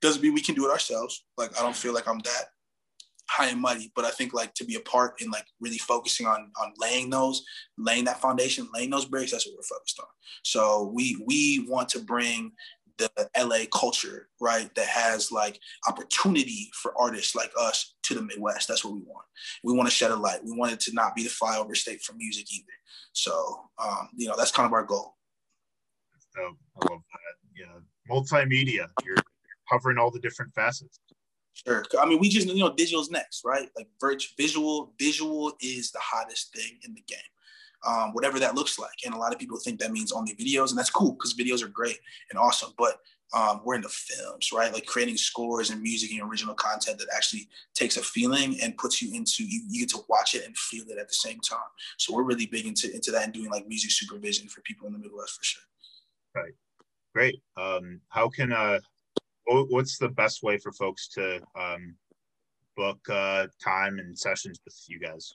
Doesn't 0.00 0.22
mean 0.22 0.32
we 0.32 0.42
can 0.42 0.54
do 0.54 0.66
it 0.66 0.70
ourselves. 0.70 1.24
Like, 1.36 1.58
I 1.58 1.62
don't 1.62 1.76
feel 1.76 1.92
like 1.92 2.06
I'm 2.06 2.20
that 2.20 2.44
high 3.28 3.48
and 3.48 3.60
mighty, 3.60 3.92
but 3.94 4.04
I 4.04 4.10
think 4.10 4.32
like 4.32 4.54
to 4.54 4.64
be 4.64 4.76
a 4.76 4.80
part 4.80 5.20
in 5.20 5.30
like 5.30 5.46
really 5.60 5.78
focusing 5.78 6.26
on 6.26 6.50
on 6.60 6.72
laying 6.78 7.10
those, 7.10 7.44
laying 7.78 8.04
that 8.04 8.20
foundation, 8.20 8.68
laying 8.74 8.90
those 8.90 9.04
bricks. 9.04 9.32
That's 9.32 9.46
what 9.46 9.56
we're 9.56 9.76
focused 9.76 10.00
on. 10.00 10.06
So 10.42 10.90
we 10.94 11.22
we 11.26 11.66
want 11.68 11.88
to 11.90 12.00
bring 12.00 12.52
the 12.98 13.10
LA 13.38 13.66
culture, 13.72 14.28
right? 14.40 14.74
That 14.74 14.86
has 14.86 15.30
like 15.30 15.60
opportunity 15.88 16.70
for 16.74 16.94
artists 16.98 17.34
like 17.34 17.50
us 17.58 17.94
to 18.04 18.14
the 18.14 18.22
Midwest. 18.22 18.68
That's 18.68 18.84
what 18.84 18.94
we 18.94 19.00
want. 19.00 19.26
We 19.62 19.74
want 19.74 19.88
to 19.88 19.94
shed 19.94 20.10
a 20.10 20.16
light. 20.16 20.40
We 20.44 20.56
want 20.56 20.72
it 20.72 20.80
to 20.80 20.94
not 20.94 21.14
be 21.14 21.22
the 21.22 21.28
flyover 21.28 21.76
state 21.76 22.02
for 22.02 22.14
music 22.14 22.46
either. 22.52 22.64
So 23.12 23.60
um, 23.82 24.08
you 24.16 24.28
know 24.28 24.34
that's 24.36 24.50
kind 24.50 24.66
of 24.66 24.72
our 24.72 24.84
goal. 24.84 25.14
I 26.36 26.90
love 26.90 27.00
that. 27.00 27.36
Yeah, 27.56 27.78
multimedia. 28.10 28.86
You're 29.04 29.16
covering 29.70 29.98
all 29.98 30.10
the 30.10 30.20
different 30.20 30.52
facets. 30.54 31.00
Sure. 31.64 31.84
I 31.98 32.06
mean, 32.06 32.18
we 32.18 32.28
just 32.28 32.48
you 32.48 32.62
know 32.62 32.74
digital's 32.74 33.10
next, 33.10 33.42
right? 33.44 33.68
Like 33.76 33.88
virtual 34.00 34.34
visual, 34.38 34.92
visual 34.98 35.52
is 35.60 35.90
the 35.90 36.00
hottest 36.00 36.54
thing 36.54 36.78
in 36.84 36.94
the 36.94 37.02
game. 37.06 37.18
Um, 37.86 38.12
whatever 38.14 38.40
that 38.40 38.54
looks 38.54 38.78
like. 38.78 39.04
And 39.04 39.14
a 39.14 39.18
lot 39.18 39.32
of 39.32 39.38
people 39.38 39.58
think 39.58 39.78
that 39.80 39.92
means 39.92 40.10
only 40.10 40.34
videos, 40.34 40.70
and 40.70 40.78
that's 40.78 40.90
cool 40.90 41.12
because 41.12 41.34
videos 41.34 41.62
are 41.62 41.68
great 41.68 41.98
and 42.30 42.38
awesome. 42.38 42.72
But 42.76 42.98
um, 43.34 43.60
we're 43.64 43.74
into 43.74 43.88
films, 43.88 44.52
right? 44.52 44.72
Like 44.72 44.86
creating 44.86 45.16
scores 45.16 45.70
and 45.70 45.82
music 45.82 46.10
and 46.12 46.22
original 46.22 46.54
content 46.54 46.98
that 46.98 47.08
actually 47.14 47.48
takes 47.74 47.96
a 47.96 48.02
feeling 48.02 48.58
and 48.62 48.76
puts 48.78 49.02
you 49.02 49.14
into 49.14 49.44
you, 49.44 49.62
you 49.68 49.80
get 49.80 49.88
to 49.90 50.04
watch 50.08 50.34
it 50.34 50.46
and 50.46 50.56
feel 50.56 50.84
it 50.88 50.98
at 50.98 51.08
the 51.08 51.14
same 51.14 51.40
time. 51.40 51.58
So 51.96 52.14
we're 52.14 52.22
really 52.22 52.46
big 52.46 52.66
into 52.66 52.92
into 52.94 53.10
that 53.12 53.24
and 53.24 53.32
doing 53.32 53.50
like 53.50 53.66
music 53.66 53.90
supervision 53.90 54.48
for 54.48 54.60
people 54.62 54.86
in 54.86 54.92
the 54.92 54.98
Midwest 54.98 55.36
for 55.36 55.44
sure. 55.44 55.62
Right. 56.34 56.54
Great. 57.14 57.40
Um, 57.56 58.00
how 58.08 58.28
can 58.28 58.52
uh 58.52 58.78
what's 59.46 59.98
the 59.98 60.08
best 60.08 60.42
way 60.42 60.58
for 60.58 60.72
folks 60.72 61.08
to 61.08 61.40
um, 61.58 61.94
book 62.76 62.98
uh, 63.10 63.46
time 63.62 63.98
and 63.98 64.18
sessions 64.18 64.60
with 64.64 64.76
you 64.88 64.98
guys? 64.98 65.34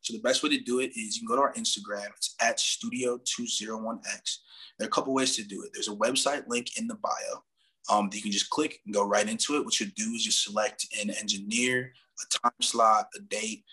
So 0.00 0.12
the 0.12 0.22
best 0.22 0.42
way 0.42 0.50
to 0.50 0.60
do 0.60 0.80
it 0.80 0.90
is 0.96 1.16
you 1.16 1.26
can 1.26 1.28
go 1.28 1.36
to 1.36 1.42
our 1.42 1.52
Instagram. 1.54 2.06
It's 2.16 2.36
at 2.40 2.58
Studio201X. 2.58 4.36
There 4.78 4.86
are 4.86 4.88
a 4.88 4.92
couple 4.92 5.12
ways 5.12 5.34
to 5.36 5.42
do 5.42 5.62
it. 5.62 5.70
There's 5.72 5.88
a 5.88 5.96
website 5.96 6.44
link 6.46 6.78
in 6.78 6.86
the 6.86 6.94
bio 6.96 7.42
um, 7.90 8.08
that 8.08 8.16
you 8.16 8.22
can 8.22 8.32
just 8.32 8.50
click 8.50 8.78
and 8.84 8.94
go 8.94 9.04
right 9.04 9.28
into 9.28 9.56
it. 9.56 9.64
What 9.64 9.80
you 9.80 9.86
do 9.86 10.12
is 10.14 10.24
you 10.24 10.30
select 10.30 10.86
an 11.02 11.10
engineer, 11.10 11.92
a 12.20 12.38
time 12.38 12.52
slot, 12.60 13.08
a 13.16 13.20
date, 13.22 13.64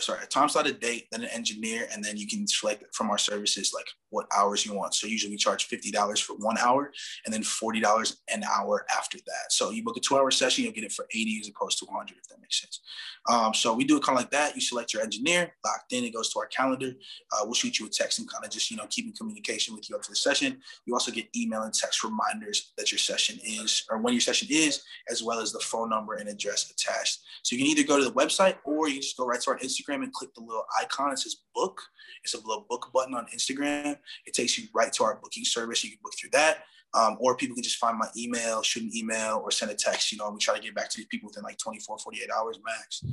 sorry, 0.00 0.24
a 0.24 0.26
time 0.26 0.48
slot, 0.48 0.66
a 0.66 0.72
date, 0.72 1.06
then 1.12 1.22
an 1.22 1.30
engineer, 1.30 1.86
and 1.92 2.02
then 2.04 2.16
you 2.16 2.26
can 2.26 2.46
select 2.46 2.84
from 2.92 3.10
our 3.10 3.18
services 3.18 3.72
like 3.72 3.86
what 4.10 4.26
hours 4.36 4.64
you 4.64 4.74
want. 4.74 4.94
So 4.94 5.06
usually 5.06 5.30
we 5.30 5.36
charge 5.36 5.68
$50 5.68 6.20
for 6.22 6.34
one 6.36 6.58
hour 6.58 6.92
and 7.24 7.34
then 7.34 7.42
$40 7.42 8.16
an 8.32 8.44
hour 8.44 8.86
after 8.96 9.18
that. 9.18 9.50
So 9.50 9.70
you 9.70 9.82
book 9.82 9.96
a 9.96 10.00
two 10.00 10.16
hour 10.16 10.30
session, 10.30 10.64
you'll 10.64 10.72
get 10.72 10.84
it 10.84 10.92
for 10.92 11.06
80 11.12 11.40
as 11.40 11.48
opposed 11.48 11.78
to 11.78 11.86
100, 11.86 12.16
if 12.16 12.28
that 12.28 12.40
makes 12.40 12.60
sense. 12.60 12.80
Um, 13.28 13.54
so 13.54 13.74
we 13.74 13.84
do 13.84 13.96
it 13.96 14.02
kind 14.02 14.16
of 14.16 14.22
like 14.22 14.30
that. 14.30 14.54
You 14.54 14.60
select 14.60 14.92
your 14.92 15.02
engineer, 15.02 15.52
locked 15.64 15.92
in, 15.92 16.04
it 16.04 16.14
goes 16.14 16.32
to 16.32 16.38
our 16.38 16.46
calendar. 16.46 16.92
Uh, 17.32 17.40
we'll 17.42 17.54
shoot 17.54 17.78
you 17.78 17.86
a 17.86 17.88
text 17.88 18.18
and 18.18 18.30
kind 18.30 18.44
of 18.44 18.50
just, 18.50 18.70
you 18.70 18.76
know, 18.76 18.86
keep 18.88 19.06
in 19.06 19.12
communication 19.12 19.74
with 19.74 19.88
you 19.90 19.96
up 19.96 20.02
to 20.02 20.10
the 20.10 20.16
session. 20.16 20.58
You 20.84 20.94
also 20.94 21.10
get 21.10 21.26
email 21.36 21.62
and 21.62 21.74
text 21.74 22.04
reminders 22.04 22.72
that 22.78 22.92
your 22.92 22.98
session 22.98 23.38
is, 23.44 23.84
or 23.90 23.98
when 23.98 24.14
your 24.14 24.20
session 24.20 24.48
is, 24.50 24.84
as 25.10 25.22
well 25.22 25.40
as 25.40 25.52
the 25.52 25.60
phone 25.60 25.90
number 25.90 26.14
and 26.14 26.28
address 26.28 26.70
attached. 26.70 27.20
So 27.42 27.56
you 27.56 27.62
can 27.62 27.70
either 27.70 27.86
go 27.86 27.98
to 27.98 28.04
the 28.04 28.12
website 28.12 28.56
or 28.64 28.88
you 28.88 29.00
just 29.00 29.16
go 29.16 29.26
right 29.26 29.40
to 29.40 29.50
our 29.50 29.58
Instagram 29.58 30.02
and 30.02 30.12
click 30.12 30.32
the 30.34 30.42
little 30.42 30.64
icon. 30.80 31.12
It 31.12 31.18
says 31.18 31.36
book. 31.54 31.80
It's 32.22 32.34
a 32.34 32.38
little 32.38 32.66
book 32.68 32.90
button 32.92 33.14
on 33.14 33.26
Instagram. 33.34 33.95
It 34.26 34.34
takes 34.34 34.58
you 34.58 34.68
right 34.74 34.92
to 34.94 35.04
our 35.04 35.18
booking 35.22 35.44
service. 35.44 35.84
You 35.84 35.90
can 35.90 35.98
book 36.02 36.12
through 36.18 36.30
that. 36.32 36.64
Um, 36.94 37.18
or 37.20 37.36
people 37.36 37.54
can 37.54 37.62
just 37.62 37.76
find 37.76 37.98
my 37.98 38.08
email, 38.16 38.62
shoot 38.62 38.84
an 38.84 38.90
email, 38.94 39.42
or 39.44 39.50
send 39.50 39.70
a 39.70 39.74
text. 39.74 40.12
You 40.12 40.18
know, 40.18 40.30
we 40.30 40.38
try 40.38 40.56
to 40.56 40.62
get 40.62 40.74
back 40.74 40.88
to 40.90 40.96
these 40.96 41.06
people 41.06 41.28
within 41.28 41.42
like 41.42 41.58
24, 41.58 41.98
48 41.98 42.30
hours 42.30 42.58
max. 42.64 43.04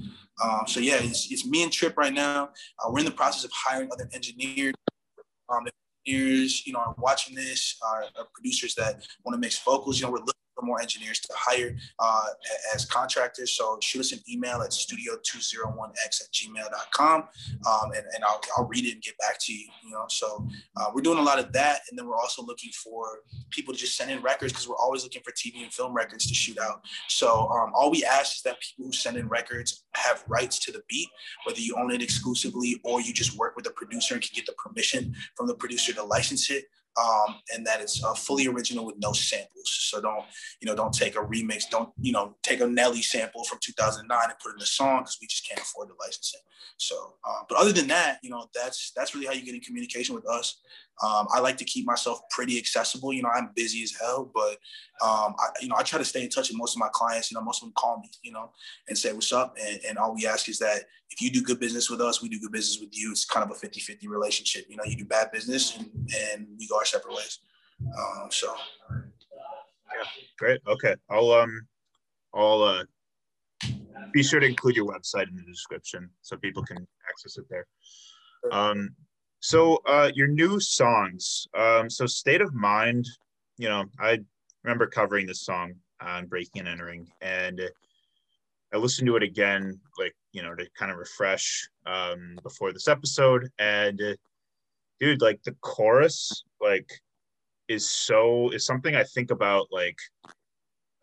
Um, 0.42 0.62
so 0.68 0.80
yeah, 0.80 0.98
it's, 1.00 1.30
it's 1.32 1.46
me 1.46 1.64
and 1.64 1.72
Trip 1.72 1.98
right 1.98 2.14
now. 2.14 2.50
Uh, 2.80 2.90
we're 2.92 3.00
in 3.00 3.06
the 3.06 3.12
process 3.12 3.44
of 3.44 3.52
hiring 3.54 3.90
other 3.92 4.08
engineers. 4.14 4.74
Um, 5.50 5.66
engineers, 6.06 6.66
you 6.66 6.74
know, 6.74 6.80
are 6.80 6.96
watching 6.98 7.36
this, 7.36 7.78
are, 7.86 8.04
are 8.18 8.28
producers 8.34 8.76
that 8.76 9.06
want 9.26 9.36
to 9.36 9.40
mix 9.40 9.60
vocals, 9.60 10.00
you 10.00 10.06
know, 10.06 10.12
we're 10.12 10.20
looking 10.20 10.34
for 10.56 10.66
more 10.66 10.82
engineers 10.82 11.20
to 11.20 11.34
hire 11.36 11.76
uh, 12.00 12.26
as 12.74 12.86
contractors. 12.86 13.56
So 13.56 13.78
shoot 13.82 14.00
us 14.00 14.12
an 14.12 14.20
email 14.30 14.62
at 14.62 14.72
studio201x 14.72 16.22
at 16.22 16.32
gmail.com 16.34 17.22
um, 17.22 17.92
and, 17.96 18.06
and 18.16 18.24
I'll, 18.24 18.42
I'll 18.58 18.68
read 18.68 18.86
it 18.86 18.94
and 18.94 19.02
get 19.02 19.18
back 19.20 19.38
to 19.42 19.54
you, 19.54 19.66
you 19.86 19.92
know. 19.92 20.06
So 20.10 20.48
uh, 20.78 20.88
we're 20.94 21.02
doing 21.02 21.20
a 21.20 21.24
lot 21.24 21.40
of 21.40 21.52
that. 21.54 21.82
And 21.90 21.98
then 21.98 22.08
we're 22.08 22.18
also 22.18 22.44
looking 22.44 22.72
for 22.72 23.20
people 23.50 23.74
to 23.74 23.80
just 23.80 23.98
send 23.98 24.12
in 24.12 24.22
records 24.22 24.54
because 24.54 24.68
we're 24.68 24.78
always 24.78 25.04
looking 25.04 25.22
for 25.24 25.32
TV 25.32 25.64
and 25.64 25.74
film 25.74 25.94
records 25.94 26.28
to 26.28 26.34
shoot 26.34 26.58
out. 26.60 26.82
So 27.08 27.50
um, 27.50 27.72
all 27.76 27.92
we 27.92 28.04
ask 28.04 28.38
is 28.38 28.42
that 28.44 28.58
people 28.60 28.86
who 28.86 28.94
send 28.94 29.18
in 29.18 29.28
records 29.28 29.86
have 29.96 30.24
rights 30.28 30.60
to 30.60 30.72
the 30.72 30.82
beat, 30.90 31.10
whether 31.46 31.60
you 31.60 31.76
own 31.78 31.92
it 31.92 32.02
exclusively 32.02 32.80
or 32.84 33.02
you 33.02 33.14
just 33.14 33.38
work 33.38 33.56
with 33.56 33.68
a 33.68 33.72
producer 33.72 34.14
and 34.14 34.24
can 34.24 34.32
get 34.36 34.46
the 34.46 34.54
permission 34.54 35.16
from 35.36 35.48
the 35.48 35.56
producer 35.56 35.94
to 35.94 36.04
license 36.04 36.50
it 36.50 36.66
um, 37.02 37.36
and 37.54 37.66
that 37.66 37.82
it's 37.82 38.04
uh, 38.04 38.14
fully 38.14 38.48
original 38.48 38.86
with 38.86 38.96
no 39.00 39.14
samples. 39.14 39.50
So 39.66 40.02
don't, 40.02 40.26
you 40.62 40.68
know, 40.68 40.76
don't 40.76 40.94
take 40.94 41.16
a 41.16 41.20
remix. 41.20 41.70
Don't, 41.70 41.90
you 42.00 42.12
know, 42.12 42.36
take 42.44 42.62
a 42.62 42.68
Nelly 42.68 43.02
sample 43.02 43.44
from 43.44 43.60
2009 43.62 44.20
and 44.24 44.40
put 44.40 44.52
it 44.52 44.58
in 44.58 44.62
a 44.62 44.66
song 44.66 45.00
because 45.00 45.18
we 45.22 45.28
just 45.28 45.48
can't 45.48 45.60
afford 45.60 45.90
to 45.90 45.96
license 46.00 46.34
it. 46.36 46.42
So, 46.78 47.16
uh, 47.28 47.44
but 47.50 47.58
other 47.58 47.72
than 47.72 47.88
that, 47.88 48.20
you 48.22 48.30
know, 48.30 48.48
that's 48.54 48.92
that's 48.96 49.14
really 49.14 49.28
how 49.28 49.34
you 49.34 49.46
get 49.46 49.56
in 49.56 49.62
communication 49.62 50.16
with 50.16 50.28
us. 50.28 50.60
Um, 51.02 51.28
I 51.34 51.40
like 51.40 51.58
to 51.58 51.66
keep 51.66 51.86
myself 51.86 52.20
pretty 52.30 52.58
accessible. 52.58 53.14
You 53.14 53.24
know, 53.24 53.30
I'm 53.34 53.50
busy 53.56 53.84
as 53.84 53.94
hell, 54.00 54.30
but 54.34 54.58
um, 55.02 55.36
I, 55.40 55.50
you 55.62 55.68
know, 55.68 55.76
I 55.76 55.84
try 55.84 56.00
to 56.00 56.06
stay 56.06 56.24
in 56.24 56.30
touch 56.30 56.50
with 56.50 56.58
most 56.58 56.76
of 56.76 56.80
my 56.80 56.90
clients. 56.94 57.32
You 57.32 57.36
know, 57.36 57.44
most 57.44 57.62
of 57.62 57.68
them 57.68 57.74
call 57.76 58.00
me, 58.00 58.10
you 58.22 58.32
know, 58.32 58.52
and 58.88 58.98
say 58.98 59.12
what's 59.12 59.34
up. 59.34 59.58
And, 59.66 59.80
and 59.88 59.98
all 59.98 60.14
we 60.14 60.28
ask 60.28 60.48
is 60.50 60.60
that 60.60 60.84
if 61.10 61.22
you 61.22 61.32
do 61.32 61.42
good 61.42 61.60
business 61.60 61.90
with 61.90 62.02
us, 62.02 62.22
we 62.22 62.30
do 62.30 62.40
good 62.40 62.52
business 62.52 62.80
with 62.80 62.90
you. 62.94 63.12
It's 63.12 63.26
kind 63.26 63.50
of 63.50 63.56
a 63.56 63.60
50-50 63.60 64.08
relationship. 64.08 64.66
You 64.70 64.78
know, 64.78 64.84
you 64.86 64.96
do 64.96 65.06
bad 65.06 65.32
business 65.32 65.78
and, 65.78 65.90
and 66.32 66.48
we 66.58 66.68
go 66.68 66.78
our 66.78 66.86
separate 66.86 67.16
ways. 67.16 67.40
Um, 67.82 68.28
so. 68.30 68.54
Yeah, 68.92 70.10
great. 70.40 70.62
Okay, 70.68 70.96
I'll 71.10 71.32
um, 71.32 71.68
I'll 72.34 72.64
uh, 72.64 72.84
be 74.12 74.24
sure 74.24 74.40
to 74.40 74.46
include 74.46 74.76
your 74.76 74.88
website 74.88 75.30
in 75.30 75.36
the 75.36 75.44
description 75.44 76.10
so 76.22 76.38
people 76.38 76.64
can 76.64 76.88
access 77.10 77.38
it 77.38 77.46
there. 77.50 77.68
Um, 78.52 78.90
so 79.44 79.82
uh, 79.86 80.10
your 80.16 80.30
new 80.30 80.58
songs. 80.58 81.46
Um, 81.54 81.90
so 81.90 82.06
state 82.06 82.40
of 82.40 82.54
mind. 82.54 83.06
You 83.58 83.68
know, 83.68 83.84
I 84.00 84.20
remember 84.64 84.88
covering 84.88 85.28
this 85.28 85.42
song 85.42 85.74
on 86.00 86.28
Breaking 86.28 86.62
and 86.62 86.70
Entering, 86.70 87.12
and 87.22 87.62
I 88.74 88.78
listened 88.78 89.06
to 89.08 89.18
it 89.18 89.24
again, 89.24 89.82
like 90.00 90.16
you 90.32 90.44
know, 90.44 90.56
to 90.56 90.66
kind 90.80 90.94
of 90.94 90.98
refresh 90.98 91.68
um, 91.86 92.40
before 92.42 92.72
this 92.72 92.88
episode. 92.88 93.50
And 93.60 94.02
uh, 94.02 94.16
dude, 95.02 95.22
like 95.22 95.44
the 95.44 95.56
chorus, 95.60 96.46
like 96.62 96.90
is 97.68 97.90
so 97.90 98.50
is 98.52 98.66
something 98.66 98.96
I 98.96 99.04
think 99.04 99.30
about 99.30 99.68
like, 99.74 100.00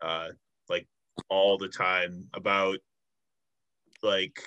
uh, 0.01 0.29
like 0.67 0.87
all 1.29 1.59
the 1.59 1.69
time 1.69 2.27
about 2.33 2.79
like 4.01 4.41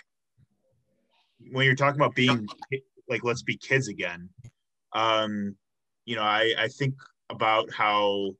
when 1.52 1.64
you're 1.64 1.76
talking 1.76 2.00
about 2.00 2.16
being 2.16 2.48
like 3.08 3.24
let's 3.24 3.42
be 3.42 3.56
kids 3.56 3.88
again. 3.88 4.28
Um 4.92 5.56
you 6.06 6.16
know 6.16 6.22
i 6.22 6.52
i 6.58 6.68
think 6.68 6.94
about 7.30 7.72
how 7.72 8.30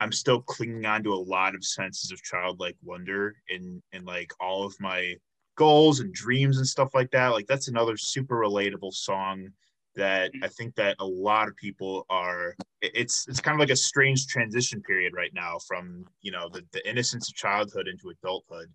i'm 0.00 0.10
still 0.10 0.42
clinging 0.42 0.84
on 0.84 1.04
to 1.04 1.12
a 1.12 1.14
lot 1.14 1.54
of 1.54 1.64
senses 1.64 2.10
of 2.10 2.20
childlike 2.22 2.76
wonder 2.82 3.36
in 3.48 3.80
in 3.92 4.04
like 4.04 4.32
all 4.40 4.64
of 4.66 4.74
my 4.80 5.14
goals 5.56 6.00
and 6.00 6.12
dreams 6.12 6.58
and 6.58 6.66
stuff 6.66 6.90
like 6.94 7.10
that. 7.10 7.28
Like 7.28 7.46
that's 7.46 7.68
another 7.68 7.96
super 7.96 8.36
relatable 8.36 8.92
song 8.92 9.48
that 9.96 10.30
i 10.42 10.48
think 10.48 10.74
that 10.74 10.94
a 10.98 11.06
lot 11.06 11.48
of 11.48 11.56
people 11.56 12.04
are 12.10 12.54
it's 12.82 13.26
it's 13.28 13.40
kind 13.40 13.54
of 13.54 13.58
like 13.58 13.70
a 13.70 13.76
strange 13.76 14.26
transition 14.26 14.82
period 14.82 15.14
right 15.16 15.32
now 15.32 15.56
from 15.66 16.04
you 16.20 16.30
know 16.30 16.50
the, 16.52 16.62
the 16.74 16.86
innocence 16.86 17.30
of 17.30 17.34
childhood 17.34 17.88
into 17.88 18.10
adulthood. 18.10 18.68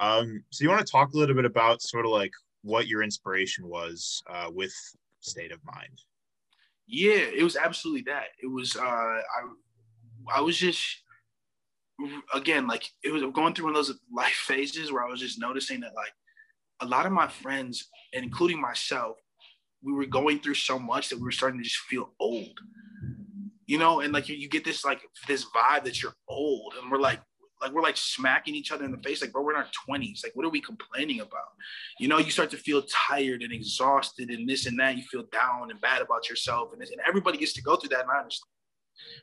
Um 0.00 0.42
so 0.50 0.64
you 0.64 0.68
want 0.68 0.84
to 0.84 0.90
talk 0.90 1.12
a 1.12 1.16
little 1.16 1.36
bit 1.36 1.44
about 1.44 1.82
sort 1.82 2.04
of 2.04 2.10
like 2.10 2.32
what 2.66 2.88
your 2.88 3.02
inspiration 3.02 3.68
was 3.68 4.22
uh, 4.28 4.50
with 4.52 4.74
State 5.20 5.52
of 5.52 5.60
Mind. 5.64 6.02
Yeah, 6.86 7.18
it 7.18 7.42
was 7.42 7.56
absolutely 7.56 8.02
that. 8.02 8.26
It 8.42 8.46
was 8.46 8.76
uh, 8.76 8.82
I 8.82 9.20
I 10.34 10.40
was 10.40 10.56
just 10.56 10.84
again 12.34 12.66
like 12.66 12.84
it 13.02 13.12
was 13.12 13.22
going 13.32 13.54
through 13.54 13.66
one 13.66 13.76
of 13.76 13.86
those 13.86 13.98
life 14.12 14.44
phases 14.46 14.92
where 14.92 15.04
I 15.04 15.10
was 15.10 15.20
just 15.20 15.40
noticing 15.40 15.80
that 15.80 15.94
like 15.94 16.12
a 16.80 16.86
lot 16.86 17.06
of 17.06 17.12
my 17.12 17.26
friends 17.26 17.88
including 18.12 18.60
myself, 18.60 19.16
we 19.82 19.92
were 19.92 20.06
going 20.06 20.40
through 20.40 20.54
so 20.54 20.78
much 20.78 21.08
that 21.08 21.16
we 21.16 21.24
were 21.24 21.30
starting 21.30 21.58
to 21.58 21.64
just 21.64 21.78
feel 21.78 22.12
old. 22.18 22.58
You 23.66 23.78
know, 23.78 24.00
and 24.00 24.12
like 24.12 24.28
you, 24.28 24.36
you 24.36 24.48
get 24.48 24.64
this 24.64 24.84
like 24.84 25.00
this 25.26 25.44
vibe 25.44 25.84
that 25.84 26.00
you're 26.00 26.14
old, 26.28 26.74
and 26.80 26.90
we're 26.90 27.00
like, 27.00 27.20
like 27.60 27.72
we're 27.72 27.82
like 27.82 27.96
smacking 27.96 28.54
each 28.54 28.72
other 28.72 28.84
in 28.84 28.90
the 28.90 28.98
face 28.98 29.20
like 29.20 29.32
bro 29.32 29.42
we're 29.42 29.52
in 29.52 29.56
our 29.56 29.68
20s 29.88 30.22
like 30.22 30.32
what 30.34 30.44
are 30.44 30.50
we 30.50 30.60
complaining 30.60 31.20
about 31.20 31.52
you 31.98 32.08
know 32.08 32.18
you 32.18 32.30
start 32.30 32.50
to 32.50 32.56
feel 32.56 32.82
tired 32.82 33.42
and 33.42 33.52
exhausted 33.52 34.30
and 34.30 34.48
this 34.48 34.66
and 34.66 34.78
that 34.78 34.96
you 34.96 35.02
feel 35.04 35.24
down 35.32 35.70
and 35.70 35.80
bad 35.80 36.02
about 36.02 36.28
yourself 36.28 36.70
and, 36.72 36.80
this, 36.80 36.90
and 36.90 37.00
everybody 37.06 37.38
gets 37.38 37.52
to 37.52 37.62
go 37.62 37.76
through 37.76 37.88
that 37.88 38.02
and 38.02 38.10
i 38.10 38.18
understand 38.18 38.50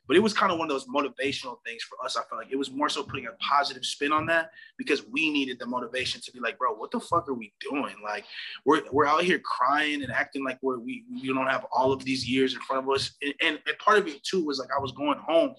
but 0.07 0.17
it 0.17 0.19
was 0.19 0.33
kind 0.33 0.51
of 0.51 0.59
one 0.59 0.69
of 0.69 0.73
those 0.73 0.87
motivational 0.87 1.57
things 1.65 1.83
for 1.83 2.03
us. 2.03 2.17
I 2.17 2.23
felt 2.23 2.41
like 2.41 2.51
it 2.51 2.57
was 2.57 2.71
more 2.71 2.89
so 2.89 3.03
putting 3.03 3.27
a 3.27 3.31
positive 3.39 3.85
spin 3.85 4.11
on 4.11 4.25
that 4.27 4.51
because 4.77 5.05
we 5.07 5.31
needed 5.31 5.59
the 5.59 5.65
motivation 5.65 6.21
to 6.21 6.31
be 6.31 6.39
like, 6.39 6.57
bro, 6.57 6.73
what 6.73 6.91
the 6.91 6.99
fuck 6.99 7.27
are 7.29 7.33
we 7.33 7.53
doing? 7.59 7.95
Like, 8.03 8.25
we're, 8.65 8.81
we're 8.91 9.05
out 9.05 9.23
here 9.23 9.39
crying 9.39 10.03
and 10.03 10.11
acting 10.11 10.43
like 10.43 10.59
we're, 10.61 10.79
we, 10.79 11.05
we 11.11 11.27
don't 11.27 11.47
have 11.47 11.65
all 11.71 11.91
of 11.91 12.03
these 12.03 12.27
years 12.27 12.53
in 12.53 12.59
front 12.61 12.83
of 12.83 12.93
us. 12.93 13.13
And, 13.21 13.33
and, 13.41 13.59
and 13.65 13.77
part 13.79 13.97
of 13.97 14.07
it 14.07 14.23
too 14.23 14.45
was 14.45 14.59
like, 14.59 14.69
I 14.75 14.81
was 14.81 14.91
going 14.91 15.19
home 15.19 15.55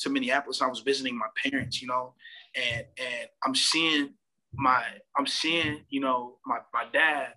to 0.00 0.10
Minneapolis. 0.10 0.62
I 0.62 0.66
was 0.66 0.80
visiting 0.80 1.18
my 1.18 1.28
parents, 1.42 1.80
you 1.80 1.88
know, 1.88 2.14
and 2.54 2.84
and 2.98 3.28
I'm 3.44 3.54
seeing 3.54 4.14
my 4.54 4.82
I'm 5.16 5.26
seeing, 5.26 5.84
you 5.88 6.00
know, 6.00 6.38
my 6.46 6.58
my 6.72 6.84
dad 6.92 7.34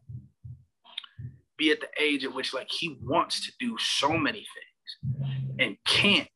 be 1.58 1.72
at 1.72 1.80
the 1.80 1.88
age 2.02 2.26
at 2.26 2.34
which 2.34 2.54
like 2.54 2.70
he 2.70 2.98
wants 3.02 3.46
to 3.46 3.52
do 3.60 3.78
so 3.80 4.18
many 4.18 4.46
things 4.56 5.56
and 5.60 5.78
can't 5.86 6.28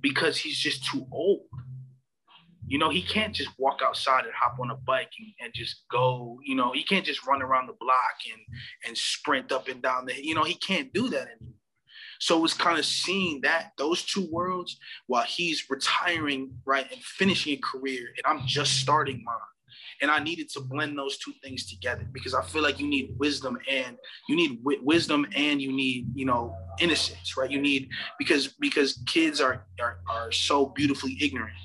because 0.00 0.36
he's 0.36 0.58
just 0.58 0.84
too 0.86 1.06
old. 1.10 1.46
You 2.66 2.78
know, 2.78 2.88
he 2.88 3.02
can't 3.02 3.34
just 3.34 3.50
walk 3.58 3.80
outside 3.84 4.24
and 4.24 4.34
hop 4.34 4.58
on 4.60 4.70
a 4.70 4.76
bike 4.76 5.10
and, 5.18 5.28
and 5.42 5.54
just 5.54 5.84
go, 5.90 6.38
you 6.44 6.54
know, 6.54 6.72
he 6.72 6.84
can't 6.84 7.04
just 7.04 7.26
run 7.26 7.42
around 7.42 7.66
the 7.66 7.76
block 7.80 8.14
and 8.32 8.40
and 8.86 8.96
sprint 8.96 9.50
up 9.50 9.68
and 9.68 9.82
down 9.82 10.06
the, 10.06 10.24
you 10.24 10.34
know, 10.34 10.44
he 10.44 10.54
can't 10.54 10.92
do 10.92 11.08
that 11.08 11.28
anymore. 11.28 11.59
So 12.20 12.36
it 12.36 12.40
was 12.40 12.54
kind 12.54 12.78
of 12.78 12.84
seeing 12.84 13.40
that 13.42 13.72
those 13.78 14.04
two 14.04 14.28
worlds 14.30 14.78
while 15.06 15.24
he's 15.24 15.68
retiring, 15.70 16.52
right, 16.66 16.86
and 16.92 17.00
finishing 17.02 17.54
a 17.54 17.60
career, 17.60 18.08
and 18.16 18.26
I'm 18.26 18.46
just 18.46 18.74
starting 18.78 19.22
mine. 19.24 19.36
And 20.02 20.10
I 20.10 20.18
needed 20.18 20.48
to 20.50 20.60
blend 20.60 20.98
those 20.98 21.18
two 21.18 21.32
things 21.42 21.68
together 21.68 22.06
because 22.12 22.34
I 22.34 22.42
feel 22.42 22.62
like 22.62 22.78
you 22.78 22.86
need 22.86 23.14
wisdom 23.18 23.58
and 23.70 23.96
you 24.28 24.36
need 24.36 24.62
w- 24.62 24.80
wisdom 24.82 25.26
and 25.34 25.60
you 25.60 25.72
need, 25.72 26.08
you 26.14 26.24
know, 26.24 26.54
innocence, 26.80 27.36
right? 27.36 27.50
You 27.50 27.60
need 27.60 27.88
because 28.18 28.48
because 28.60 29.02
kids 29.06 29.40
are 29.40 29.66
are, 29.80 29.98
are 30.08 30.32
so 30.32 30.66
beautifully 30.66 31.18
ignorant, 31.20 31.56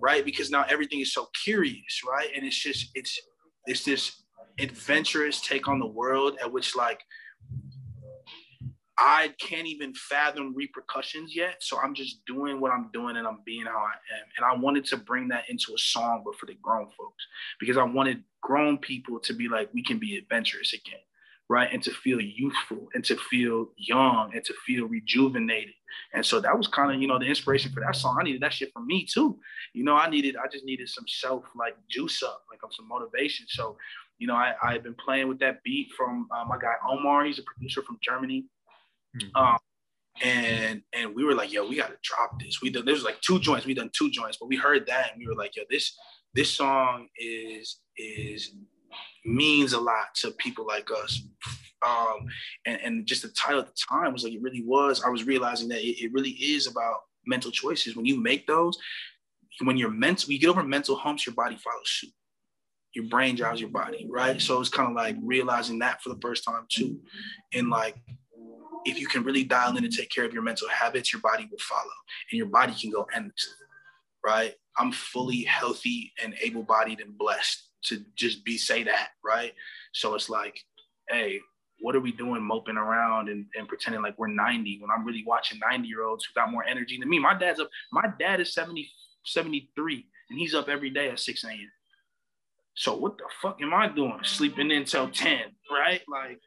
right? 0.00 0.24
Because 0.24 0.50
now 0.50 0.64
everything 0.68 1.00
is 1.00 1.12
so 1.12 1.28
curious, 1.44 2.02
right? 2.08 2.28
And 2.34 2.44
it's 2.44 2.58
just 2.58 2.90
it's 2.94 3.18
it's 3.66 3.84
this 3.84 4.24
adventurous 4.58 5.40
take 5.40 5.68
on 5.68 5.78
the 5.78 5.86
world 5.86 6.36
at 6.42 6.52
which 6.52 6.76
like 6.76 7.00
I 8.98 9.34
can't 9.40 9.66
even 9.66 9.92
fathom 9.94 10.54
repercussions 10.54 11.34
yet. 11.34 11.56
So 11.60 11.78
I'm 11.80 11.94
just 11.94 12.24
doing 12.26 12.60
what 12.60 12.70
I'm 12.70 12.90
doing 12.92 13.16
and 13.16 13.26
I'm 13.26 13.40
being 13.44 13.66
how 13.66 13.78
I 13.78 13.94
am. 14.16 14.26
And 14.36 14.44
I 14.46 14.54
wanted 14.54 14.84
to 14.86 14.96
bring 14.96 15.28
that 15.28 15.50
into 15.50 15.74
a 15.74 15.78
song, 15.78 16.22
but 16.24 16.36
for 16.36 16.46
the 16.46 16.54
grown 16.62 16.86
folks, 16.96 17.26
because 17.58 17.76
I 17.76 17.82
wanted 17.82 18.22
grown 18.40 18.78
people 18.78 19.18
to 19.20 19.32
be 19.32 19.48
like, 19.48 19.70
we 19.74 19.82
can 19.82 19.98
be 19.98 20.16
adventurous 20.16 20.74
again, 20.74 21.00
right? 21.48 21.68
And 21.72 21.82
to 21.82 21.90
feel 21.90 22.20
youthful 22.20 22.88
and 22.94 23.04
to 23.06 23.16
feel 23.16 23.70
young 23.76 24.30
and 24.32 24.44
to 24.44 24.54
feel 24.64 24.86
rejuvenated. 24.86 25.74
And 26.12 26.24
so 26.24 26.40
that 26.40 26.56
was 26.56 26.68
kind 26.68 26.94
of, 26.94 27.02
you 27.02 27.08
know, 27.08 27.18
the 27.18 27.26
inspiration 27.26 27.72
for 27.72 27.80
that 27.80 27.96
song. 27.96 28.18
I 28.20 28.22
needed 28.22 28.42
that 28.42 28.52
shit 28.52 28.72
for 28.72 28.82
me 28.84 29.08
too. 29.12 29.38
You 29.72 29.82
know, 29.82 29.96
I 29.96 30.08
needed, 30.08 30.36
I 30.36 30.46
just 30.52 30.64
needed 30.64 30.88
some 30.88 31.06
self 31.08 31.44
like 31.56 31.74
juice 31.90 32.22
up, 32.22 32.44
like 32.48 32.60
some 32.70 32.86
motivation. 32.86 33.46
So, 33.48 33.76
you 34.18 34.28
know, 34.28 34.34
I, 34.34 34.54
I've 34.62 34.84
been 34.84 34.94
playing 34.94 35.26
with 35.26 35.40
that 35.40 35.64
beat 35.64 35.88
from 35.96 36.28
uh, 36.30 36.44
my 36.44 36.58
guy 36.58 36.74
Omar. 36.88 37.24
He's 37.24 37.40
a 37.40 37.42
producer 37.42 37.82
from 37.82 37.98
Germany 38.00 38.46
Mm-hmm. 39.16 39.36
Um, 39.36 39.58
and 40.22 40.82
and 40.92 41.14
we 41.14 41.24
were 41.24 41.34
like, 41.34 41.52
yo, 41.52 41.68
we 41.68 41.76
gotta 41.76 41.96
drop 42.02 42.38
this. 42.40 42.62
We 42.62 42.70
done 42.70 42.84
there 42.84 42.94
was 42.94 43.04
like 43.04 43.20
two 43.20 43.38
joints. 43.40 43.66
We 43.66 43.74
done 43.74 43.90
two 43.92 44.10
joints, 44.10 44.36
but 44.40 44.48
we 44.48 44.56
heard 44.56 44.86
that 44.86 45.12
and 45.12 45.18
we 45.18 45.26
were 45.26 45.34
like, 45.34 45.56
yo, 45.56 45.64
this 45.70 45.96
this 46.34 46.50
song 46.50 47.08
is 47.18 47.80
is 47.96 48.54
means 49.24 49.72
a 49.72 49.80
lot 49.80 50.14
to 50.16 50.30
people 50.32 50.66
like 50.66 50.88
us. 50.90 51.22
Um, 51.86 52.26
and, 52.66 52.80
and 52.80 53.06
just 53.06 53.22
the 53.22 53.28
title 53.28 53.60
at 53.60 53.66
the 53.66 53.74
time 53.90 54.12
was 54.12 54.24
like 54.24 54.32
it 54.32 54.42
really 54.42 54.62
was. 54.64 55.02
I 55.02 55.08
was 55.08 55.24
realizing 55.24 55.68
that 55.68 55.80
it, 55.80 56.02
it 56.02 56.12
really 56.12 56.30
is 56.30 56.66
about 56.66 57.00
mental 57.26 57.50
choices. 57.50 57.96
When 57.96 58.06
you 58.06 58.20
make 58.20 58.46
those, 58.46 58.78
when 59.62 59.76
you're 59.76 59.90
mental, 59.90 60.32
you 60.32 60.38
get 60.38 60.48
over 60.48 60.62
mental 60.62 60.96
humps, 60.96 61.26
your 61.26 61.34
body 61.34 61.56
follows 61.56 61.90
suit. 61.90 62.10
Your 62.94 63.06
brain 63.06 63.34
drives 63.34 63.60
your 63.60 63.70
body, 63.70 64.06
right? 64.08 64.40
So 64.40 64.60
it's 64.60 64.70
kind 64.70 64.88
of 64.88 64.94
like 64.94 65.16
realizing 65.20 65.80
that 65.80 66.00
for 66.00 66.10
the 66.10 66.20
first 66.20 66.44
time 66.44 66.64
too. 66.68 67.00
And 67.52 67.68
like 67.68 67.96
if 68.84 68.98
you 68.98 69.06
can 69.06 69.24
really 69.24 69.44
dial 69.44 69.76
in 69.76 69.84
and 69.84 69.92
take 69.92 70.10
care 70.10 70.24
of 70.24 70.32
your 70.32 70.42
mental 70.42 70.68
habits, 70.68 71.12
your 71.12 71.22
body 71.22 71.48
will 71.50 71.58
follow 71.58 71.90
and 72.30 72.38
your 72.38 72.46
body 72.46 72.74
can 72.78 72.90
go 72.90 73.06
endlessly, 73.14 73.54
right? 74.24 74.54
I'm 74.78 74.92
fully 74.92 75.42
healthy 75.42 76.12
and 76.22 76.34
able 76.40 76.62
bodied 76.62 77.00
and 77.00 77.16
blessed 77.16 77.70
to 77.84 78.04
just 78.16 78.44
be 78.44 78.58
say 78.58 78.82
that, 78.84 79.08
right? 79.24 79.52
So 79.92 80.14
it's 80.14 80.28
like, 80.28 80.58
hey, 81.08 81.40
what 81.80 81.94
are 81.94 82.00
we 82.00 82.12
doing 82.12 82.42
moping 82.42 82.76
around 82.76 83.28
and, 83.28 83.46
and 83.56 83.68
pretending 83.68 84.02
like 84.02 84.18
we're 84.18 84.28
90 84.28 84.78
when 84.80 84.90
I'm 84.90 85.04
really 85.04 85.24
watching 85.26 85.60
90 85.70 85.86
year 85.86 86.04
olds 86.04 86.24
who 86.24 86.38
got 86.38 86.50
more 86.50 86.64
energy 86.64 86.98
than 86.98 87.08
me? 87.08 87.18
My 87.18 87.34
dad's 87.34 87.60
up, 87.60 87.68
my 87.92 88.08
dad 88.18 88.40
is 88.40 88.54
70, 88.54 88.88
73 89.24 90.06
and 90.30 90.38
he's 90.38 90.54
up 90.54 90.68
every 90.68 90.90
day 90.90 91.10
at 91.10 91.20
6 91.20 91.44
a.m. 91.44 91.70
So 92.74 92.96
what 92.96 93.18
the 93.18 93.24
fuck 93.40 93.60
am 93.62 93.72
I 93.72 93.88
doing? 93.88 94.18
Sleeping 94.24 94.72
until 94.72 95.08
10, 95.08 95.38
right? 95.70 96.00
Like 96.08 96.40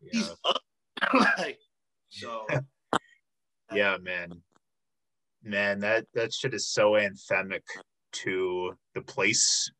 yeah. 0.00 0.10
he's 0.12 0.30
up. 0.44 0.60
like 1.38 1.58
so 2.10 2.46
Yeah, 3.72 3.96
man. 4.00 4.42
Man, 5.42 5.80
that 5.80 6.06
that 6.14 6.32
shit 6.32 6.54
is 6.54 6.68
so 6.68 6.92
anthemic 6.92 7.62
to 8.12 8.76
the 8.94 9.00
place 9.00 9.70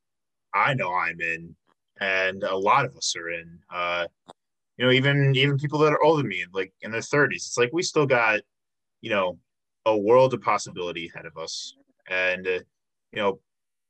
I 0.55 0.75
know 0.75 0.93
I'm 0.93 1.21
in 1.21 1.55
and 2.01 2.43
a 2.45 2.57
lot 2.57 2.85
of 2.85 2.97
us 2.97 3.15
are 3.17 3.31
in. 3.31 3.59
Uh 3.73 4.07
you 4.79 4.87
know, 4.87 4.93
even 4.93 5.35
even 5.35 5.59
people 5.59 5.79
that 5.81 5.93
are 5.93 6.03
older 6.03 6.23
than 6.23 6.29
me, 6.29 6.45
like 6.55 6.73
in 6.81 6.91
their 6.91 7.03
30s, 7.03 7.35
it's 7.35 7.59
like 7.59 7.71
we 7.73 7.83
still 7.83 8.07
got, 8.07 8.41
you 9.03 9.11
know, 9.11 9.39
a 9.85 9.97
world 9.97 10.33
of 10.33 10.41
possibility 10.41 11.11
ahead 11.13 11.27
of 11.27 11.37
us. 11.37 11.75
And 12.09 12.47
uh, 12.47 12.61
you 13.13 13.17
know, 13.17 13.41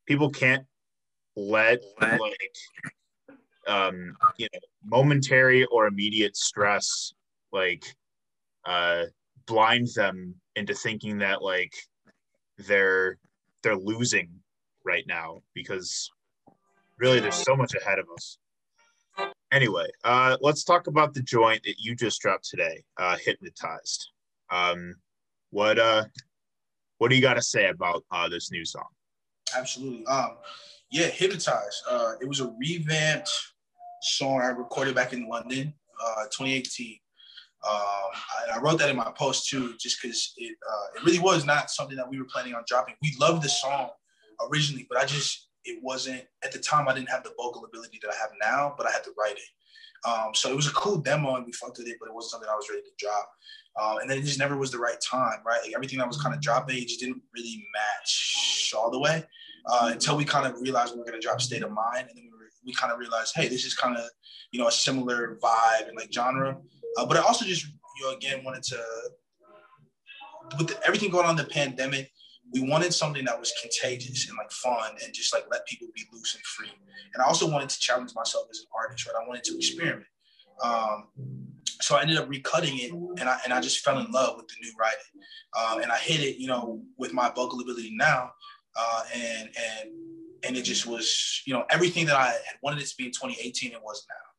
people 0.07 0.31
can't 0.31 0.65
let 1.37 1.81
like 2.01 2.55
um 3.69 4.17
you 4.37 4.49
know 4.53 4.59
momentary 4.85 5.65
or 5.67 5.87
immediate 5.87 6.37
stress 6.37 7.13
like 7.53 7.85
uh 8.65 9.05
blind 9.47 9.89
them 9.95 10.35
into 10.57 10.75
thinking 10.75 11.19
that 11.19 11.43
like 11.43 11.75
they're 12.59 13.19
they're 13.63 13.77
losing 13.77 14.29
right 14.85 15.05
now 15.07 15.41
because 15.55 16.11
really 16.99 17.21
there's 17.21 17.43
so 17.43 17.57
much 17.57 17.75
ahead 17.75 17.99
of 17.99 18.07
us 18.15 18.39
anyway 19.53 19.87
uh 20.05 20.37
let's 20.41 20.65
talk 20.65 20.87
about 20.87 21.15
the 21.15 21.23
joint 21.23 21.63
that 21.65 21.77
you 21.79 21.95
just 21.95 22.21
dropped 22.21 22.49
today 22.49 22.83
uh 22.99 23.17
hypnotized 23.25 24.11
um 24.51 24.95
what 25.51 25.79
uh 25.79 26.05
what 26.99 27.09
do 27.09 27.17
you 27.17 27.23
got 27.23 27.35
to 27.35 27.43
say 27.43 27.69
about 27.69 28.05
uh 28.11 28.29
this 28.29 28.51
new 28.53 28.65
song 28.65 28.89
absolutely 29.57 30.05
um 30.07 30.37
yeah, 30.91 31.07
Hypnotized. 31.07 31.85
Uh, 31.89 32.15
it 32.21 32.29
was 32.29 32.41
a 32.41 32.53
revamped 32.59 33.31
song 34.03 34.41
I 34.41 34.49
recorded 34.49 34.95
back 34.95 35.13
in 35.13 35.29
London, 35.29 35.73
uh, 36.05 36.25
2018. 36.25 36.99
Um, 37.69 37.75
I, 37.75 38.57
I, 38.57 38.59
wrote 38.61 38.79
that 38.79 38.89
in 38.89 38.97
my 38.97 39.13
post 39.19 39.49
too, 39.49 39.75
just 39.79 40.01
because 40.01 40.33
it 40.39 40.57
uh, 40.67 40.97
it 40.97 41.05
really 41.05 41.19
was 41.19 41.45
not 41.45 41.71
something 41.71 41.97
that 41.97 42.09
we 42.09 42.19
were 42.19 42.25
planning 42.25 42.55
on 42.55 42.63
dropping. 42.67 42.95
We 43.03 43.15
loved 43.21 43.43
the 43.43 43.51
song 43.51 43.91
originally, 44.51 44.87
but 44.89 44.99
I 44.99 45.05
just 45.05 45.49
it 45.65 45.79
wasn't 45.83 46.23
at 46.43 46.53
the 46.53 46.59
time. 46.59 46.89
I 46.89 46.95
didn't 46.95 47.11
have 47.11 47.23
the 47.23 47.35
vocal 47.39 47.67
ability 47.67 47.99
that 48.03 48.11
I 48.11 48.17
have 48.17 48.31
now, 48.41 48.75
but 48.79 48.87
I 48.87 48.91
had 48.91 49.05
to 49.05 49.11
write 49.19 49.37
it. 49.37 50.09
Um, 50.09 50.35
so 50.35 50.51
it 50.51 50.57
was 50.57 50.67
a 50.67 50.73
cool 50.73 50.97
demo 50.97 51.37
and 51.37 51.45
we 51.45 51.53
fucked 51.53 51.77
with 51.77 51.87
it, 51.87 51.99
but 52.01 52.09
it 52.09 52.15
wasn't 52.15 52.31
something 52.31 52.49
I 52.51 52.57
was 52.57 52.71
ready 52.71 52.81
to 52.81 52.91
drop. 52.99 53.31
Um, 53.81 53.99
and 53.99 54.11
then 54.11 54.17
it 54.17 54.23
just 54.23 54.39
never 54.39 54.57
was 54.57 54.71
the 54.71 54.79
right 54.79 54.97
time, 55.01 55.41
right? 55.47 55.61
Like 55.63 55.75
everything 55.75 55.99
that 55.99 56.09
was 56.09 56.21
kind 56.21 56.35
of 56.35 56.41
dropping, 56.41 56.79
it 56.79 56.89
just 56.89 57.01
didn't 57.01 57.21
really 57.35 57.63
match 57.75 58.73
all 58.75 58.91
the 58.91 58.99
way 58.99 59.25
uh, 59.67 59.91
until 59.93 60.17
we 60.17 60.25
kind 60.25 60.47
of 60.47 60.61
realized 60.61 60.95
we 60.95 60.99
were 60.99 61.05
going 61.05 61.21
to 61.21 61.25
drop 61.25 61.41
State 61.41 61.63
of 61.63 61.71
Mind, 61.71 62.07
and 62.09 62.17
then 62.17 62.25
we, 62.25 62.47
we 62.65 62.73
kind 62.75 62.93
of 62.93 62.99
realized, 62.99 63.33
hey, 63.35 63.49
this 63.49 63.65
is 63.65 63.75
kind 63.75 63.97
of 63.97 64.05
you 64.53 64.61
know 64.61 64.69
a 64.69 64.73
similar 64.73 65.39
vibe 65.43 65.89
and 65.89 65.97
like 65.97 66.13
genre. 66.13 66.57
Uh, 66.97 67.07
but 67.07 67.17
I 67.17 67.21
also 67.21 67.45
just 67.45 67.67
you 67.67 68.05
know 68.05 68.15
again 68.15 68.45
wanted 68.45 68.63
to 68.65 68.83
with 70.59 70.69
the, 70.69 70.87
everything 70.87 71.11
going 71.11 71.27
on 71.27 71.37
the 71.37 71.45
pandemic, 71.45 72.11
we 72.53 72.61
wanted 72.61 72.93
something 72.93 73.25
that 73.25 73.39
was 73.39 73.53
contagious 73.61 74.29
and 74.29 74.37
like 74.37 74.51
fun 74.51 74.93
and 75.05 75.15
just 75.15 75.33
like 75.33 75.45
let 75.51 75.65
people 75.67 75.89
be 75.95 76.03
loose 76.13 76.35
and 76.35 76.45
free. 76.45 76.73
And 77.15 77.23
I 77.23 77.27
also 77.27 77.49
wanted 77.49 77.69
to 77.69 77.79
challenge 77.79 78.13
myself 78.15 78.47
as 78.51 78.59
an 78.59 78.67
artist, 78.77 79.07
right? 79.07 79.23
I 79.23 79.29
wanted 79.29 79.45
to 79.45 79.57
experiment. 79.57 80.07
Um, 80.63 81.09
so 81.81 81.97
I 81.97 82.03
ended 82.03 82.19
up 82.19 82.29
recutting 82.29 82.79
it, 82.81 82.93
and 82.93 83.29
I 83.29 83.39
and 83.45 83.53
I 83.53 83.61
just 83.61 83.85
fell 83.85 83.99
in 83.99 84.11
love 84.11 84.37
with 84.37 84.49
the 84.49 84.55
new 84.61 84.73
writing, 84.79 84.99
um, 85.59 85.83
and 85.83 85.91
I 85.91 85.97
hit 85.97 86.21
it, 86.21 86.37
you 86.37 86.49
know, 86.49 86.83
with 86.99 87.13
my 87.13 87.29
vocal 87.29 87.61
ability 87.61 87.93
now 87.95 88.33
uh, 88.77 89.03
and 89.15 89.49
and 89.49 89.91
and 90.43 90.57
it 90.57 90.63
just 90.63 90.87
was 90.87 91.43
you 91.47 91.53
know 91.53 91.65
everything 91.71 92.07
that 92.07 92.17
I 92.17 92.27
had 92.27 92.57
wanted 92.63 92.81
it 92.81 92.87
to 92.89 92.97
be 92.97 93.07
in 93.07 93.11
2018 93.11 93.73
it 93.73 93.83
was 93.83 94.07
now. 94.09 94.30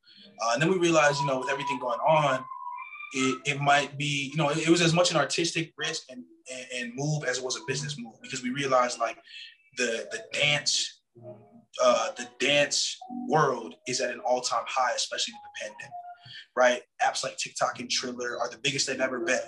Uh, 0.43 0.51
and 0.53 0.61
then 0.61 0.69
we 0.69 0.77
realized 0.77 1.19
you 1.19 1.27
know 1.27 1.39
with 1.39 1.49
everything 1.49 1.79
going 1.79 1.99
on, 1.99 2.43
it, 3.13 3.39
it 3.45 3.61
might 3.61 3.97
be 3.97 4.29
you 4.31 4.37
know 4.37 4.49
it, 4.49 4.57
it 4.57 4.69
was 4.69 4.81
as 4.81 4.93
much 4.93 5.11
an 5.11 5.17
artistic 5.17 5.73
risk 5.77 6.03
and, 6.09 6.23
and, 6.51 6.65
and 6.77 6.95
move 6.95 7.23
as 7.23 7.37
it 7.37 7.43
was 7.43 7.57
a 7.57 7.61
business 7.67 7.97
move 7.97 8.15
because 8.21 8.43
we 8.43 8.49
realized 8.51 8.99
like 8.99 9.17
the 9.77 10.07
the 10.11 10.23
dance 10.33 11.01
uh, 11.83 12.09
the 12.17 12.27
dance 12.39 12.97
world 13.27 13.75
is 13.87 14.01
at 14.01 14.11
an 14.11 14.19
all 14.19 14.41
time 14.41 14.63
high, 14.67 14.93
especially 14.95 15.33
with 15.33 15.41
the 15.43 15.65
pandemic 15.65 15.91
right? 16.55 16.81
Apps 17.01 17.23
like 17.23 17.37
TikTok 17.37 17.79
and 17.79 17.89
Triller 17.89 18.37
are 18.39 18.49
the 18.49 18.57
biggest 18.57 18.87
they've 18.87 18.99
ever 18.99 19.19
been. 19.19 19.39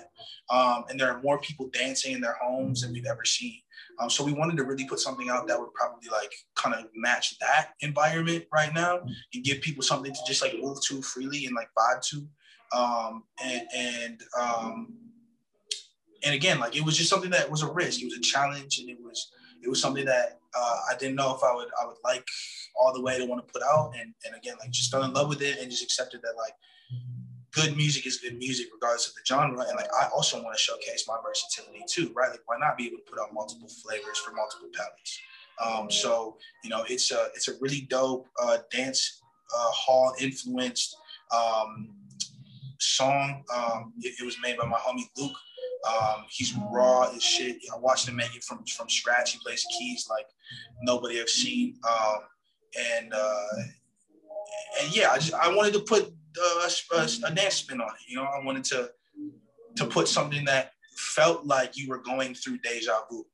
Um, 0.50 0.84
and 0.88 0.98
there 0.98 1.10
are 1.10 1.22
more 1.22 1.38
people 1.38 1.68
dancing 1.72 2.12
in 2.12 2.20
their 2.20 2.36
homes 2.42 2.82
than 2.82 2.92
we've 2.92 3.06
ever 3.06 3.24
seen. 3.24 3.60
Um, 4.00 4.10
so 4.10 4.24
we 4.24 4.32
wanted 4.32 4.56
to 4.56 4.64
really 4.64 4.86
put 4.86 4.98
something 4.98 5.28
out 5.28 5.46
that 5.46 5.58
would 5.58 5.72
probably 5.74 6.08
like 6.10 6.32
kind 6.54 6.74
of 6.74 6.86
match 6.94 7.38
that 7.38 7.70
environment 7.80 8.44
right 8.52 8.72
now 8.74 9.00
and 9.32 9.44
give 9.44 9.60
people 9.60 9.82
something 9.82 10.12
to 10.12 10.20
just 10.26 10.42
like 10.42 10.54
move 10.60 10.80
to 10.82 11.00
freely 11.02 11.46
and 11.46 11.54
like 11.54 11.68
vibe 11.78 12.02
to. 12.08 12.26
Um, 12.76 13.24
and 13.42 13.62
and 13.74 14.22
um, 14.40 14.94
and 16.24 16.34
again, 16.34 16.58
like 16.58 16.76
it 16.76 16.84
was 16.84 16.96
just 16.96 17.10
something 17.10 17.30
that 17.30 17.50
was 17.50 17.62
a 17.62 17.72
risk. 17.72 18.00
It 18.02 18.06
was 18.06 18.18
a 18.18 18.20
challenge, 18.20 18.78
and 18.78 18.90
it 18.90 18.98
was 19.00 19.30
it 19.62 19.68
was 19.68 19.80
something 19.80 20.04
that 20.06 20.40
uh, 20.56 20.76
I 20.90 20.96
didn't 20.96 21.16
know 21.16 21.34
if 21.34 21.42
I 21.44 21.54
would 21.54 21.68
I 21.80 21.86
would 21.86 21.96
like 22.02 22.26
all 22.76 22.92
the 22.92 23.02
way 23.02 23.18
to 23.18 23.26
want 23.26 23.46
to 23.46 23.52
put 23.52 23.62
out. 23.62 23.92
And 23.98 24.14
and 24.24 24.34
again, 24.34 24.56
like 24.60 24.70
just 24.70 24.90
fell 24.90 25.04
in 25.04 25.12
love 25.12 25.28
with 25.28 25.42
it 25.42 25.58
and 25.60 25.70
just 25.70 25.84
accepted 25.84 26.20
that 26.22 26.34
like 26.36 26.54
good 27.54 27.76
music 27.76 28.06
is 28.06 28.18
good 28.18 28.36
music 28.36 28.66
regardless 28.72 29.08
of 29.08 29.14
the 29.14 29.20
genre. 29.26 29.64
And 29.68 29.76
like 29.76 29.88
I 29.94 30.08
also 30.08 30.42
want 30.42 30.56
to 30.56 30.62
showcase 30.62 31.06
my 31.06 31.16
versatility 31.24 31.84
too, 31.88 32.12
right? 32.14 32.30
Like 32.30 32.40
why 32.46 32.56
not 32.58 32.76
be 32.76 32.86
able 32.86 32.98
to 32.98 33.04
put 33.04 33.20
out 33.20 33.32
multiple 33.32 33.68
flavors 33.68 34.18
for 34.18 34.32
multiple 34.34 34.68
palates? 34.74 35.20
Um, 35.64 35.90
so 35.90 36.36
you 36.62 36.70
know, 36.70 36.84
it's 36.88 37.12
a 37.12 37.28
it's 37.34 37.48
a 37.48 37.52
really 37.60 37.82
dope 37.82 38.26
uh, 38.42 38.58
dance 38.70 39.22
uh, 39.56 39.70
hall 39.70 40.14
influenced 40.20 40.96
um, 41.30 41.90
song. 42.78 43.44
Um, 43.54 43.92
it, 44.00 44.14
it, 44.20 44.24
was 44.24 44.36
made 44.42 44.56
by 44.56 44.66
my 44.66 44.78
homie 44.78 45.08
Luke. 45.16 45.36
Um, 45.88 46.24
he's 46.28 46.54
raw 46.72 47.02
as 47.14 47.22
shit. 47.22 47.58
I 47.72 47.78
watched 47.78 48.08
him 48.08 48.16
make 48.16 48.34
it 48.34 48.42
from 48.42 48.64
from 48.64 48.88
scratch. 48.88 49.32
He 49.32 49.38
plays 49.38 49.64
keys 49.78 50.08
like 50.10 50.26
nobody 50.82 51.20
I've 51.20 51.28
seen. 51.28 51.76
Um, 51.88 52.18
and 52.98 53.14
uh, 53.14 53.46
and 54.82 54.96
yeah, 54.96 55.10
I 55.12 55.18
just 55.18 55.34
I 55.34 55.54
wanted 55.54 55.74
to 55.74 55.80
put 55.80 56.12
a, 56.36 57.08
a 57.26 57.30
dance 57.34 57.54
spin 57.54 57.80
on 57.80 57.88
it. 57.88 58.08
You 58.08 58.16
know, 58.16 58.24
I 58.24 58.44
wanted 58.44 58.64
to 58.64 58.90
to 59.76 59.86
put 59.86 60.08
something 60.08 60.44
that 60.44 60.72
felt 60.96 61.44
like 61.44 61.76
you 61.76 61.88
were 61.88 61.98
going 61.98 62.34
through 62.34 62.58
deja 62.58 62.92
vu, 63.10 63.26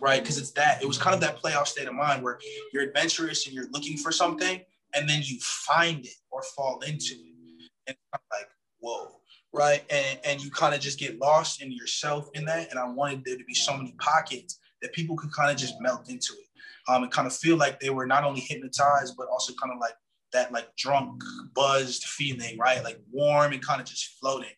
right? 0.00 0.22
Because 0.22 0.38
it's 0.38 0.52
that 0.52 0.82
it 0.82 0.86
was 0.86 0.98
kind 0.98 1.14
of 1.14 1.20
that 1.20 1.42
playoff 1.42 1.66
state 1.66 1.88
of 1.88 1.94
mind 1.94 2.22
where 2.22 2.38
you're 2.72 2.82
adventurous 2.82 3.46
and 3.46 3.54
you're 3.54 3.70
looking 3.70 3.96
for 3.96 4.12
something, 4.12 4.60
and 4.94 5.08
then 5.08 5.20
you 5.24 5.38
find 5.40 6.04
it 6.04 6.14
or 6.30 6.42
fall 6.56 6.80
into 6.80 7.14
it, 7.14 7.70
and 7.86 7.96
like 8.12 8.48
whoa, 8.78 9.20
right? 9.52 9.84
And 9.90 10.18
and 10.24 10.42
you 10.42 10.50
kind 10.50 10.74
of 10.74 10.80
just 10.80 10.98
get 10.98 11.18
lost 11.18 11.62
in 11.62 11.72
yourself 11.72 12.28
in 12.34 12.44
that. 12.46 12.70
And 12.70 12.78
I 12.78 12.88
wanted 12.88 13.24
there 13.24 13.36
to 13.36 13.44
be 13.44 13.54
so 13.54 13.76
many 13.76 13.94
pockets 13.98 14.58
that 14.82 14.92
people 14.92 15.16
could 15.16 15.32
kind 15.32 15.50
of 15.50 15.56
just 15.56 15.74
melt 15.80 16.08
into 16.08 16.32
it, 16.34 16.48
um, 16.90 17.02
and 17.02 17.12
kind 17.12 17.26
of 17.26 17.34
feel 17.34 17.56
like 17.56 17.80
they 17.80 17.90
were 17.90 18.06
not 18.06 18.24
only 18.24 18.40
hypnotized 18.40 19.14
but 19.16 19.28
also 19.28 19.52
kind 19.60 19.72
of 19.72 19.78
like 19.78 19.94
that 20.32 20.52
like 20.52 20.74
drunk, 20.76 21.22
buzzed 21.54 22.04
feeling, 22.04 22.58
right? 22.58 22.82
Like 22.82 23.00
warm 23.10 23.52
and 23.52 23.64
kind 23.64 23.80
of 23.80 23.86
just 23.86 24.18
floating. 24.20 24.50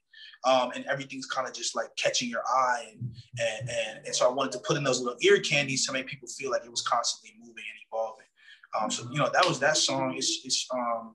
Um, 0.45 0.73
and 0.75 0.85
everything's 0.87 1.27
kind 1.27 1.47
of 1.47 1.55
just 1.55 1.77
like 1.77 1.95
catching 1.97 2.29
your 2.29 2.43
eye. 2.47 2.87
And, 2.91 3.15
and, 3.39 3.71
and, 3.71 4.07
and, 4.07 4.15
so 4.15 4.29
I 4.29 4.33
wanted 4.33 4.53
to 4.53 4.59
put 4.59 4.77
in 4.77 4.83
those 4.83 5.01
little 5.01 5.17
ear 5.23 5.39
candies 5.39 5.87
to 5.87 5.93
make 5.93 6.07
people 6.07 6.29
feel 6.29 6.51
like 6.51 6.65
it 6.65 6.71
was 6.71 6.83
constantly 6.83 7.37
moving 7.39 7.63
and 7.69 7.79
evolving. 7.89 8.27
Um, 8.81 8.91
so, 8.91 9.09
you 9.13 9.19
know, 9.19 9.31
that 9.33 9.47
was 9.47 9.61
that 9.61 9.77
song. 9.77 10.15
It's, 10.17 10.41
it's, 10.45 10.67
um, 10.75 11.15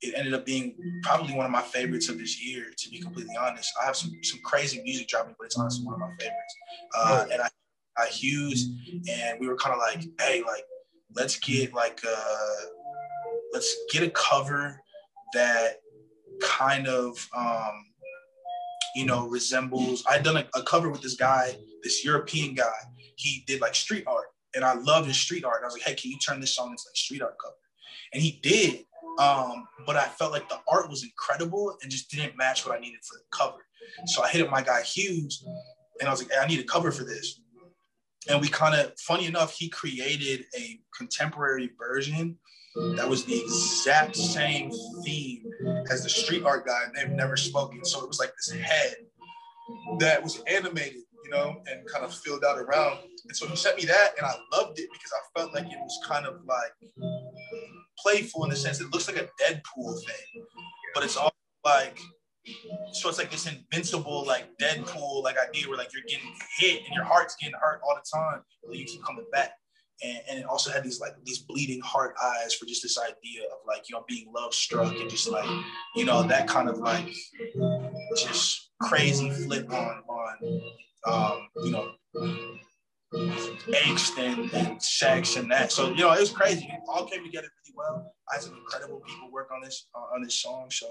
it 0.00 0.14
ended 0.16 0.34
up 0.34 0.46
being 0.46 0.76
probably 1.02 1.34
one 1.34 1.46
of 1.46 1.50
my 1.50 1.62
favorites 1.62 2.08
of 2.08 2.18
this 2.18 2.40
year, 2.40 2.66
to 2.76 2.90
be 2.90 3.00
completely 3.00 3.34
honest. 3.36 3.72
I 3.82 3.86
have 3.86 3.96
some, 3.96 4.12
some 4.22 4.38
crazy 4.44 4.80
music 4.82 5.08
dropping, 5.08 5.34
but 5.36 5.46
it's 5.46 5.58
honestly 5.58 5.84
one 5.84 5.94
of 5.94 6.00
my 6.00 6.10
favorites. 6.20 6.54
Uh, 6.96 7.26
and 7.32 7.42
I, 7.42 7.48
I 7.96 8.06
Hughes, 8.06 8.68
and 9.10 9.40
we 9.40 9.48
were 9.48 9.56
kind 9.56 9.74
of 9.74 9.80
like, 9.80 10.08
hey, 10.20 10.42
like, 10.46 10.62
let's 11.16 11.36
get 11.40 11.74
like, 11.74 12.00
uh, 12.08 12.66
let's 13.58 13.76
get 13.90 14.04
a 14.04 14.10
cover 14.10 14.80
that 15.34 15.78
kind 16.40 16.86
of 16.86 17.28
um, 17.36 17.84
you 18.94 19.04
know 19.04 19.26
resembles 19.26 20.04
i'd 20.08 20.22
done 20.22 20.36
a, 20.36 20.46
a, 20.54 20.62
cover 20.62 20.88
with 20.88 21.02
this 21.02 21.16
guy 21.16 21.56
this 21.82 22.04
european 22.04 22.54
guy 22.54 22.78
he 23.16 23.42
did 23.48 23.60
like 23.60 23.74
street 23.74 24.04
art 24.06 24.26
and 24.54 24.64
i 24.64 24.74
love 24.74 25.04
his 25.06 25.16
street 25.16 25.44
art 25.44 25.62
i 25.62 25.66
was 25.66 25.74
like 25.74 25.82
hey 25.82 25.94
can 25.94 26.08
you 26.08 26.18
turn 26.18 26.40
this 26.40 26.54
song 26.54 26.70
into 26.70 26.84
like 26.88 26.96
street 26.96 27.20
art 27.20 27.34
cover 27.42 27.56
and 28.12 28.22
he 28.22 28.38
did 28.42 28.84
Um, 29.18 29.66
but 29.84 29.96
I 29.96 30.04
felt 30.04 30.30
like 30.30 30.48
the 30.48 30.60
art 30.68 30.88
was 30.88 31.02
incredible 31.02 31.76
and 31.82 31.90
just 31.90 32.08
didn't 32.08 32.36
match 32.36 32.64
what 32.64 32.76
I 32.76 32.80
needed 32.80 33.00
for 33.02 33.18
the 33.18 33.24
cover. 33.36 33.66
So 34.06 34.22
I 34.22 34.28
hit 34.28 34.42
up 34.42 34.50
my 34.50 34.62
guy 34.62 34.82
Hughes 34.82 35.44
and 35.98 36.08
I 36.08 36.12
was 36.12 36.22
like, 36.22 36.30
hey, 36.30 36.38
I 36.40 36.46
need 36.46 36.60
a 36.60 36.64
cover 36.64 36.92
for 36.92 37.02
this. 37.02 37.40
And 38.28 38.40
we 38.40 38.48
kind 38.48 38.76
of, 38.76 38.92
funny 39.00 39.26
enough, 39.26 39.54
he 39.54 39.68
created 39.70 40.44
a 40.56 40.78
contemporary 40.96 41.70
version 41.76 42.38
that 42.96 43.08
was 43.08 43.24
the 43.24 43.40
exact 43.40 44.16
same 44.16 44.70
theme 45.04 45.44
as 45.90 46.02
the 46.02 46.08
street 46.08 46.44
art 46.44 46.66
guy, 46.66 46.84
and 46.86 46.94
they've 46.94 47.16
never 47.16 47.36
spoken. 47.36 47.84
So 47.84 48.02
it 48.02 48.08
was 48.08 48.18
like 48.18 48.32
this 48.36 48.54
head 48.56 48.94
that 49.98 50.22
was 50.22 50.42
animated, 50.46 51.02
you 51.24 51.30
know, 51.30 51.62
and 51.66 51.86
kind 51.88 52.04
of 52.04 52.14
filled 52.14 52.44
out 52.44 52.58
around. 52.58 52.98
And 53.26 53.36
so 53.36 53.46
he 53.46 53.56
sent 53.56 53.76
me 53.76 53.84
that, 53.86 54.10
and 54.16 54.26
I 54.26 54.34
loved 54.52 54.78
it 54.78 54.88
because 54.92 55.12
I 55.12 55.40
felt 55.40 55.54
like 55.54 55.66
it 55.66 55.78
was 55.78 55.98
kind 56.06 56.26
of 56.26 56.40
like 56.46 57.00
playful 57.98 58.44
in 58.44 58.50
the 58.50 58.56
sense 58.56 58.80
it 58.80 58.90
looks 58.92 59.08
like 59.08 59.16
a 59.16 59.28
Deadpool 59.42 59.98
thing, 60.06 60.44
but 60.94 61.04
it's 61.04 61.16
all 61.16 61.32
like 61.64 61.98
so 62.92 63.08
it's 63.08 63.18
like 63.18 63.30
this 63.30 63.46
invincible 63.46 64.24
like 64.26 64.46
Deadpool 64.58 65.22
like 65.22 65.36
idea 65.38 65.68
where 65.68 65.76
like 65.76 65.92
you're 65.92 66.02
getting 66.08 66.32
hit 66.58 66.82
and 66.86 66.94
your 66.94 67.04
heart's 67.04 67.36
getting 67.36 67.54
hurt 67.60 67.80
all 67.84 67.94
the 67.94 68.18
time, 68.18 68.42
but 68.66 68.76
you 68.76 68.84
keep 68.84 69.02
coming 69.04 69.26
back. 69.32 69.52
And, 70.02 70.20
and 70.30 70.38
it 70.38 70.44
also 70.46 70.70
had 70.70 70.84
these 70.84 71.00
like 71.00 71.12
these 71.24 71.40
bleeding 71.40 71.80
heart 71.80 72.14
eyes 72.22 72.54
for 72.54 72.66
just 72.66 72.82
this 72.82 72.98
idea 72.98 73.44
of 73.44 73.58
like 73.66 73.88
you 73.88 73.96
know 73.96 74.04
being 74.08 74.32
love 74.32 74.54
struck 74.54 74.94
and 74.94 75.10
just 75.10 75.28
like 75.28 75.48
you 75.96 76.04
know 76.04 76.22
that 76.22 76.46
kind 76.46 76.68
of 76.68 76.78
like 76.78 77.08
just 78.16 78.70
crazy 78.80 79.30
flip 79.30 79.72
on 79.72 80.02
on 80.08 80.62
um, 81.06 81.48
you 81.64 81.70
know 81.72 81.92
angst 83.12 84.18
and, 84.18 84.52
and 84.52 84.82
sex 84.82 85.36
and 85.36 85.50
that. 85.50 85.72
So 85.72 85.90
you 85.90 85.96
know, 86.04 86.12
it 86.12 86.20
was 86.20 86.30
crazy. 86.30 86.66
It 86.70 86.80
all 86.88 87.06
came 87.06 87.24
together 87.24 87.48
really 87.48 87.74
well. 87.76 88.12
I 88.30 88.34
had 88.34 88.42
some 88.42 88.54
incredible 88.54 89.00
people 89.00 89.30
work 89.32 89.50
on 89.54 89.62
this 89.62 89.88
uh, 89.94 90.14
on 90.14 90.22
this 90.22 90.34
song, 90.34 90.68
so 90.70 90.86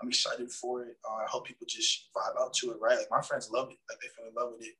I'm 0.00 0.08
excited 0.08 0.50
for 0.52 0.82
it. 0.82 0.96
Uh, 1.08 1.22
I 1.22 1.26
hope 1.28 1.46
people 1.46 1.66
just 1.68 2.08
vibe 2.16 2.40
out 2.40 2.52
to 2.54 2.72
it, 2.72 2.76
right? 2.80 2.98
Like 2.98 3.10
my 3.10 3.22
friends 3.22 3.50
love 3.50 3.70
it. 3.70 3.78
Like 3.88 3.98
they 4.00 4.08
fell 4.16 4.28
in 4.28 4.34
love 4.34 4.52
with 4.56 4.66
it. 4.66 4.74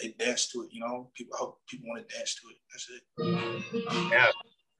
They 0.00 0.14
dance 0.18 0.48
to 0.52 0.62
it. 0.62 0.68
You 0.72 0.80
know, 0.80 1.10
people 1.14 1.34
I 1.34 1.38
hope 1.38 1.58
people 1.68 1.88
want 1.88 2.08
to 2.08 2.16
dance 2.16 2.36
to 2.36 2.48
it. 2.48 2.56
That's 2.70 2.90
it. 2.90 4.10
Yeah, 4.10 4.28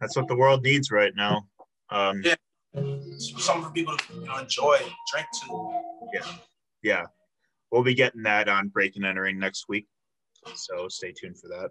that's 0.00 0.16
what 0.16 0.28
the 0.28 0.36
world 0.36 0.62
needs 0.62 0.90
right 0.90 1.14
now. 1.14 1.46
Um, 1.90 2.22
yeah, 2.24 2.34
something 3.18 3.64
for 3.64 3.70
people 3.70 3.96
to 3.96 4.14
you 4.14 4.24
know, 4.24 4.38
enjoy, 4.38 4.78
drink 5.12 5.26
to. 5.42 5.80
Yeah, 6.14 6.32
yeah. 6.82 7.02
We'll 7.70 7.82
be 7.82 7.94
getting 7.94 8.22
that 8.22 8.48
on 8.48 8.68
Break 8.68 8.96
and 8.96 9.04
Entering 9.04 9.38
next 9.38 9.66
week. 9.68 9.86
So 10.54 10.88
stay 10.88 11.12
tuned 11.12 11.38
for 11.38 11.48
that. 11.48 11.70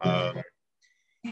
Um, 0.00 0.42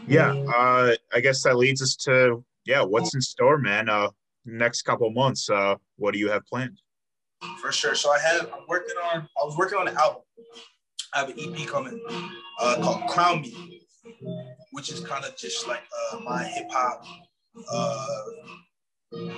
yeah, 0.07 0.31
uh, 0.31 0.95
I 1.13 1.19
guess 1.19 1.43
that 1.43 1.57
leads 1.57 1.81
us 1.81 1.95
to 1.97 2.43
yeah, 2.65 2.81
what's 2.81 3.15
in 3.15 3.21
store, 3.21 3.57
man? 3.57 3.89
Uh, 3.89 4.09
next 4.45 4.83
couple 4.83 5.09
months, 5.11 5.49
uh, 5.49 5.75
what 5.97 6.13
do 6.13 6.19
you 6.19 6.29
have 6.29 6.45
planned? 6.45 6.79
For 7.59 7.71
sure. 7.71 7.95
So 7.95 8.11
I 8.11 8.19
have 8.19 8.49
I'm 8.53 8.67
working 8.67 8.95
on 8.97 9.21
I 9.21 9.43
was 9.43 9.57
working 9.57 9.79
on 9.79 9.87
an 9.87 9.97
album. 9.97 10.21
I 11.13 11.19
have 11.19 11.29
an 11.29 11.35
EP 11.39 11.67
coming 11.67 12.03
uh, 12.59 12.77
called 12.81 13.09
Crown 13.09 13.41
Me, 13.41 13.81
which 14.71 14.91
is 14.91 14.99
kind 15.01 15.25
of 15.25 15.35
just 15.35 15.67
like 15.67 15.83
uh, 16.13 16.19
my 16.19 16.43
hip 16.43 16.67
hop 16.71 17.03
uh, 17.71 18.23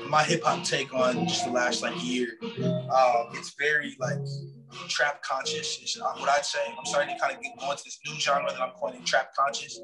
my 0.08 0.24
hip 0.24 0.44
hop 0.44 0.64
take 0.64 0.94
on 0.94 1.28
just 1.28 1.46
the 1.46 1.52
last 1.52 1.82
like 1.82 1.96
year. 2.04 2.28
Um, 2.42 3.30
it's 3.34 3.56
very 3.58 3.96
like 4.00 4.20
trap 4.88 5.22
conscious. 5.24 5.80
Is 5.82 6.00
what 6.00 6.30
I'd 6.30 6.46
say. 6.46 6.60
I'm 6.78 6.86
starting 6.86 7.16
to 7.16 7.20
kind 7.20 7.36
of 7.36 7.42
get 7.42 7.58
going 7.60 7.78
to 7.78 7.84
this 7.84 8.00
new 8.06 8.20
genre 8.20 8.52
that 8.52 8.62
I'm 8.62 8.74
calling 8.74 9.04
trap 9.04 9.34
conscious, 9.36 9.80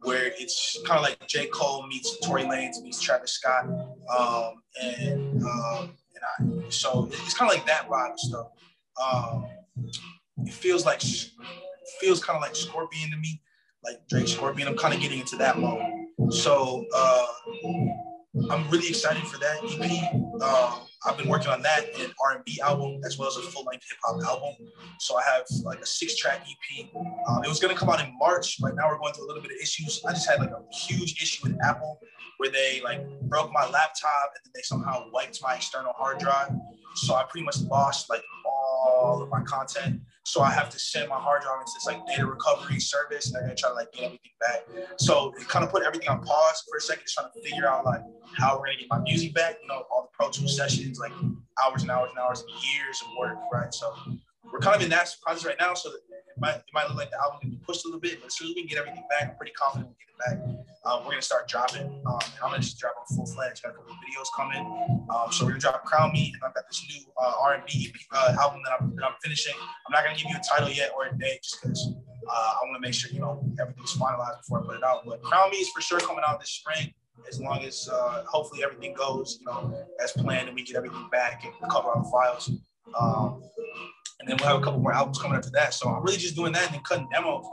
where 0.00 0.32
it's 0.38 0.78
kind 0.86 0.98
of 0.98 1.04
like 1.04 1.26
J 1.26 1.46
Cole 1.46 1.86
meets 1.86 2.18
Tory 2.20 2.44
Lanez 2.44 2.82
meets 2.82 3.00
Travis 3.00 3.32
Scott, 3.32 3.66
um, 4.18 4.54
and 4.82 5.42
um, 5.42 5.94
and 6.40 6.64
I. 6.64 6.70
So 6.70 7.08
it's 7.12 7.34
kind 7.34 7.50
of 7.50 7.58
like 7.58 7.66
that 7.66 7.88
vibe 7.88 8.12
of 8.12 8.20
stuff. 8.20 8.46
Um, 9.02 9.46
it 10.44 10.52
feels 10.52 10.84
like 10.84 11.02
feels 12.00 12.22
kind 12.22 12.36
of 12.36 12.42
like 12.42 12.56
Scorpion 12.56 13.10
to 13.10 13.16
me, 13.16 13.40
like 13.84 14.06
Drake 14.08 14.28
Scorpion. 14.28 14.68
I'm 14.68 14.76
kind 14.76 14.94
of 14.94 15.00
getting 15.00 15.20
into 15.20 15.36
that 15.36 15.58
mode. 15.58 15.82
So. 16.30 16.84
Uh, 16.94 17.26
I'm 18.50 18.68
really 18.70 18.88
excited 18.88 19.22
for 19.26 19.38
that 19.38 19.58
EP. 19.64 20.14
Um, 20.42 20.86
I've 21.06 21.16
been 21.16 21.28
working 21.28 21.48
on 21.48 21.62
that 21.62 21.86
an 21.98 22.12
R&B 22.22 22.60
album 22.62 23.00
as 23.04 23.18
well 23.18 23.28
as 23.28 23.36
a 23.36 23.40
full-length 23.40 23.84
hip-hop 23.88 24.22
album. 24.24 24.54
So 24.98 25.16
I 25.16 25.22
have 25.22 25.44
like 25.62 25.80
a 25.80 25.86
six-track 25.86 26.42
EP. 26.42 26.86
Um, 27.28 27.44
it 27.44 27.48
was 27.48 27.60
gonna 27.60 27.74
come 27.74 27.88
out 27.88 28.00
in 28.00 28.12
March, 28.18 28.60
but 28.60 28.74
now 28.76 28.88
we're 28.88 28.98
going 28.98 29.14
through 29.14 29.26
a 29.26 29.28
little 29.28 29.42
bit 29.42 29.52
of 29.52 29.58
issues. 29.62 30.02
I 30.06 30.12
just 30.12 30.28
had 30.28 30.40
like 30.40 30.50
a 30.50 30.62
huge 30.74 31.20
issue 31.22 31.48
with 31.48 31.56
Apple 31.64 31.98
where 32.38 32.50
they 32.50 32.82
like 32.84 33.06
broke 33.22 33.50
my 33.52 33.62
laptop 33.62 34.32
and 34.34 34.44
then 34.44 34.52
they 34.54 34.62
somehow 34.62 35.06
wiped 35.12 35.40
my 35.42 35.54
external 35.54 35.92
hard 35.96 36.18
drive. 36.18 36.50
So 36.96 37.14
I 37.14 37.24
pretty 37.24 37.44
much 37.44 37.60
lost 37.62 38.10
like 38.10 38.22
all 38.44 39.22
of 39.22 39.30
my 39.30 39.42
content. 39.42 40.00
So 40.26 40.42
I 40.42 40.50
have 40.50 40.68
to 40.70 40.78
send 40.78 41.08
my 41.08 41.14
hard 41.14 41.42
drive 41.42 41.60
into 41.60 41.70
this 41.72 41.86
like 41.86 42.04
data 42.04 42.26
recovery 42.26 42.80
service, 42.80 43.26
and 43.26 43.34
they're 43.36 43.42
gonna 43.42 43.54
try 43.54 43.70
to 43.70 43.76
like 43.76 43.92
get 43.92 44.06
everything 44.06 44.32
back. 44.40 44.66
So 44.98 45.32
it 45.38 45.46
kind 45.46 45.64
of 45.64 45.70
put 45.70 45.84
everything 45.84 46.08
on 46.08 46.20
pause 46.20 46.64
for 46.68 46.76
a 46.76 46.80
second, 46.80 47.04
just 47.04 47.14
trying 47.14 47.30
to 47.32 47.48
figure 47.48 47.68
out 47.68 47.84
like 47.84 48.00
how 48.36 48.58
we're 48.58 48.66
gonna 48.66 48.78
get 48.78 48.88
my 48.90 48.98
music 48.98 49.34
back. 49.34 49.58
You 49.62 49.68
know, 49.68 49.84
all 49.88 50.02
the 50.02 50.08
Pro 50.12 50.28
Tools 50.30 50.56
sessions, 50.56 50.98
like 50.98 51.12
hours 51.64 51.82
and 51.82 51.92
hours 51.92 52.10
and 52.10 52.18
hours 52.18 52.40
and 52.40 52.50
years 52.50 53.00
of 53.02 53.08
work, 53.20 53.38
right? 53.52 53.72
So 53.72 53.94
we're 54.52 54.58
kind 54.58 54.74
of 54.74 54.82
in 54.82 54.90
that 54.90 55.08
process 55.22 55.46
right 55.46 55.56
now. 55.60 55.74
So 55.74 55.92
it 56.36 56.40
might, 56.40 56.56
it 56.56 56.72
might 56.74 56.88
look 56.88 56.96
like 56.96 57.10
the 57.10 57.18
album 57.18 57.40
can 57.40 57.50
be 57.50 57.56
pushed 57.56 57.84
a 57.84 57.88
little 57.88 58.00
bit, 58.00 58.20
but 58.20 58.26
as 58.26 58.36
soon 58.36 58.48
as 58.48 58.54
we 58.54 58.62
can 58.62 58.68
get 58.68 58.78
everything 58.78 59.04
back, 59.08 59.30
I'm 59.30 59.36
pretty 59.36 59.52
confident 59.52 59.88
we'll 59.88 59.96
get 59.96 60.12
it 60.12 60.20
back. 60.20 60.66
Um, 60.84 61.04
we're 61.04 61.12
gonna 61.12 61.22
start 61.22 61.48
dropping. 61.48 61.86
Um, 62.06 62.20
I'm 62.44 62.50
gonna 62.50 62.58
just 62.58 62.78
drop 62.78 62.94
on 63.00 63.16
full 63.16 63.26
fledged. 63.26 63.62
Got 63.62 63.70
a 63.70 63.74
couple 63.74 63.92
of 63.92 63.98
videos 63.98 64.28
coming. 64.36 64.62
Um, 65.10 65.32
so 65.32 65.44
we're 65.44 65.52
gonna 65.52 65.60
drop 65.60 65.82
Crown 65.84 66.12
Me, 66.12 66.30
and 66.32 66.42
I've 66.44 66.54
got 66.54 66.64
this 66.68 66.84
new 66.88 67.02
uh, 67.16 67.32
R&B 67.42 67.92
uh, 68.12 68.36
album 68.38 68.60
that 68.64 68.72
I'm, 68.78 68.94
that 68.96 69.04
I'm 69.04 69.14
finishing. 69.22 69.54
I'm 69.56 69.92
not 69.92 70.04
gonna 70.04 70.16
give 70.16 70.28
you 70.28 70.36
a 70.36 70.44
title 70.44 70.70
yet 70.70 70.92
or 70.94 71.06
a 71.06 71.18
date, 71.18 71.42
just 71.42 71.62
because 71.62 71.88
uh, 72.28 72.30
I 72.30 72.58
want 72.64 72.76
to 72.76 72.80
make 72.80 72.94
sure 72.94 73.10
you 73.10 73.20
know 73.20 73.42
everything's 73.60 73.96
finalized 73.96 74.38
before 74.42 74.62
I 74.62 74.66
put 74.66 74.76
it 74.76 74.84
out. 74.84 75.04
But 75.06 75.22
Crown 75.22 75.50
Me 75.50 75.56
is 75.56 75.70
for 75.70 75.80
sure 75.80 76.00
coming 76.00 76.24
out 76.26 76.38
this 76.38 76.50
spring 76.50 76.92
as 77.28 77.40
long 77.40 77.64
as 77.64 77.88
uh, 77.92 78.24
hopefully 78.28 78.62
everything 78.62 78.94
goes, 78.94 79.38
you 79.40 79.46
know, 79.46 79.74
as 80.02 80.12
planned 80.12 80.48
and 80.48 80.54
we 80.54 80.62
get 80.62 80.76
everything 80.76 81.08
back 81.10 81.44
and 81.44 81.70
cover 81.70 81.88
our 81.88 82.04
files. 82.04 82.50
Um, 82.98 83.42
and 84.20 84.28
then 84.28 84.36
we'll 84.38 84.48
have 84.48 84.60
a 84.60 84.64
couple 84.64 84.80
more 84.80 84.92
albums 84.92 85.18
coming 85.18 85.36
after 85.36 85.50
that. 85.50 85.74
So 85.74 85.88
I'm 85.88 86.02
really 86.02 86.18
just 86.18 86.36
doing 86.36 86.52
that 86.52 86.66
and 86.66 86.74
then 86.74 86.82
cutting 86.82 87.08
demos. 87.12 87.44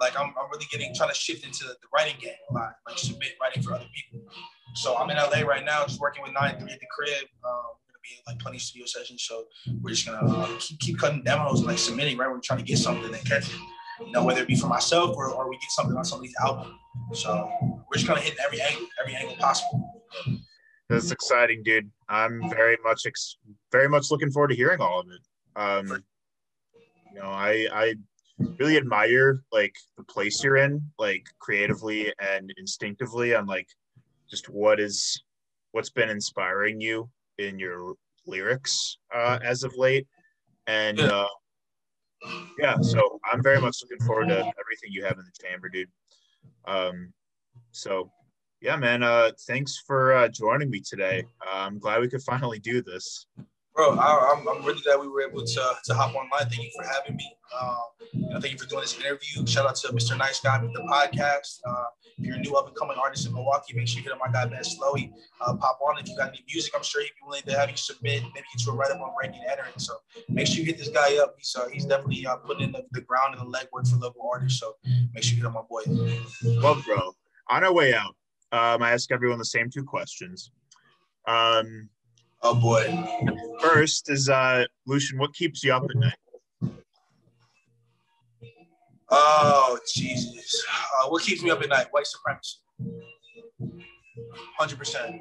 Like 0.00 0.18
I'm, 0.18 0.28
I'm 0.28 0.50
really 0.50 0.66
getting 0.70 0.94
trying 0.94 1.10
to 1.10 1.14
shift 1.14 1.44
into 1.44 1.64
the 1.64 1.76
writing 1.94 2.16
game 2.20 2.32
a 2.50 2.54
lot, 2.54 2.72
like 2.88 2.98
submit 2.98 3.32
writing 3.40 3.62
for 3.62 3.74
other 3.74 3.86
people. 3.94 4.26
So 4.74 4.96
I'm 4.96 5.10
in 5.10 5.16
LA 5.16 5.40
right 5.40 5.64
now, 5.64 5.84
just 5.84 6.00
working 6.00 6.22
with 6.22 6.32
Nine 6.32 6.58
Three 6.58 6.72
at 6.72 6.80
the 6.80 6.86
crib. 6.96 7.24
Um, 7.44 7.74
gonna 7.88 7.98
be 8.02 8.10
like 8.26 8.38
plenty 8.38 8.58
of 8.58 8.62
studio 8.62 8.86
sessions, 8.86 9.24
so 9.24 9.44
we're 9.82 9.90
just 9.90 10.06
gonna 10.06 10.24
uh, 10.24 10.48
keep, 10.58 10.78
keep 10.78 10.98
cutting 10.98 11.22
demos 11.22 11.58
and 11.58 11.68
like 11.68 11.78
submitting. 11.78 12.16
Right, 12.16 12.30
we're 12.30 12.40
trying 12.40 12.60
to 12.60 12.64
get 12.64 12.78
something 12.78 13.10
that 13.10 13.24
catches. 13.24 13.54
You 14.00 14.12
know, 14.12 14.24
whether 14.24 14.40
it 14.40 14.48
be 14.48 14.56
for 14.56 14.68
myself 14.68 15.14
or, 15.16 15.28
or 15.28 15.50
we 15.50 15.56
get 15.56 15.70
something 15.70 15.94
on 15.94 16.04
somebody's 16.04 16.34
album. 16.42 16.78
So 17.12 17.50
we're 17.60 17.96
just 17.96 18.06
gonna 18.06 18.20
hit 18.20 18.36
every 18.42 18.60
angle, 18.62 18.86
every 19.02 19.14
angle 19.14 19.36
possible. 19.36 20.02
That's 20.88 21.10
exciting, 21.10 21.62
dude. 21.62 21.90
I'm 22.08 22.48
very 22.50 22.76
much, 22.82 23.02
ex- 23.06 23.36
very 23.70 23.88
much 23.88 24.10
looking 24.10 24.30
forward 24.30 24.48
to 24.48 24.56
hearing 24.56 24.80
all 24.80 25.00
of 25.00 25.06
it. 25.08 25.20
Um, 25.54 26.02
you 27.12 27.20
know, 27.20 27.28
I 27.28 27.66
I 27.72 27.94
really 28.58 28.76
admire 28.76 29.42
like 29.52 29.74
the 29.96 30.04
place 30.04 30.42
you're 30.42 30.56
in, 30.56 30.82
like 30.98 31.24
creatively 31.38 32.12
and 32.20 32.52
instinctively 32.56 33.34
on 33.34 33.46
like 33.46 33.68
just 34.30 34.48
what 34.48 34.80
is 34.80 35.22
what's 35.72 35.90
been 35.90 36.10
inspiring 36.10 36.80
you 36.80 37.08
in 37.38 37.58
your 37.58 37.94
lyrics 38.26 38.98
uh, 39.14 39.38
as 39.42 39.62
of 39.62 39.76
late. 39.76 40.06
And 40.66 41.00
uh, 41.00 41.28
yeah, 42.58 42.80
so 42.80 43.20
I'm 43.30 43.42
very 43.42 43.60
much 43.60 43.78
looking 43.82 44.04
forward 44.06 44.28
to 44.28 44.38
everything 44.38 44.90
you 44.90 45.04
have 45.04 45.18
in 45.18 45.24
the 45.24 45.46
chamber, 45.48 45.68
dude. 45.68 45.88
Um, 46.66 47.12
so 47.72 48.10
yeah, 48.60 48.76
man, 48.76 49.02
uh, 49.02 49.30
thanks 49.46 49.82
for 49.86 50.12
uh, 50.12 50.28
joining 50.28 50.70
me 50.70 50.80
today. 50.80 51.24
Uh, 51.40 51.60
I'm 51.60 51.78
glad 51.78 52.00
we 52.00 52.08
could 52.08 52.22
finally 52.22 52.58
do 52.58 52.82
this. 52.82 53.26
Bro, 53.74 53.98
I, 53.98 54.32
am 54.32 54.48
I'm, 54.48 54.48
I'm 54.48 54.64
really 54.64 54.80
glad 54.82 55.00
we 55.00 55.08
were 55.08 55.22
able 55.22 55.44
to, 55.44 55.62
to 55.84 55.94
hop 55.94 56.14
online. 56.14 56.48
Thank 56.50 56.64
you 56.64 56.70
for 56.76 56.84
having 56.84 57.16
me. 57.16 57.32
Um, 57.58 58.40
thank 58.40 58.52
you 58.52 58.58
for 58.58 58.66
doing 58.66 58.82
this 58.82 58.98
interview. 58.98 59.46
Shout 59.46 59.66
out 59.66 59.76
to 59.76 59.88
Mr. 59.88 60.18
Nice 60.18 60.40
Guy 60.40 60.60
with 60.62 60.72
the 60.72 60.80
podcast. 60.80 61.60
Uh, 61.66 61.84
if 62.18 62.26
you're 62.26 62.36
a 62.36 62.40
new 62.40 62.54
up 62.56 62.66
and 62.66 62.76
coming 62.76 62.96
artist 63.02 63.26
in 63.26 63.32
Milwaukee, 63.32 63.74
make 63.74 63.88
sure 63.88 63.98
you 63.98 64.04
hit 64.04 64.12
up 64.12 64.18
my 64.18 64.30
guy 64.30 64.46
Ben 64.46 64.62
Slowey. 64.62 65.10
Uh, 65.40 65.54
pop 65.56 65.78
on 65.86 65.98
if 65.98 66.08
you 66.08 66.16
got 66.16 66.28
any 66.28 66.44
music. 66.52 66.72
I'm 66.76 66.82
sure 66.82 67.02
he'd 67.02 67.08
be 67.08 67.26
willing 67.26 67.42
to 67.42 67.58
have 67.58 67.70
you 67.70 67.76
submit, 67.76 68.22
maybe 68.34 68.44
get 68.54 68.66
you 68.66 68.72
a 68.72 68.74
write 68.74 68.90
up 68.90 69.00
on 69.00 69.10
breaking 69.16 69.42
entering. 69.48 69.72
So 69.78 69.94
make 70.28 70.46
sure 70.46 70.56
you 70.56 70.64
hit 70.64 70.78
this 70.78 70.88
guy 70.88 71.16
up. 71.18 71.34
He's 71.38 71.56
uh, 71.58 71.68
he's 71.68 71.86
definitely 71.86 72.26
uh, 72.26 72.36
putting 72.36 72.64
in 72.64 72.72
the, 72.72 72.84
the 72.92 73.00
ground 73.00 73.36
and 73.38 73.52
the 73.52 73.58
legwork 73.58 73.88
for 73.88 73.96
local 73.96 74.28
artists. 74.32 74.60
So 74.60 74.74
make 75.14 75.22
sure 75.22 75.36
you 75.36 75.42
hit 75.42 75.46
up 75.46 75.54
my 75.54 75.62
boy. 75.68 75.82
Well, 76.62 76.82
bro, 76.84 77.12
on 77.48 77.64
our 77.64 77.72
way 77.72 77.94
out, 77.94 78.14
um, 78.52 78.82
I 78.82 78.92
ask 78.92 79.10
everyone 79.10 79.38
the 79.38 79.44
same 79.44 79.70
two 79.70 79.84
questions. 79.84 80.50
Um, 81.26 81.88
oh 82.42 82.54
boy. 82.54 83.58
First 83.60 84.10
is 84.10 84.28
uh, 84.28 84.64
Lucian, 84.86 85.18
what 85.18 85.34
keeps 85.34 85.62
you 85.64 85.72
up 85.72 85.84
at 85.84 85.96
night? 85.96 86.14
Oh 89.10 89.78
Jesus! 89.92 90.64
Uh, 90.70 91.08
what 91.08 91.22
keeps 91.22 91.42
me 91.42 91.50
up 91.50 91.60
at 91.62 91.68
night? 91.68 91.86
White 91.90 92.06
supremacy. 92.06 92.58
Hundred 94.56 94.78
percent. 94.78 95.20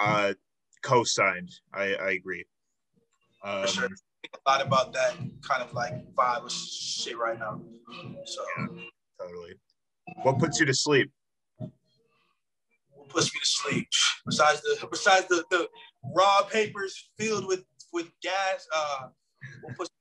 Uh, 0.00 0.32
co-signed. 0.82 1.50
I, 1.74 1.94
I 1.94 2.10
agree. 2.12 2.44
Um, 3.44 3.66
sure. 3.66 3.84
a 3.84 4.50
lot 4.50 4.62
about 4.62 4.92
that 4.94 5.16
kind 5.46 5.62
of 5.62 5.72
like 5.74 5.92
vibe 6.14 6.44
of 6.44 6.52
shit 6.52 7.18
right 7.18 7.38
now. 7.38 7.60
So 8.24 8.42
yeah, 8.56 8.66
totally. 9.20 9.54
What 10.22 10.38
puts 10.38 10.58
you 10.60 10.66
to 10.66 10.74
sleep? 10.74 11.10
What 11.58 13.08
puts 13.08 13.34
me 13.34 13.40
to 13.40 13.46
sleep? 13.46 13.88
Besides 14.24 14.62
the 14.62 14.86
besides 14.90 15.26
the, 15.28 15.44
the 15.50 15.68
raw 16.14 16.42
papers 16.42 17.10
filled 17.18 17.46
with 17.46 17.64
with 17.92 18.10
gas, 18.22 18.66
uh, 18.74 19.08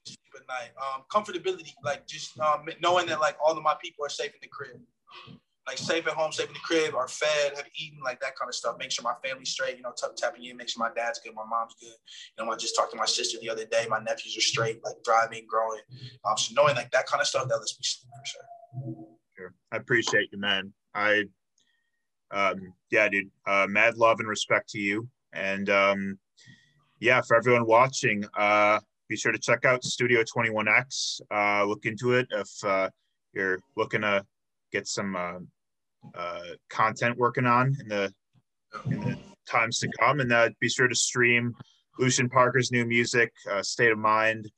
sleep 0.05 0.19
at 0.35 0.47
night? 0.47 0.71
Um, 0.81 1.03
comfortability, 1.11 1.73
like 1.83 2.07
just 2.07 2.39
um, 2.39 2.67
knowing 2.81 3.07
that 3.07 3.19
like 3.19 3.37
all 3.45 3.57
of 3.57 3.63
my 3.63 3.75
people 3.81 4.05
are 4.05 4.09
safe 4.09 4.33
in 4.33 4.39
the 4.41 4.47
crib 4.47 4.79
like 5.67 5.77
safe 5.77 6.07
at 6.07 6.13
home, 6.13 6.31
safe 6.31 6.47
in 6.47 6.53
the 6.53 6.59
crib, 6.59 6.95
are 6.95 7.07
fed, 7.07 7.53
have 7.55 7.67
eaten, 7.75 7.99
like 8.03 8.19
that 8.19 8.35
kind 8.35 8.49
of 8.49 8.55
stuff. 8.55 8.77
Make 8.79 8.91
sure 8.91 9.03
my 9.03 9.13
family's 9.27 9.49
straight, 9.49 9.77
you 9.77 9.83
know, 9.83 9.93
t- 9.95 10.07
tapping 10.17 10.43
in, 10.45 10.57
make 10.57 10.69
sure 10.69 10.83
my 10.83 10.93
dad's 10.93 11.19
good, 11.19 11.33
my 11.35 11.45
mom's 11.49 11.75
good. 11.79 11.93
You 12.37 12.45
know, 12.45 12.51
I 12.51 12.55
just 12.57 12.75
talked 12.75 12.91
to 12.91 12.97
my 12.97 13.05
sister 13.05 13.37
the 13.41 13.49
other 13.49 13.65
day. 13.65 13.85
My 13.87 13.99
nephews 13.99 14.37
are 14.37 14.41
straight, 14.41 14.83
like 14.83 14.95
thriving, 15.05 15.45
growing. 15.47 15.81
Um, 16.25 16.37
so 16.37 16.53
knowing 16.55 16.75
like 16.75 16.91
that 16.91 17.05
kind 17.05 17.21
of 17.21 17.27
stuff, 17.27 17.47
that 17.47 17.57
lets 17.57 17.77
me 17.77 17.83
sleep 17.83 18.11
for 18.11 18.25
sure. 18.25 19.17
Sure. 19.37 19.53
I 19.71 19.77
appreciate 19.77 20.29
you, 20.31 20.39
man. 20.39 20.73
I, 20.95 21.25
um, 22.31 22.73
yeah, 22.89 23.07
dude, 23.07 23.29
uh, 23.45 23.67
mad 23.69 23.97
love 23.97 24.19
and 24.19 24.27
respect 24.27 24.69
to 24.69 24.79
you. 24.79 25.07
And, 25.33 25.69
um, 25.69 26.19
yeah, 26.99 27.21
for 27.21 27.35
everyone 27.35 27.65
watching, 27.65 28.23
uh, 28.37 28.79
be 29.09 29.17
sure 29.17 29.31
to 29.31 29.39
check 29.39 29.65
out 29.65 29.83
Studio 29.83 30.23
21X. 30.23 31.21
Uh, 31.29 31.65
look 31.65 31.85
into 31.85 32.13
it 32.13 32.27
if 32.31 32.49
uh, 32.63 32.89
you're 33.33 33.59
looking 33.75 34.01
to 34.01 34.25
get 34.71 34.87
some 34.87 35.15
uh, 35.15 35.39
uh, 36.15 36.43
content 36.69 37.17
working 37.17 37.45
on 37.45 37.75
in 37.81 37.87
the 37.89 38.13
in 38.85 39.01
the 39.01 39.17
times 39.49 39.79
to 39.79 39.89
come. 39.99 40.21
And 40.21 40.31
uh, 40.31 40.49
be 40.59 40.69
sure 40.69 40.87
to 40.87 40.95
stream 40.95 41.53
Lucian 41.99 42.29
Parker's 42.29 42.71
new 42.71 42.85
music, 42.85 43.33
uh, 43.51 43.61
State 43.61 43.91
of 43.91 43.97
Mind, 43.97 44.49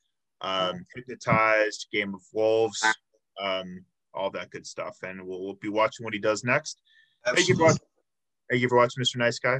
um, 0.42 0.86
Hypnotized, 0.96 1.88
Game 1.92 2.14
of 2.14 2.22
Wolves, 2.32 2.86
um, 3.42 3.84
all 4.14 4.30
that 4.32 4.52
good 4.52 4.68
stuff. 4.68 4.98
And 5.04 5.26
we'll, 5.26 5.44
we'll 5.44 5.56
be 5.56 5.70
watching 5.70 6.04
what 6.04 6.14
he 6.14 6.20
does 6.20 6.44
next. 6.44 6.82
Thank 7.26 7.48
you, 7.48 7.56
for, 7.56 7.72
thank 8.50 8.62
you 8.62 8.70
for 8.70 8.78
watching, 8.78 9.02
Mr. 9.02 9.18
Nice 9.18 9.40
Guy. 9.40 9.60